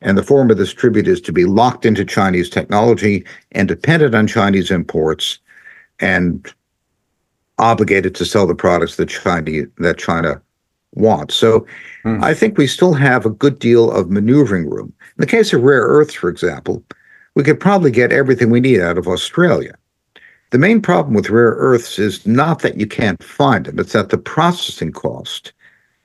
And 0.00 0.16
the 0.16 0.22
form 0.22 0.50
of 0.50 0.56
this 0.56 0.72
tribute 0.72 1.08
is 1.08 1.20
to 1.22 1.32
be 1.32 1.44
locked 1.44 1.84
into 1.84 2.04
Chinese 2.04 2.48
technology 2.48 3.24
and 3.52 3.68
dependent 3.68 4.14
on 4.14 4.28
Chinese 4.28 4.70
imports 4.70 5.40
and 5.98 6.52
obligated 7.58 8.14
to 8.16 8.24
sell 8.24 8.46
the 8.46 8.54
products 8.54 8.96
that 8.96 9.08
China 9.08 9.64
that 9.78 9.98
China 9.98 10.40
wants. 10.94 11.34
So 11.34 11.66
mm. 12.04 12.22
I 12.22 12.34
think 12.34 12.56
we 12.56 12.66
still 12.66 12.94
have 12.94 13.26
a 13.26 13.30
good 13.30 13.58
deal 13.58 13.90
of 13.90 14.10
maneuvering 14.10 14.68
room. 14.68 14.92
In 15.00 15.20
the 15.20 15.26
case 15.26 15.52
of 15.52 15.62
rare 15.62 15.82
earths, 15.82 16.14
for 16.14 16.28
example, 16.28 16.82
we 17.34 17.44
could 17.44 17.60
probably 17.60 17.90
get 17.90 18.12
everything 18.12 18.50
we 18.50 18.60
need 18.60 18.80
out 18.80 18.98
of 18.98 19.06
Australia. 19.06 19.76
The 20.50 20.58
main 20.58 20.80
problem 20.80 21.14
with 21.14 21.28
rare 21.30 21.54
earths 21.58 21.98
is 21.98 22.26
not 22.26 22.60
that 22.60 22.78
you 22.78 22.86
can't 22.86 23.22
find 23.22 23.66
them, 23.66 23.78
it's 23.78 23.92
that 23.92 24.08
the 24.08 24.18
processing 24.18 24.92
cost 24.92 25.52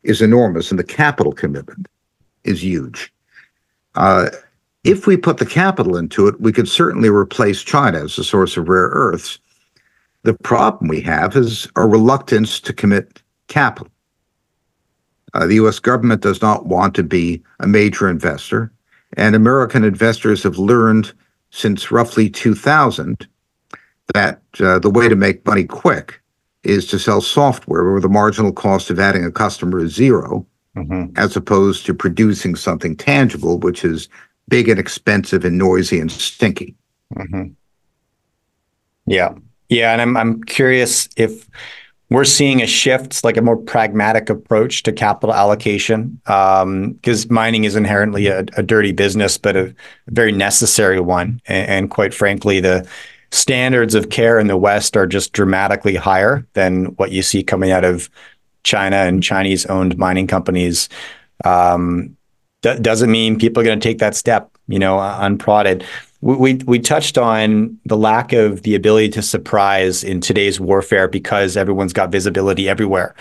is 0.04 0.22
enormous 0.22 0.70
and 0.70 0.78
the 0.78 0.84
capital 0.84 1.32
commitment 1.32 1.88
is 2.44 2.62
huge. 2.62 3.12
Uh, 3.96 4.30
if 4.84 5.08
we 5.08 5.16
put 5.16 5.38
the 5.38 5.46
capital 5.46 5.96
into 5.96 6.28
it, 6.28 6.42
we 6.42 6.52
could 6.52 6.68
certainly 6.68 7.10
replace 7.10 7.62
China 7.62 8.04
as 8.04 8.18
a 8.18 8.24
source 8.24 8.58
of 8.58 8.68
rare 8.68 8.90
earths. 8.90 9.40
The 10.24 10.34
problem 10.34 10.88
we 10.88 11.02
have 11.02 11.36
is 11.36 11.68
a 11.76 11.86
reluctance 11.86 12.60
to 12.62 12.74
commit 12.74 13.22
capital. 13.48 13.92
Uh, 15.34 15.48
the 15.48 15.56
US 15.56 15.80
government 15.80 16.22
does 16.22 16.42
not 16.42 16.66
want 16.66 16.96
to 16.96 17.04
be 17.04 17.44
a 17.60 17.68
major 17.68 18.10
investor, 18.10 18.72
and 19.18 19.36
American 19.36 19.84
investors 19.84 20.44
have 20.44 20.58
learned 20.58 21.14
since 21.52 21.92
roughly 21.92 22.30
2000 22.30 23.28
that 24.14 24.42
uh, 24.60 24.80
the 24.80 24.90
way 24.90 25.08
to 25.08 25.16
make 25.16 25.46
money 25.46 25.64
quick 25.64 26.22
is 26.64 26.88
to 26.88 27.00
sell 27.00 27.22
software 27.22 27.92
where 27.92 28.02
the 28.02 28.10
marginal 28.10 28.54
cost 28.54 28.90
of 28.90 29.00
adding 29.00 29.26
a 29.26 29.32
customer 29.32 29.84
is 29.84 29.94
0 29.94 30.46
mm-hmm. 30.76 31.12
as 31.18 31.36
opposed 31.36 31.86
to 31.86 31.94
producing 31.94 32.56
something 32.56 32.96
tangible, 32.96 33.60
which 33.60 33.84
is 33.84 34.08
big 34.48 34.70
and 34.70 34.80
expensive 34.80 35.44
and 35.46 35.58
noisy 35.58 36.00
and 36.00 36.12
stinky. 36.12 36.76
Mm-hmm. 37.16 37.50
Yeah. 39.06 39.34
Yeah, 39.74 39.92
and 39.92 40.02
I'm 40.02 40.16
I'm 40.16 40.44
curious 40.44 41.10
if 41.18 41.50
we're 42.12 42.26
seeing 42.26 42.62
a 42.62 42.68
shift, 42.68 43.24
like 43.24 43.38
a 43.38 43.42
more 43.42 43.58
pragmatic 43.58 44.30
approach 44.30 44.84
to 44.84 44.92
capital 44.92 45.34
allocation, 45.34 46.22
because 46.26 47.26
um, 47.26 47.28
mining 47.32 47.64
is 47.64 47.76
inherently 47.76 48.28
a, 48.28 48.42
a, 48.56 48.62
dirty 48.62 48.92
business, 48.92 49.40
but 49.40 49.56
a 49.56 49.74
very 50.10 50.32
necessary 50.32 51.00
one. 51.00 51.42
And, 51.48 51.70
and, 51.70 51.90
quite 51.90 52.14
frankly, 52.14 52.60
the 52.60 52.88
standards 53.32 53.96
of 53.96 54.12
care 54.12 54.38
in 54.38 54.46
the 54.46 54.58
West 54.58 54.96
are 54.96 55.08
just 55.08 55.34
dramatically 55.34 55.96
higher 55.96 56.46
than 56.54 56.86
what 56.98 57.12
you 57.12 57.24
see 57.24 57.42
coming 57.42 57.72
out 57.72 57.84
of 57.84 58.12
China 58.62 58.98
and 58.98 59.24
Chinese-owned 59.24 59.98
mining 59.98 60.28
companies. 60.28 60.88
Um, 61.46 62.16
doesn't 62.62 63.10
mean 63.10 63.40
people 63.40 63.62
are 63.62 63.66
going 63.66 63.80
to 63.80 63.84
take 63.84 63.98
that 63.98 64.16
step, 64.16 64.52
you 64.68 64.78
know, 64.78 65.00
unprodded 65.00 65.84
we 66.24 66.54
we 66.66 66.80
touched 66.80 67.18
on 67.18 67.78
the 67.86 67.98
lack 67.98 68.32
of 68.32 68.64
the 68.64 68.76
ability 68.76 69.10
to 69.10 69.22
surprise 69.22 70.06
in 70.06 70.22
today's 70.22 70.58
warfare 70.58 71.10
because 71.10 71.58
everyone's 71.58 71.92
got 71.92 72.12
visibility 72.12 72.70
everywhere. 72.70 73.14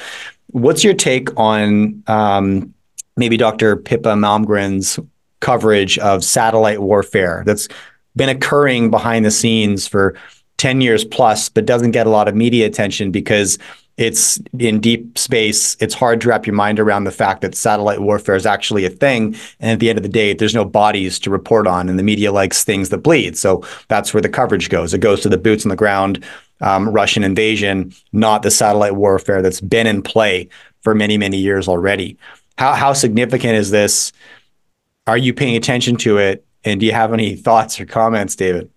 What's 0.52 0.84
your 0.84 0.94
take 0.94 1.28
on 1.36 2.00
um, 2.06 2.72
maybe 3.16 3.36
Dr. 3.36 3.76
Pippa 3.76 4.10
Malmgren's 4.10 5.00
coverage 5.40 5.98
of 5.98 6.22
satellite 6.22 6.80
warfare 6.80 7.42
that's 7.44 7.66
been 8.14 8.28
occurring 8.28 8.90
behind 8.90 9.24
the 9.24 9.32
scenes 9.32 9.88
for 9.88 10.14
10 10.58 10.80
years 10.80 11.04
plus, 11.04 11.48
but 11.48 11.66
doesn't 11.66 11.90
get 11.90 12.06
a 12.06 12.10
lot 12.10 12.28
of 12.28 12.34
media 12.34 12.66
attention 12.66 13.10
because 13.10 13.58
it's 13.98 14.40
in 14.58 14.80
deep 14.80 15.18
space. 15.18 15.76
It's 15.80 15.94
hard 15.94 16.20
to 16.22 16.28
wrap 16.28 16.46
your 16.46 16.54
mind 16.54 16.80
around 16.80 17.04
the 17.04 17.10
fact 17.10 17.42
that 17.42 17.54
satellite 17.54 18.00
warfare 18.00 18.36
is 18.36 18.46
actually 18.46 18.84
a 18.84 18.90
thing. 18.90 19.36
And 19.60 19.70
at 19.70 19.80
the 19.80 19.90
end 19.90 19.98
of 19.98 20.02
the 20.02 20.08
day, 20.08 20.32
there's 20.32 20.54
no 20.54 20.64
bodies 20.64 21.18
to 21.20 21.30
report 21.30 21.66
on, 21.66 21.88
and 21.88 21.98
the 21.98 22.02
media 22.02 22.32
likes 22.32 22.64
things 22.64 22.88
that 22.88 22.98
bleed. 22.98 23.36
So 23.36 23.62
that's 23.88 24.14
where 24.14 24.22
the 24.22 24.28
coverage 24.28 24.70
goes. 24.70 24.94
It 24.94 24.98
goes 25.00 25.20
to 25.22 25.28
the 25.28 25.38
boots 25.38 25.64
on 25.64 25.70
the 25.70 25.76
ground 25.76 26.24
um, 26.62 26.88
Russian 26.88 27.24
invasion, 27.24 27.92
not 28.12 28.42
the 28.42 28.50
satellite 28.50 28.94
warfare 28.94 29.42
that's 29.42 29.60
been 29.60 29.86
in 29.86 30.00
play 30.00 30.48
for 30.80 30.94
many, 30.94 31.18
many 31.18 31.36
years 31.36 31.68
already. 31.68 32.16
How, 32.56 32.72
how 32.74 32.92
significant 32.92 33.54
is 33.54 33.70
this? 33.70 34.12
Are 35.06 35.18
you 35.18 35.34
paying 35.34 35.56
attention 35.56 35.96
to 35.96 36.18
it? 36.18 36.46
And 36.64 36.78
do 36.78 36.86
you 36.86 36.92
have 36.92 37.12
any 37.12 37.34
thoughts 37.34 37.80
or 37.80 37.86
comments, 37.86 38.36
David? 38.36 38.70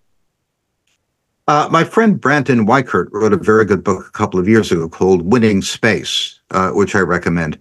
Uh, 1.48 1.68
my 1.72 1.84
friend 1.84 2.20
Brandon 2.20 2.66
Weichert 2.66 3.08
wrote 3.12 3.34
a 3.34 3.38
very 3.38 3.66
good 3.66 3.84
book 3.84 4.08
a 4.08 4.12
couple 4.12 4.39
of 4.39 4.48
years 4.48 4.72
ago 4.72 4.89
called 4.89 5.32
Winning 5.32 5.62
Space, 5.62 6.39
uh, 6.52 6.72
which 6.72 6.96
I 6.96 7.00
recommend. 7.00 7.60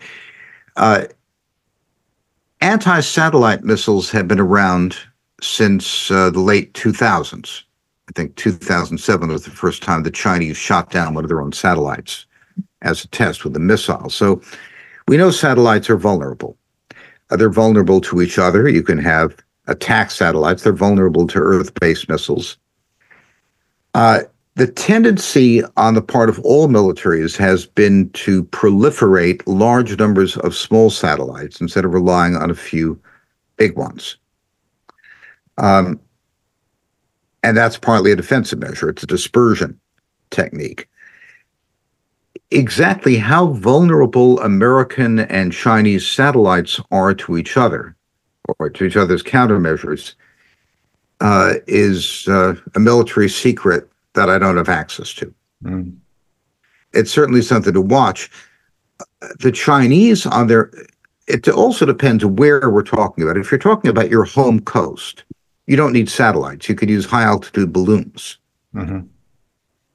Uh, 0.76 1.04
Anti 2.64 3.00
satellite 3.00 3.62
missiles 3.62 4.10
have 4.10 4.26
been 4.26 4.40
around 4.40 4.96
since 5.42 6.10
uh, 6.10 6.30
the 6.30 6.40
late 6.40 6.72
2000s. 6.72 7.62
I 8.08 8.12
think 8.14 8.36
2007 8.36 9.28
was 9.28 9.44
the 9.44 9.50
first 9.50 9.82
time 9.82 10.02
the 10.02 10.10
Chinese 10.10 10.56
shot 10.56 10.90
down 10.90 11.12
one 11.12 11.24
of 11.24 11.28
their 11.28 11.42
own 11.42 11.52
satellites 11.52 12.24
as 12.80 13.04
a 13.04 13.08
test 13.08 13.44
with 13.44 13.54
a 13.54 13.60
missile. 13.60 14.08
So 14.08 14.40
we 15.08 15.18
know 15.18 15.30
satellites 15.30 15.90
are 15.90 15.98
vulnerable. 15.98 16.56
Uh, 17.28 17.36
they're 17.36 17.50
vulnerable 17.50 18.00
to 18.00 18.22
each 18.22 18.38
other. 18.38 18.66
You 18.66 18.82
can 18.82 18.98
have 18.98 19.36
attack 19.66 20.10
satellites, 20.10 20.62
they're 20.62 20.72
vulnerable 20.72 21.26
to 21.26 21.38
Earth 21.38 21.74
based 21.80 22.08
missiles. 22.08 22.56
Uh, 23.94 24.20
the 24.56 24.66
tendency 24.66 25.62
on 25.76 25.94
the 25.94 26.02
part 26.02 26.28
of 26.28 26.38
all 26.40 26.68
militaries 26.68 27.36
has 27.36 27.66
been 27.66 28.08
to 28.10 28.44
proliferate 28.44 29.42
large 29.46 29.98
numbers 29.98 30.36
of 30.38 30.54
small 30.54 30.90
satellites 30.90 31.60
instead 31.60 31.84
of 31.84 31.92
relying 31.92 32.36
on 32.36 32.50
a 32.50 32.54
few 32.54 33.00
big 33.56 33.76
ones. 33.76 34.16
Um, 35.58 36.00
and 37.42 37.56
that's 37.56 37.76
partly 37.76 38.12
a 38.12 38.16
defensive 38.16 38.58
measure, 38.58 38.88
it's 38.88 39.02
a 39.02 39.06
dispersion 39.06 39.78
technique. 40.30 40.88
Exactly 42.50 43.16
how 43.16 43.48
vulnerable 43.48 44.40
American 44.40 45.20
and 45.20 45.52
Chinese 45.52 46.06
satellites 46.06 46.80
are 46.90 47.14
to 47.14 47.36
each 47.36 47.56
other 47.56 47.96
or 48.58 48.70
to 48.70 48.84
each 48.84 48.96
other's 48.96 49.22
countermeasures 49.22 50.14
uh, 51.20 51.54
is 51.66 52.26
uh, 52.28 52.54
a 52.74 52.80
military 52.80 53.28
secret 53.28 53.88
that 54.14 54.30
I 54.30 54.38
don't 54.38 54.56
have 54.56 54.68
access 54.68 55.12
to. 55.14 55.34
Mm. 55.64 55.96
It's 56.92 57.10
certainly 57.10 57.42
something 57.42 57.72
to 57.72 57.80
watch. 57.80 58.30
The 59.40 59.50
Chinese 59.50 60.26
on 60.26 60.46
their, 60.46 60.70
it 61.26 61.48
also 61.48 61.86
depends 61.86 62.24
where 62.24 62.70
we're 62.70 62.82
talking 62.82 63.24
about. 63.24 63.36
If 63.36 63.50
you're 63.50 63.58
talking 63.58 63.90
about 63.90 64.10
your 64.10 64.24
home 64.24 64.60
coast, 64.60 65.24
you 65.66 65.76
don't 65.76 65.92
need 65.92 66.08
satellites. 66.08 66.68
You 66.68 66.74
could 66.74 66.90
use 66.90 67.06
high 67.06 67.24
altitude 67.24 67.72
balloons. 67.72 68.38
Mm-hmm. 68.74 69.06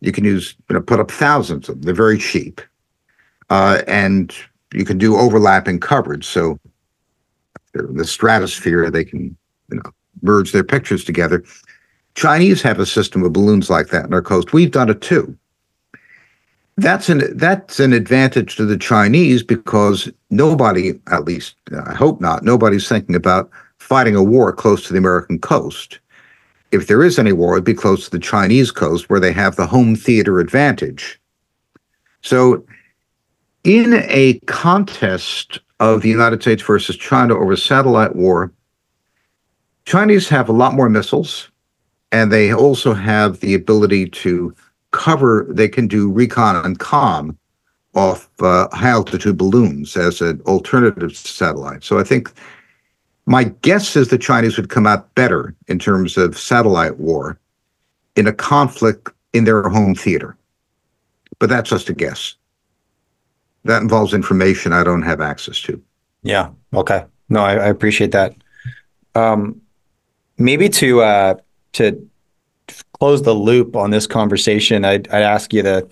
You 0.01 0.11
can 0.11 0.23
use, 0.23 0.55
you 0.69 0.73
know, 0.73 0.81
put 0.81 0.99
up 0.99 1.11
thousands 1.11 1.69
of 1.69 1.75
them. 1.75 1.81
They're 1.83 1.93
very 1.93 2.17
cheap. 2.17 2.61
Uh, 3.49 3.81
and 3.87 4.33
you 4.73 4.85
can 4.85 4.97
do 4.97 5.17
overlapping 5.17 5.79
coverage. 5.79 6.25
So 6.25 6.59
they're 7.73 7.85
in 7.85 7.97
the 7.97 8.05
stratosphere, 8.05 8.89
they 8.89 9.03
can, 9.03 9.35
you 9.69 9.77
know, 9.77 9.91
merge 10.21 10.51
their 10.51 10.63
pictures 10.63 11.03
together. 11.03 11.43
Chinese 12.15 12.61
have 12.61 12.79
a 12.79 12.85
system 12.85 13.23
of 13.23 13.33
balloons 13.33 13.69
like 13.69 13.87
that 13.87 14.05
on 14.05 14.13
our 14.13 14.21
coast. 14.21 14.53
We've 14.53 14.71
done 14.71 14.89
it 14.89 15.01
too. 15.01 15.37
That's 16.77 17.09
an 17.09 17.37
that's 17.37 17.79
an 17.79 17.91
advantage 17.91 18.55
to 18.55 18.65
the 18.65 18.77
Chinese 18.77 19.43
because 19.43 20.09
nobody, 20.29 20.99
at 21.11 21.25
least 21.25 21.55
I 21.85 21.93
hope 21.93 22.21
not, 22.21 22.43
nobody's 22.43 22.87
thinking 22.87 23.15
about 23.15 23.49
fighting 23.77 24.15
a 24.15 24.23
war 24.23 24.53
close 24.53 24.85
to 24.87 24.93
the 24.93 24.99
American 24.99 25.39
coast. 25.39 25.99
If 26.71 26.87
there 26.87 27.03
is 27.03 27.17
any 27.17 27.33
war, 27.33 27.53
it'd 27.53 27.65
be 27.65 27.73
close 27.73 28.05
to 28.05 28.11
the 28.11 28.19
Chinese 28.19 28.71
coast 28.71 29.09
where 29.09 29.19
they 29.19 29.33
have 29.33 29.55
the 29.55 29.65
home 29.65 29.95
theater 29.95 30.39
advantage. 30.39 31.19
So, 32.21 32.63
in 33.63 34.03
a 34.07 34.39
contest 34.45 35.59
of 35.79 36.01
the 36.01 36.09
United 36.09 36.41
States 36.41 36.61
versus 36.61 36.95
China 36.97 37.37
over 37.37 37.55
satellite 37.55 38.15
war, 38.15 38.51
Chinese 39.89 40.29
have 40.29 40.49
a 40.49 40.53
lot 40.53 40.75
more 40.75 40.87
missiles. 40.87 41.49
and 42.11 42.31
they 42.31 42.53
also 42.53 42.93
have 42.93 43.39
the 43.39 43.53
ability 43.53 44.09
to 44.09 44.53
cover. 44.91 45.45
They 45.49 45.67
can 45.67 45.87
do 45.87 46.11
recon 46.11 46.55
and 46.65 46.79
com 46.79 47.37
off 47.95 48.29
uh, 48.39 48.67
high 48.71 48.89
altitude 48.89 49.37
balloons 49.37 49.97
as 49.97 50.21
an 50.21 50.41
alternative 50.45 51.09
to 51.09 51.15
satellite. 51.15 51.83
So 51.83 51.99
I 51.99 52.03
think 52.03 52.31
my 53.25 53.45
guess 53.61 53.95
is 53.95 54.07
the 54.07 54.17
Chinese 54.17 54.57
would 54.57 54.69
come 54.69 54.87
out 54.87 55.13
better 55.15 55.55
in 55.67 55.77
terms 55.79 56.17
of 56.17 56.37
satellite 56.37 56.97
war 56.97 57.39
in 58.15 58.27
a 58.27 58.33
conflict 58.33 59.09
in 59.33 59.43
their 59.45 59.69
home 59.69 59.95
theater. 59.95 60.35
But 61.39 61.49
that's 61.49 61.69
just 61.69 61.89
a 61.89 61.93
guess. 61.93 62.35
That 63.65 63.81
involves 63.81 64.13
information 64.13 64.73
I 64.73 64.83
don't 64.83 65.03
have 65.03 65.21
access 65.21 65.61
to. 65.61 65.81
Yeah. 66.23 66.49
Okay. 66.73 67.05
No, 67.29 67.41
I, 67.41 67.53
I 67.53 67.67
appreciate 67.67 68.11
that. 68.11 68.33
Um, 69.15 69.61
maybe 70.39 70.69
to 70.69 71.01
uh, 71.01 71.35
to 71.73 72.09
close 72.99 73.21
the 73.21 73.33
loop 73.33 73.75
on 73.75 73.91
this 73.91 74.07
conversation, 74.07 74.85
I'd, 74.85 75.07
I'd 75.09 75.21
ask 75.21 75.53
you 75.53 75.61
the 75.61 75.87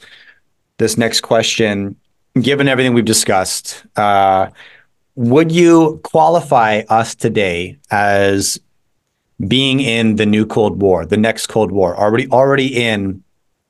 this 0.78 0.98
next 0.98 1.22
question. 1.22 1.96
Given 2.42 2.68
everything 2.68 2.94
we've 2.94 3.06
discussed, 3.06 3.84
uh, 3.96 4.50
would 5.16 5.52
you 5.52 6.00
qualify 6.04 6.84
us 6.90 7.16
today 7.16 7.78
as 7.90 8.60
being 9.48 9.80
in 9.80 10.18
the 10.18 10.26
new 10.26 10.46
Cold 10.46 10.80
War, 10.80 11.06
the 11.06 11.18
next 11.18 11.48
Cold 11.48 11.72
War? 11.72 11.98
Already 11.98 12.28
already 12.30 12.76
in 12.76 13.24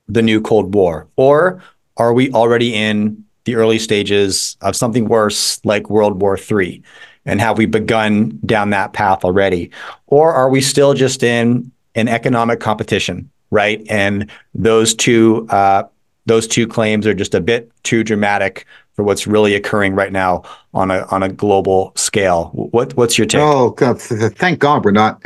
the 0.07 0.21
new 0.21 0.41
Cold 0.41 0.73
War, 0.73 1.07
or 1.15 1.61
are 1.95 2.13
we 2.13 2.32
already 2.32 2.73
in 2.73 3.23
the 3.45 3.55
early 3.55 3.80
stages 3.80 4.57
of 4.61 4.75
something 4.75 5.07
worse 5.07 5.63
like 5.63 5.89
World 5.89 6.21
War 6.21 6.38
III? 6.38 6.84
And 7.28 7.39
have 7.41 7.57
we 7.57 7.65
begun 7.65 8.39
down 8.45 8.71
that 8.71 8.93
path 8.93 9.23
already? 9.23 9.69
Or 10.07 10.34
are 10.34 10.49
we 10.49 10.61
still 10.61 10.93
just 10.93 11.21
in 11.21 11.71
an 11.93 12.07
economic 12.07 12.59
competition, 12.59 13.30
right? 13.51 13.86
And 13.89 14.30
those 14.55 14.95
two 14.95 15.45
uh, 15.49 15.84
those 16.25 16.47
two 16.47 16.67
claims 16.67 17.05
are 17.05 17.13
just 17.13 17.36
a 17.36 17.41
bit 17.41 17.71
too 17.84 18.03
dramatic 18.03 18.65
for 18.93 19.03
what's 19.03 19.28
really 19.28 19.53
occurring 19.55 19.93
right 19.93 20.11
now 20.11 20.43
on 20.73 20.89
a 20.89 21.05
on 21.11 21.21
a 21.21 21.30
global 21.30 21.91
scale. 21.95 22.49
What 22.53 22.95
what's 22.95 23.17
your 23.17 23.28
take? 23.28 23.41
Oh, 23.41 23.71
God, 23.71 24.01
thank 24.01 24.59
God 24.59 24.84
we're 24.84 24.91
not 24.91 25.23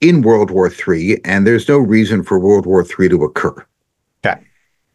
in 0.00 0.22
World 0.22 0.50
War 0.50 0.70
III, 0.70 1.24
and 1.24 1.46
there's 1.46 1.68
no 1.68 1.78
reason 1.78 2.22
for 2.22 2.38
World 2.38 2.66
War 2.66 2.84
III 2.84 3.08
to 3.10 3.24
occur. 3.24 3.66
Okay, 4.24 4.40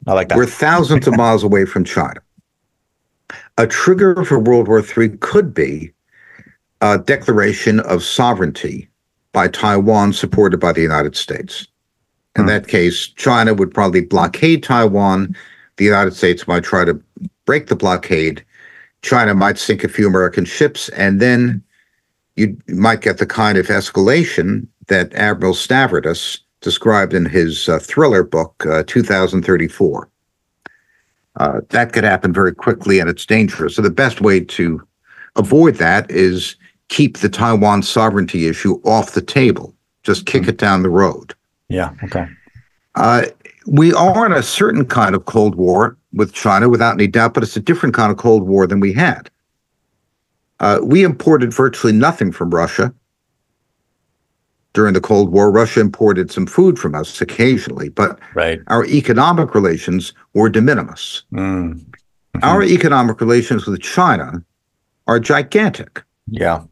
I 0.07 0.13
like 0.13 0.29
that. 0.29 0.37
We're 0.37 0.45
thousands 0.45 1.07
of 1.07 1.17
miles 1.17 1.43
away 1.43 1.65
from 1.65 1.83
China. 1.83 2.21
A 3.57 3.67
trigger 3.67 4.23
for 4.23 4.39
World 4.39 4.67
War 4.67 4.81
III 4.81 5.09
could 5.19 5.53
be 5.53 5.91
a 6.81 6.97
declaration 6.97 7.79
of 7.81 8.03
sovereignty 8.03 8.89
by 9.31 9.47
Taiwan, 9.47 10.13
supported 10.13 10.59
by 10.59 10.71
the 10.71 10.81
United 10.81 11.15
States. 11.15 11.67
In 12.35 12.43
hmm. 12.43 12.47
that 12.47 12.67
case, 12.67 13.07
China 13.07 13.53
would 13.53 13.73
probably 13.73 14.01
blockade 14.01 14.63
Taiwan. 14.63 15.35
The 15.77 15.85
United 15.85 16.15
States 16.15 16.47
might 16.47 16.63
try 16.63 16.85
to 16.85 17.01
break 17.45 17.67
the 17.67 17.75
blockade. 17.75 18.43
China 19.01 19.33
might 19.33 19.57
sink 19.57 19.83
a 19.83 19.89
few 19.89 20.07
American 20.07 20.45
ships, 20.45 20.89
and 20.89 21.19
then 21.19 21.63
you 22.35 22.57
might 22.67 23.01
get 23.01 23.17
the 23.17 23.25
kind 23.25 23.57
of 23.57 23.67
escalation 23.67 24.67
that 24.87 25.13
Admiral 25.13 25.53
Stavridis 25.53 26.39
described 26.61 27.13
in 27.13 27.25
his 27.25 27.69
uh, 27.69 27.79
thriller 27.79 28.23
book, 28.23 28.65
uh, 28.65 28.83
2034. 28.87 30.09
Uh, 31.35 31.61
that 31.69 31.93
could 31.93 32.03
happen 32.03 32.33
very 32.33 32.53
quickly, 32.53 32.99
and 32.99 33.09
it's 33.09 33.25
dangerous. 33.25 33.75
So 33.75 33.81
the 33.81 33.89
best 33.89 34.19
way 34.19 34.41
to 34.41 34.85
avoid 35.35 35.75
that 35.75 36.09
is 36.11 36.55
keep 36.89 37.19
the 37.19 37.29
Taiwan 37.29 37.81
sovereignty 37.81 38.47
issue 38.47 38.81
off 38.83 39.13
the 39.13 39.21
table. 39.21 39.73
Just 40.03 40.25
kick 40.25 40.41
mm-hmm. 40.43 40.49
it 40.49 40.57
down 40.57 40.83
the 40.83 40.89
road. 40.89 41.33
Yeah. 41.69 41.93
Okay. 42.03 42.27
Uh, 42.95 43.25
we 43.65 43.93
are 43.93 44.25
in 44.25 44.31
a 44.31 44.43
certain 44.43 44.85
kind 44.85 45.15
of 45.15 45.25
Cold 45.25 45.55
War 45.55 45.97
with 46.11 46.33
China, 46.33 46.67
without 46.67 46.95
any 46.95 47.07
doubt, 47.07 47.33
but 47.33 47.43
it's 47.43 47.55
a 47.55 47.61
different 47.61 47.95
kind 47.95 48.11
of 48.11 48.17
Cold 48.17 48.43
War 48.43 48.65
than 48.65 48.79
we 48.79 48.91
had. 48.91 49.29
Uh, 50.59 50.79
we 50.83 51.03
imported 51.03 51.53
virtually 51.53 51.93
nothing 51.93 52.31
from 52.31 52.49
Russia 52.49 52.93
during 54.73 54.93
the 54.93 55.01
Cold 55.01 55.31
War. 55.31 55.51
Russia 55.51 55.79
imported 55.79 56.31
some 56.31 56.45
food 56.45 56.77
from 56.77 56.95
us 56.95 57.21
occasionally, 57.21 57.89
but 57.89 58.19
right. 58.33 58.59
our 58.67 58.85
economic 58.85 59.53
relations 59.55 60.13
were 60.33 60.49
de 60.49 60.61
minimis. 60.61 61.23
Mm. 61.33 61.75
Mm-hmm. 61.75 62.43
Our 62.43 62.63
economic 62.63 63.21
relations 63.21 63.65
with 63.65 63.81
China 63.81 64.43
are 65.07 65.19
gigantic. 65.19 66.03
Yeah. 66.27 66.63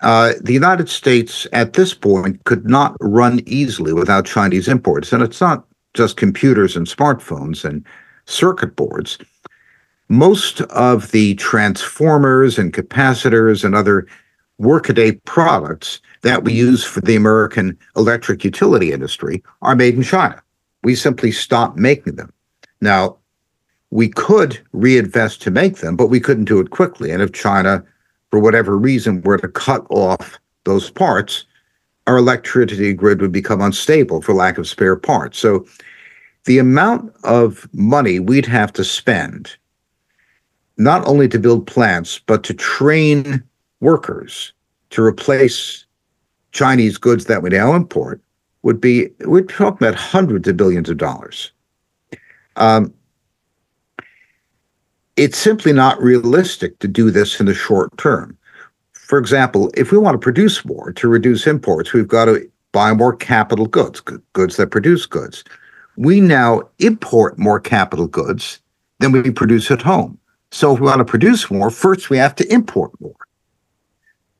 Uh, 0.00 0.34
the 0.40 0.52
United 0.52 0.88
States 0.88 1.46
at 1.52 1.72
this 1.72 1.92
point 1.92 2.42
could 2.44 2.68
not 2.68 2.96
run 3.00 3.40
easily 3.46 3.92
without 3.92 4.26
Chinese 4.26 4.68
imports. 4.68 5.12
And 5.12 5.22
it's 5.22 5.40
not 5.40 5.64
just 5.94 6.16
computers 6.16 6.76
and 6.76 6.86
smartphones 6.86 7.64
and 7.64 7.84
circuit 8.26 8.76
boards. 8.76 9.18
Most 10.08 10.60
of 10.62 11.10
the 11.10 11.34
transformers 11.34 12.58
and 12.58 12.72
capacitors 12.72 13.64
and 13.64 13.74
other 13.74 14.06
workaday 14.58 15.12
products 15.24 16.00
that 16.22 16.44
we 16.44 16.52
use 16.52 16.84
for 16.84 17.00
the 17.00 17.16
American 17.16 17.76
electric 17.96 18.44
utility 18.44 18.92
industry 18.92 19.42
are 19.62 19.76
made 19.76 19.94
in 19.94 20.02
China. 20.02 20.42
We 20.82 20.94
simply 20.94 21.32
stopped 21.32 21.76
making 21.76 22.16
them. 22.16 22.32
Now, 22.80 23.16
we 23.90 24.08
could 24.08 24.58
reinvest 24.72 25.42
to 25.42 25.50
make 25.50 25.78
them, 25.78 25.96
but 25.96 26.08
we 26.08 26.20
couldn't 26.20 26.44
do 26.44 26.60
it 26.60 26.70
quickly. 26.70 27.10
And 27.10 27.22
if 27.22 27.32
China 27.32 27.84
for 28.30 28.38
whatever 28.38 28.76
reason, 28.76 29.22
were 29.22 29.38
to 29.38 29.48
cut 29.48 29.86
off 29.90 30.38
those 30.64 30.90
parts, 30.90 31.44
our 32.06 32.18
electricity 32.18 32.92
grid 32.92 33.20
would 33.20 33.32
become 33.32 33.60
unstable 33.60 34.22
for 34.22 34.34
lack 34.34 34.58
of 34.58 34.68
spare 34.68 34.96
parts. 34.96 35.38
So 35.38 35.66
the 36.44 36.58
amount 36.58 37.14
of 37.24 37.68
money 37.72 38.18
we'd 38.18 38.46
have 38.46 38.72
to 38.74 38.84
spend, 38.84 39.56
not 40.76 41.06
only 41.06 41.28
to 41.28 41.38
build 41.38 41.66
plants, 41.66 42.18
but 42.18 42.42
to 42.44 42.54
train 42.54 43.42
workers 43.80 44.52
to 44.90 45.02
replace 45.02 45.84
Chinese 46.52 46.96
goods 46.96 47.26
that 47.26 47.42
we 47.42 47.50
now 47.50 47.74
import, 47.74 48.20
would 48.62 48.80
be, 48.80 49.08
we're 49.20 49.42
talking 49.42 49.86
about 49.86 49.98
hundreds 49.98 50.48
of 50.48 50.56
billions 50.56 50.88
of 50.88 50.96
dollars. 50.96 51.52
Um, 52.56 52.92
it's 55.18 55.36
simply 55.36 55.72
not 55.72 56.00
realistic 56.00 56.78
to 56.78 56.86
do 56.86 57.10
this 57.10 57.40
in 57.40 57.46
the 57.46 57.54
short 57.54 57.94
term. 57.98 58.38
For 58.92 59.18
example, 59.18 59.70
if 59.74 59.90
we 59.90 59.98
want 59.98 60.14
to 60.14 60.18
produce 60.18 60.64
more 60.64 60.92
to 60.92 61.08
reduce 61.08 61.46
imports, 61.46 61.92
we've 61.92 62.06
got 62.06 62.26
to 62.26 62.48
buy 62.70 62.94
more 62.94 63.16
capital 63.16 63.66
goods, 63.66 64.00
goods 64.32 64.56
that 64.56 64.70
produce 64.70 65.06
goods. 65.06 65.42
We 65.96 66.20
now 66.20 66.68
import 66.78 67.36
more 67.36 67.58
capital 67.58 68.06
goods 68.06 68.60
than 69.00 69.10
we 69.10 69.30
produce 69.32 69.72
at 69.72 69.82
home. 69.82 70.18
So 70.52 70.74
if 70.74 70.80
we 70.80 70.86
want 70.86 70.98
to 70.98 71.04
produce 71.04 71.50
more, 71.50 71.70
first 71.70 72.10
we 72.10 72.16
have 72.18 72.36
to 72.36 72.52
import 72.52 72.92
more. 73.00 73.16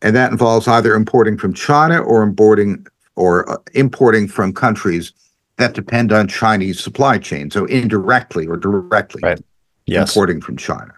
And 0.01 0.15
that 0.15 0.31
involves 0.31 0.69
either 0.69 0.95
importing 0.95 1.39
from 1.39 1.55
China 1.55 1.99
or 1.99 2.23
importing 2.23 2.87
or 3.17 3.51
uh, 3.51 3.57
importing 3.75 4.29
from 4.29 4.53
countries 4.53 5.13
that 5.57 5.75
depend 5.75 6.13
on 6.13 6.29
Chinese 6.29 6.79
supply 6.79 7.19
chains, 7.19 7.55
so 7.55 7.65
indirectly 7.65 8.47
or 8.47 8.57
directly. 8.57 9.23
Right 9.25 9.41
yes. 9.89 10.15
importing 10.15 10.41
from 10.41 10.57
China. 10.57 10.93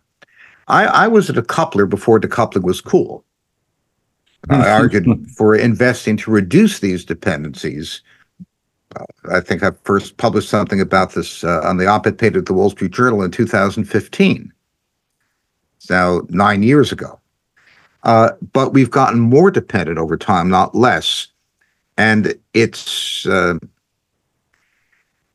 I, 0.69 0.85
I 0.85 1.09
was 1.09 1.29
at 1.31 1.39
a 1.39 1.43
coupler 1.43 1.87
before 1.87 2.21
decoupling 2.21 2.63
was 2.63 2.81
cool. 2.81 3.25
I 4.49 4.71
argued 4.71 5.31
for 5.31 5.55
investing 5.55 6.17
to 6.19 6.31
reduce 6.31 6.81
these 6.81 7.05
dependencies. 7.05 8.03
Uh, 8.97 9.05
I 9.31 9.41
think 9.41 9.63
I 9.63 9.73
first 9.85 10.17
published 10.17 10.49
something 10.49 10.81
about 10.81 11.13
this 11.15 11.45
uh, 11.45 11.61
on 11.65 11.77
the 11.77 11.87
op-ed 11.87 12.19
page 12.19 12.37
of 12.37 12.47
the 12.47 12.55
Wall 12.55 12.71
Street 12.71 12.93
Journal 12.93 13.23
in 13.23 13.31
2015. 13.31 14.53
It's 15.77 15.91
now 15.91 16.23
nine 16.29 16.63
years 16.63 16.93
ago. 16.93 17.19
Uh, 18.03 18.31
but 18.53 18.73
we've 18.73 18.91
gotten 18.91 19.21
more 19.21 19.51
dependent 19.51 19.99
over 19.99 20.17
time, 20.17 20.49
not 20.49 20.75
less. 20.75 21.29
And 21.99 22.35
it's 22.55 23.27
uh, 23.27 23.59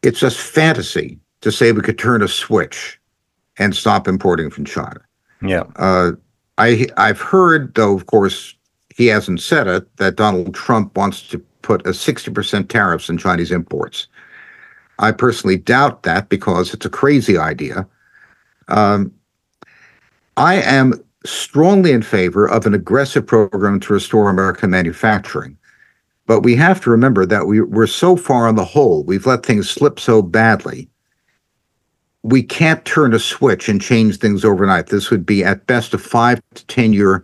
it's 0.02 0.20
just 0.20 0.40
fantasy 0.40 1.20
to 1.42 1.52
say 1.52 1.72
we 1.72 1.82
could 1.82 2.00
turn 2.00 2.24
a 2.24 2.28
switch 2.28 3.00
and 3.58 3.76
stop 3.76 4.08
importing 4.08 4.50
from 4.50 4.66
China. 4.66 5.00
Yeah. 5.42 5.64
Uh, 5.76 6.12
I 6.58 6.88
I've 6.98 7.22
heard, 7.22 7.74
though, 7.76 7.96
of 7.96 8.06
course, 8.08 8.56
he 8.96 9.08
hasn't 9.08 9.42
said 9.42 9.68
it, 9.68 9.98
that 9.98 10.16
Donald 10.16 10.54
Trump 10.54 10.96
wants 10.98 11.28
to 11.30 11.40
put 11.62 11.86
a 11.86 11.90
60% 11.90 12.70
tariffs 12.70 13.10
on 13.10 13.18
Chinese 13.18 13.52
imports. 13.52 14.08
I 15.00 15.12
personally 15.12 15.58
doubt 15.58 16.04
that 16.04 16.30
because 16.30 16.74
it's 16.74 16.86
a 16.86 16.90
crazy 16.90 17.38
idea. 17.38 17.86
Um, 18.68 19.12
I 20.38 20.56
am 20.56 20.94
strongly 21.26 21.92
in 21.92 22.02
favor 22.02 22.48
of 22.48 22.66
an 22.66 22.74
aggressive 22.74 23.26
program 23.26 23.80
to 23.82 23.94
restore 23.94 24.30
American 24.30 24.70
manufacturing. 24.70 25.58
But 26.28 26.42
we 26.42 26.56
have 26.56 26.82
to 26.82 26.90
remember 26.90 27.26
that 27.26 27.48
we, 27.48 27.62
we're 27.62 27.88
so 27.88 28.16
far 28.16 28.48
on 28.48 28.56
the 28.56 28.66
hole, 28.66 29.04
we've 29.04 29.26
let 29.26 29.46
things 29.46 29.70
slip 29.70 30.00
so 30.00 30.22
badly 30.22 30.90
we 32.26 32.42
can't 32.42 32.84
turn 32.86 33.14
a 33.14 33.20
switch 33.20 33.70
and 33.70 33.80
change 33.80 34.18
things 34.18 34.44
overnight. 34.44 34.88
This 34.88 35.12
would 35.12 35.28
be 35.28 35.44
at 35.44 35.68
best 35.68 35.94
a 35.94 36.00
five 36.00 36.42
to 36.56 36.66
ten 36.66 36.92
year 36.92 37.24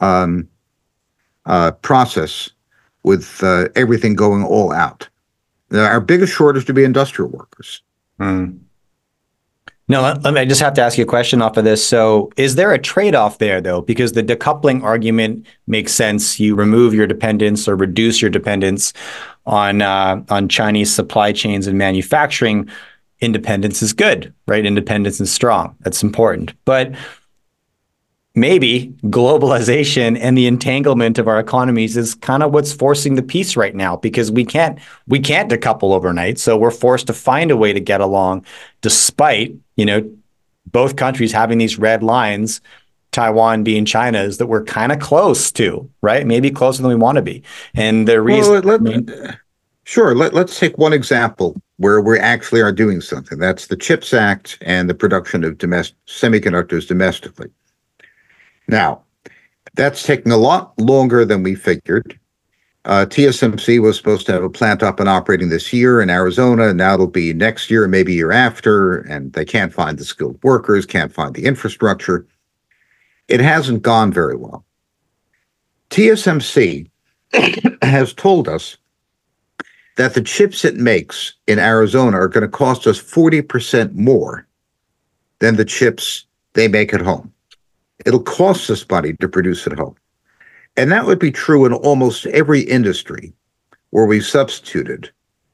um, 0.00 0.48
uh, 1.44 1.72
process 1.72 2.48
with 3.02 3.42
uh, 3.42 3.68
everything 3.76 4.14
going 4.14 4.42
all 4.44 4.72
out. 4.72 5.06
Now, 5.70 5.84
our 5.84 6.00
biggest 6.00 6.32
shortage 6.32 6.64
to 6.66 6.72
be 6.72 6.84
industrial 6.84 7.30
workers. 7.30 7.82
Mm. 8.18 8.58
No, 9.88 10.00
let, 10.00 10.22
let 10.22 10.32
me, 10.32 10.40
I 10.40 10.46
just 10.46 10.62
have 10.62 10.72
to 10.74 10.82
ask 10.82 10.96
you 10.96 11.04
a 11.04 11.06
question 11.06 11.42
off 11.42 11.58
of 11.58 11.64
this. 11.64 11.86
So, 11.86 12.30
is 12.38 12.54
there 12.54 12.72
a 12.72 12.78
trade 12.78 13.14
off 13.14 13.36
there, 13.36 13.60
though? 13.60 13.82
Because 13.82 14.12
the 14.12 14.22
decoupling 14.22 14.82
argument 14.82 15.46
makes 15.66 15.92
sense. 15.92 16.40
You 16.40 16.54
remove 16.54 16.94
your 16.94 17.06
dependence 17.06 17.68
or 17.68 17.76
reduce 17.76 18.22
your 18.22 18.30
dependence 18.30 18.94
on 19.44 19.82
uh, 19.82 20.22
on 20.30 20.48
Chinese 20.48 20.94
supply 20.94 21.32
chains 21.32 21.66
and 21.66 21.76
manufacturing. 21.76 22.70
Independence 23.20 23.82
is 23.82 23.92
good, 23.92 24.32
right? 24.46 24.64
Independence 24.64 25.20
is 25.20 25.32
strong. 25.32 25.76
That's 25.80 26.02
important. 26.02 26.54
But 26.64 26.94
maybe 28.34 28.94
globalization 29.04 30.16
and 30.20 30.38
the 30.38 30.46
entanglement 30.46 31.18
of 31.18 31.26
our 31.26 31.40
economies 31.40 31.96
is 31.96 32.14
kind 32.14 32.42
of 32.42 32.52
what's 32.52 32.72
forcing 32.72 33.16
the 33.16 33.22
peace 33.22 33.56
right 33.56 33.74
now 33.74 33.96
because 33.96 34.30
we 34.30 34.44
can't 34.44 34.78
we 35.08 35.18
can't 35.18 35.50
decouple 35.50 35.92
overnight 35.92 36.38
so 36.38 36.56
we're 36.56 36.70
forced 36.70 37.08
to 37.08 37.12
find 37.12 37.50
a 37.50 37.56
way 37.56 37.72
to 37.72 37.80
get 37.80 38.00
along 38.00 38.44
despite 38.80 39.52
you 39.76 39.84
know 39.84 40.08
both 40.66 40.94
countries 40.94 41.32
having 41.32 41.58
these 41.58 41.78
red 41.78 42.02
lines 42.02 42.60
Taiwan 43.10 43.64
being 43.64 43.84
China's 43.84 44.38
that 44.38 44.46
we're 44.46 44.64
kind 44.64 44.92
of 44.92 44.98
close 44.98 45.50
to, 45.52 45.90
right? 46.02 46.26
Maybe 46.26 46.50
closer 46.50 46.82
than 46.82 46.90
we 46.90 46.94
want 46.94 47.16
to 47.16 47.22
be. 47.22 47.42
And 47.74 48.06
the 48.06 48.20
reason. 48.20 48.52
Well, 48.52 48.78
let, 48.78 48.80
I 48.80 48.82
mean, 48.82 49.38
sure. 49.88 50.14
Let, 50.14 50.34
let's 50.34 50.60
take 50.60 50.76
one 50.76 50.92
example 50.92 51.60
where 51.78 52.00
we 52.00 52.18
actually 52.18 52.60
are 52.60 52.72
doing 52.72 53.00
something. 53.00 53.38
That's 53.38 53.68
the 53.68 53.76
CHIPS 53.76 54.12
Act 54.12 54.58
and 54.60 54.90
the 54.90 54.94
production 54.94 55.44
of 55.44 55.56
domestic 55.56 55.96
semiconductors 56.06 56.86
domestically. 56.86 57.48
Now, 58.68 59.02
that's 59.74 60.02
taking 60.02 60.32
a 60.32 60.36
lot 60.36 60.78
longer 60.78 61.24
than 61.24 61.42
we 61.42 61.54
figured. 61.54 62.18
Uh, 62.84 63.06
TSMC 63.06 63.80
was 63.80 63.96
supposed 63.96 64.26
to 64.26 64.32
have 64.32 64.42
a 64.42 64.50
plant 64.50 64.82
up 64.82 65.00
and 65.00 65.08
operating 65.08 65.48
this 65.48 65.72
year 65.72 66.00
in 66.00 66.10
Arizona. 66.10 66.68
And 66.68 66.78
now 66.78 66.94
it'll 66.94 67.06
be 67.06 67.32
next 67.32 67.70
year, 67.70 67.86
maybe 67.88 68.14
year 68.14 68.32
after, 68.32 68.98
and 68.98 69.32
they 69.32 69.44
can't 69.44 69.72
find 69.72 69.98
the 69.98 70.04
skilled 70.04 70.38
workers, 70.42 70.86
can't 70.86 71.12
find 71.12 71.34
the 71.34 71.44
infrastructure. 71.44 72.26
It 73.28 73.40
hasn't 73.40 73.82
gone 73.82 74.12
very 74.12 74.36
well. 74.36 74.64
TSMC 75.90 76.90
has 77.82 78.12
told 78.14 78.48
us 78.48 78.76
that 79.98 80.14
the 80.14 80.22
chips 80.22 80.64
it 80.64 80.76
makes 80.76 81.34
in 81.48 81.58
Arizona 81.58 82.16
are 82.18 82.28
going 82.28 82.42
to 82.42 82.48
cost 82.48 82.86
us 82.86 83.02
40% 83.02 83.94
more 83.94 84.46
than 85.40 85.56
the 85.56 85.64
chips 85.64 86.24
they 86.52 86.68
make 86.68 86.94
at 86.94 87.00
home. 87.00 87.32
It'll 88.06 88.22
cost 88.22 88.70
us 88.70 88.88
money 88.88 89.14
to 89.14 89.28
produce 89.28 89.66
at 89.66 89.76
home. 89.76 89.96
And 90.76 90.92
that 90.92 91.04
would 91.06 91.18
be 91.18 91.32
true 91.32 91.66
in 91.66 91.72
almost 91.72 92.26
every 92.26 92.60
industry 92.60 93.32
where 93.90 94.06
we 94.06 94.20
substituted 94.20 95.10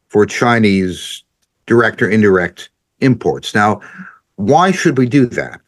for 0.09 0.27
Chinese 0.27 1.25
direct 1.65 2.03
or 2.03 2.11
indirect 2.11 2.69
imports. 3.01 3.55
Now, 3.55 3.81
why 4.37 4.73
should 4.73 4.99
we 4.99 5.07
do 5.07 5.25
that? 5.25 5.59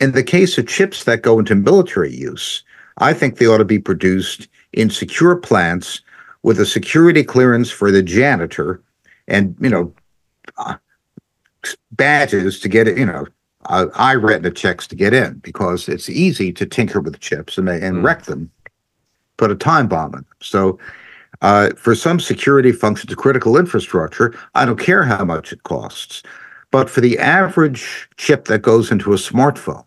In 0.00 0.12
the 0.12 0.24
case 0.24 0.56
of 0.56 0.66
chips 0.66 1.04
that 1.04 1.20
go 1.20 1.38
into 1.38 1.54
military 1.54 2.16
use, 2.16 2.64
I 2.96 3.12
think 3.12 3.36
they 3.36 3.46
ought 3.46 3.58
to 3.58 3.66
be 3.66 3.78
produced 3.78 4.48
in 4.72 4.88
secure 4.88 5.36
plants 5.36 6.00
with 6.42 6.58
a 6.58 6.66
security 6.66 7.22
clearance 7.22 7.70
for 7.70 7.90
the 7.90 8.02
janitor 8.02 8.82
and, 9.28 9.56
you 9.60 9.70
know, 9.70 9.94
uh, 10.56 10.76
badges 11.92 12.58
to 12.60 12.68
get 12.68 12.88
it, 12.88 12.98
you 12.98 13.06
know, 13.06 13.26
uh, 13.66 13.86
I 13.94 14.14
retina 14.14 14.50
checks 14.50 14.86
to 14.88 14.96
get 14.96 15.14
in 15.14 15.34
because 15.38 15.88
it's 15.88 16.10
easy 16.10 16.52
to 16.52 16.66
tinker 16.66 17.00
with 17.00 17.20
chips 17.20 17.58
and, 17.58 17.68
and 17.68 17.98
mm. 17.98 18.04
wreck 18.04 18.24
them, 18.24 18.50
put 19.36 19.52
a 19.52 19.54
time 19.54 19.86
bomb 19.86 20.14
in 20.14 20.20
them. 20.20 20.26
So, 20.40 20.78
uh, 21.40 21.70
for 21.76 21.94
some 21.94 22.20
security 22.20 22.70
functions 22.70 23.10
of 23.10 23.18
critical 23.18 23.56
infrastructure, 23.56 24.34
I 24.54 24.64
don't 24.64 24.78
care 24.78 25.02
how 25.02 25.24
much 25.24 25.52
it 25.52 25.64
costs. 25.64 26.22
But 26.70 26.88
for 26.88 27.00
the 27.00 27.18
average 27.18 28.08
chip 28.16 28.44
that 28.46 28.60
goes 28.60 28.90
into 28.90 29.12
a 29.12 29.16
smartphone, 29.16 29.84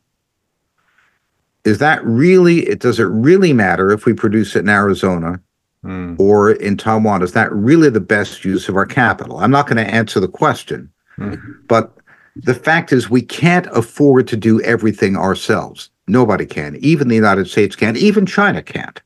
is 1.63 1.79
that 1.79 2.03
really, 2.05 2.67
it 2.67 2.79
does 2.79 2.99
it 2.99 3.05
really 3.05 3.53
matter 3.53 3.91
if 3.91 4.05
we 4.05 4.13
produce 4.13 4.55
it 4.55 4.59
in 4.59 4.69
Arizona 4.69 5.39
mm. 5.85 6.19
or 6.19 6.51
in 6.51 6.77
Taiwan? 6.77 7.21
Is 7.21 7.33
that 7.33 7.51
really 7.53 7.89
the 7.89 8.01
best 8.01 8.43
use 8.43 8.67
of 8.67 8.75
our 8.75 8.85
capital? 8.85 9.39
I'm 9.39 9.51
not 9.51 9.67
going 9.67 9.77
to 9.77 9.93
answer 9.93 10.19
the 10.19 10.27
question, 10.27 10.91
mm. 11.17 11.39
but 11.67 11.95
the 12.35 12.53
fact 12.53 12.91
is, 12.91 13.09
we 13.09 13.21
can't 13.21 13.67
afford 13.67 14.27
to 14.27 14.37
do 14.37 14.61
everything 14.61 15.15
ourselves. 15.15 15.89
Nobody 16.07 16.45
can. 16.45 16.75
Even 16.77 17.07
the 17.07 17.15
United 17.15 17.47
States 17.47 17.75
can't. 17.75 17.97
Even 17.97 18.25
China 18.25 18.61
can't. 18.61 19.01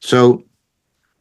So, 0.00 0.42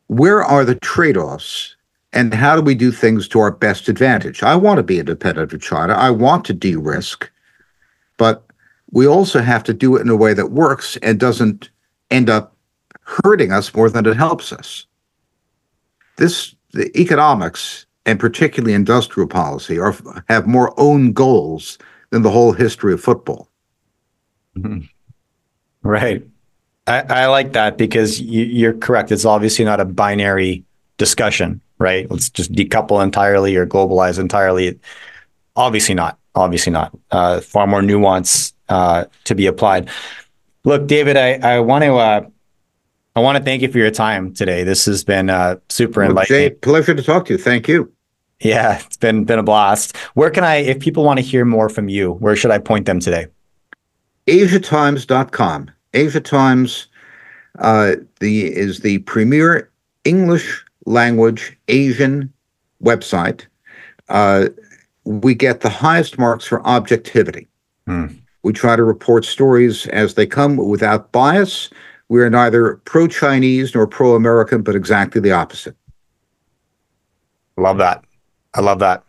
where 0.08 0.44
are 0.44 0.66
the 0.66 0.76
trade 0.76 1.18
offs 1.18 1.76
and 2.14 2.34
how 2.34 2.56
do 2.56 2.62
we 2.62 2.76
do 2.76 2.92
things 2.92 3.28
to 3.30 3.40
our 3.40 3.52
best 3.52 3.88
advantage? 3.88 4.44
I 4.44 4.56
want 4.56 4.78
to 4.78 4.84
be 4.84 5.00
independent 5.00 5.54
of 5.54 5.62
China. 5.62 5.94
I 5.94 6.10
want 6.10 6.46
to 6.46 6.54
de 6.54 6.76
risk, 6.76 7.32
but 8.18 8.44
we 8.92 9.08
also 9.08 9.42
have 9.42 9.64
to 9.66 9.74
do 9.74 9.96
it 9.96 10.02
in 10.02 10.10
a 10.10 10.16
way 10.16 10.34
that 10.34 10.52
works 10.52 10.98
and 10.98 11.20
doesn't 11.20 11.70
end 12.12 12.30
up 12.30 12.55
hurting 13.06 13.52
us 13.52 13.74
more 13.74 13.90
than 13.90 14.06
it 14.06 14.18
helps 14.18 14.52
us. 14.52 14.86
This, 16.18 16.56
the 16.72 16.96
economics 17.00 17.86
and 18.06 18.20
particularly 18.20 18.74
industrial 18.74 19.28
policy, 19.28 19.80
are 19.80 19.96
have 20.30 20.48
more 20.48 20.74
own 20.80 21.14
goals 21.14 21.78
than 22.12 22.22
the 22.22 22.30
whole 22.30 22.52
history 22.52 22.94
of 22.94 23.02
football. 23.02 23.50
Mm-hmm. 24.58 24.86
Right. 25.82 26.24
I, 26.88 27.02
I, 27.02 27.26
like 27.28 27.54
that 27.54 27.78
because 27.78 28.22
you, 28.22 28.70
are 28.70 28.74
correct. 28.74 29.12
It's 29.12 29.26
obviously 29.26 29.66
not 29.66 29.80
a 29.80 29.86
binary 29.86 30.64
discussion, 30.98 31.62
right? 31.80 32.10
Let's 32.10 32.30
just 32.30 32.52
decouple 32.52 33.04
entirely 33.04 33.56
or 33.56 33.66
globalize 33.66 34.20
entirely. 34.20 34.80
Obviously 35.56 35.96
not. 35.96 36.20
Obviously 36.36 36.72
not. 36.72 36.96
Uh, 37.12 37.42
far 37.42 37.66
more 37.66 37.82
nuance 37.82 38.54
uh, 38.70 39.06
to 39.24 39.36
be 39.36 39.48
applied. 39.48 39.90
Look, 40.64 40.88
David, 40.88 41.18
I, 41.18 41.34
I 41.34 41.60
want 41.60 41.84
to 41.84 41.96
uh, 41.96 42.30
I 43.16 43.22
want 43.22 43.38
to 43.38 43.44
thank 43.44 43.62
you 43.62 43.72
for 43.72 43.78
your 43.78 43.92
time 43.92 44.34
today. 44.34 44.64
This 44.64 44.86
has 44.86 45.06
been 45.06 45.30
uh, 45.30 45.56
super 45.70 46.02
well, 46.02 46.10
enlightening. 46.10 46.50
Jay, 46.50 46.56
pleasure 46.56 46.94
to 46.94 47.02
talk 47.02 47.26
to 47.26 47.34
you. 47.34 47.38
Thank 47.38 47.68
you. 47.68 47.92
Yeah, 48.42 48.82
it's 48.86 48.98
been 48.98 49.24
been 49.24 49.40
a 49.40 49.44
blast. 49.44 49.96
Where 50.16 50.30
can 50.30 50.44
I, 50.44 50.58
if 50.58 50.80
people 50.80 51.06
want 51.06 51.20
to 51.20 51.26
hear 51.26 51.46
more 51.46 51.70
from 51.70 51.88
you, 51.88 52.14
where 52.14 52.36
should 52.36 52.52
I 52.52 52.58
point 52.58 52.86
them 52.86 53.00
today? 53.00 53.28
AsiaTimes.com. 54.28 55.72
Asia 55.94 56.20
Times 56.20 56.88
uh, 57.60 57.94
the 58.20 58.54
is 58.54 58.82
the 58.82 58.98
premier 59.00 59.72
English 60.04 60.66
language 60.86 61.58
Asian 61.70 62.34
website. 62.84 63.46
Uh, 64.10 64.50
we 65.06 65.34
get 65.34 65.62
the 65.62 65.70
highest 65.70 66.18
marks 66.18 66.46
for 66.46 66.66
objectivity. 66.68 67.48
Hmm. 67.88 68.08
We 68.44 68.52
try 68.52 68.76
to 68.76 68.84
report 68.84 69.24
stories 69.24 69.88
as 69.88 70.16
they 70.16 70.28
come 70.28 70.58
without 70.58 71.12
bias. 71.14 71.70
We 72.10 72.22
are 72.22 72.30
neither 72.30 72.76
pro 72.86 73.08
Chinese 73.08 73.74
nor 73.74 73.88
pro 73.88 74.16
American, 74.16 74.62
but 74.62 74.76
exactly 74.76 75.22
the 75.22 75.32
opposite. 75.32 75.76
Love 77.58 77.78
that. 77.78 78.04
I 78.54 78.62
love 78.62 78.80
that. 78.80 79.04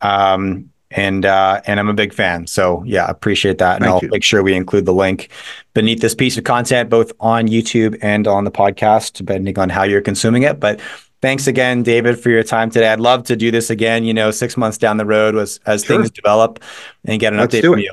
Um, 0.00 0.70
and 0.90 1.24
uh, 1.24 1.60
and 1.66 1.80
I'm 1.80 1.88
a 1.88 1.94
big 1.94 2.12
fan. 2.12 2.46
So 2.46 2.82
yeah, 2.84 3.08
appreciate 3.08 3.58
that. 3.58 3.76
And 3.76 3.84
Thank 3.84 3.94
I'll 3.94 4.00
you. 4.02 4.10
make 4.10 4.22
sure 4.22 4.42
we 4.42 4.54
include 4.54 4.84
the 4.84 4.92
link 4.92 5.30
beneath 5.74 6.00
this 6.00 6.14
piece 6.14 6.36
of 6.36 6.44
content, 6.44 6.90
both 6.90 7.12
on 7.20 7.48
YouTube 7.48 7.98
and 8.02 8.26
on 8.26 8.44
the 8.44 8.50
podcast, 8.50 9.14
depending 9.14 9.58
on 9.58 9.68
how 9.70 9.84
you're 9.84 10.02
consuming 10.02 10.42
it. 10.42 10.60
But 10.60 10.80
thanks 11.22 11.46
again, 11.46 11.82
David, 11.82 12.20
for 12.20 12.30
your 12.30 12.42
time 12.42 12.70
today. 12.70 12.88
I'd 12.88 13.00
love 13.00 13.24
to 13.24 13.36
do 13.36 13.50
this 13.50 13.70
again. 13.70 14.04
You 14.04 14.12
know, 14.12 14.30
six 14.30 14.56
months 14.56 14.76
down 14.76 14.98
the 14.98 15.06
road, 15.06 15.36
as 15.36 15.60
as 15.66 15.84
sure. 15.84 15.96
things 15.96 16.10
develop, 16.10 16.62
and 17.04 17.18
get 17.18 17.32
an 17.32 17.38
Let's 17.38 17.54
update 17.54 17.70
from 17.70 17.78
you. 17.78 17.92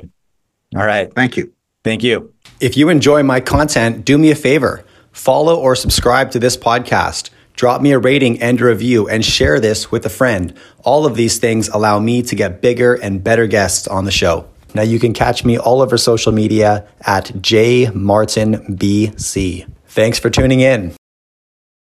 All 0.76 0.84
right. 0.84 1.12
Thank 1.14 1.36
you. 1.36 1.52
Thank 1.82 2.02
you. 2.02 2.34
If 2.60 2.76
you 2.76 2.90
enjoy 2.90 3.22
my 3.22 3.40
content, 3.40 4.04
do 4.04 4.18
me 4.18 4.30
a 4.30 4.34
favor: 4.34 4.84
follow 5.12 5.58
or 5.58 5.74
subscribe 5.74 6.30
to 6.32 6.38
this 6.38 6.56
podcast. 6.56 7.30
Drop 7.54 7.82
me 7.82 7.92
a 7.92 7.98
rating 7.98 8.40
and 8.40 8.60
a 8.60 8.64
review 8.64 9.08
and 9.08 9.24
share 9.24 9.60
this 9.60 9.90
with 9.90 10.06
a 10.06 10.10
friend. 10.10 10.54
All 10.84 11.04
of 11.04 11.14
these 11.14 11.38
things 11.38 11.68
allow 11.68 11.98
me 11.98 12.22
to 12.22 12.34
get 12.34 12.62
bigger 12.62 12.94
and 12.94 13.22
better 13.22 13.46
guests 13.46 13.86
on 13.88 14.04
the 14.04 14.10
show. 14.10 14.46
Now 14.74 14.82
you 14.82 14.98
can 14.98 15.12
catch 15.12 15.44
me 15.44 15.58
all 15.58 15.82
over 15.82 15.98
social 15.98 16.32
media 16.32 16.88
at 17.02 17.26
jaymartinbc. 17.26 19.66
Thanks 19.86 20.18
for 20.18 20.30
tuning 20.30 20.60
in. 20.60 20.94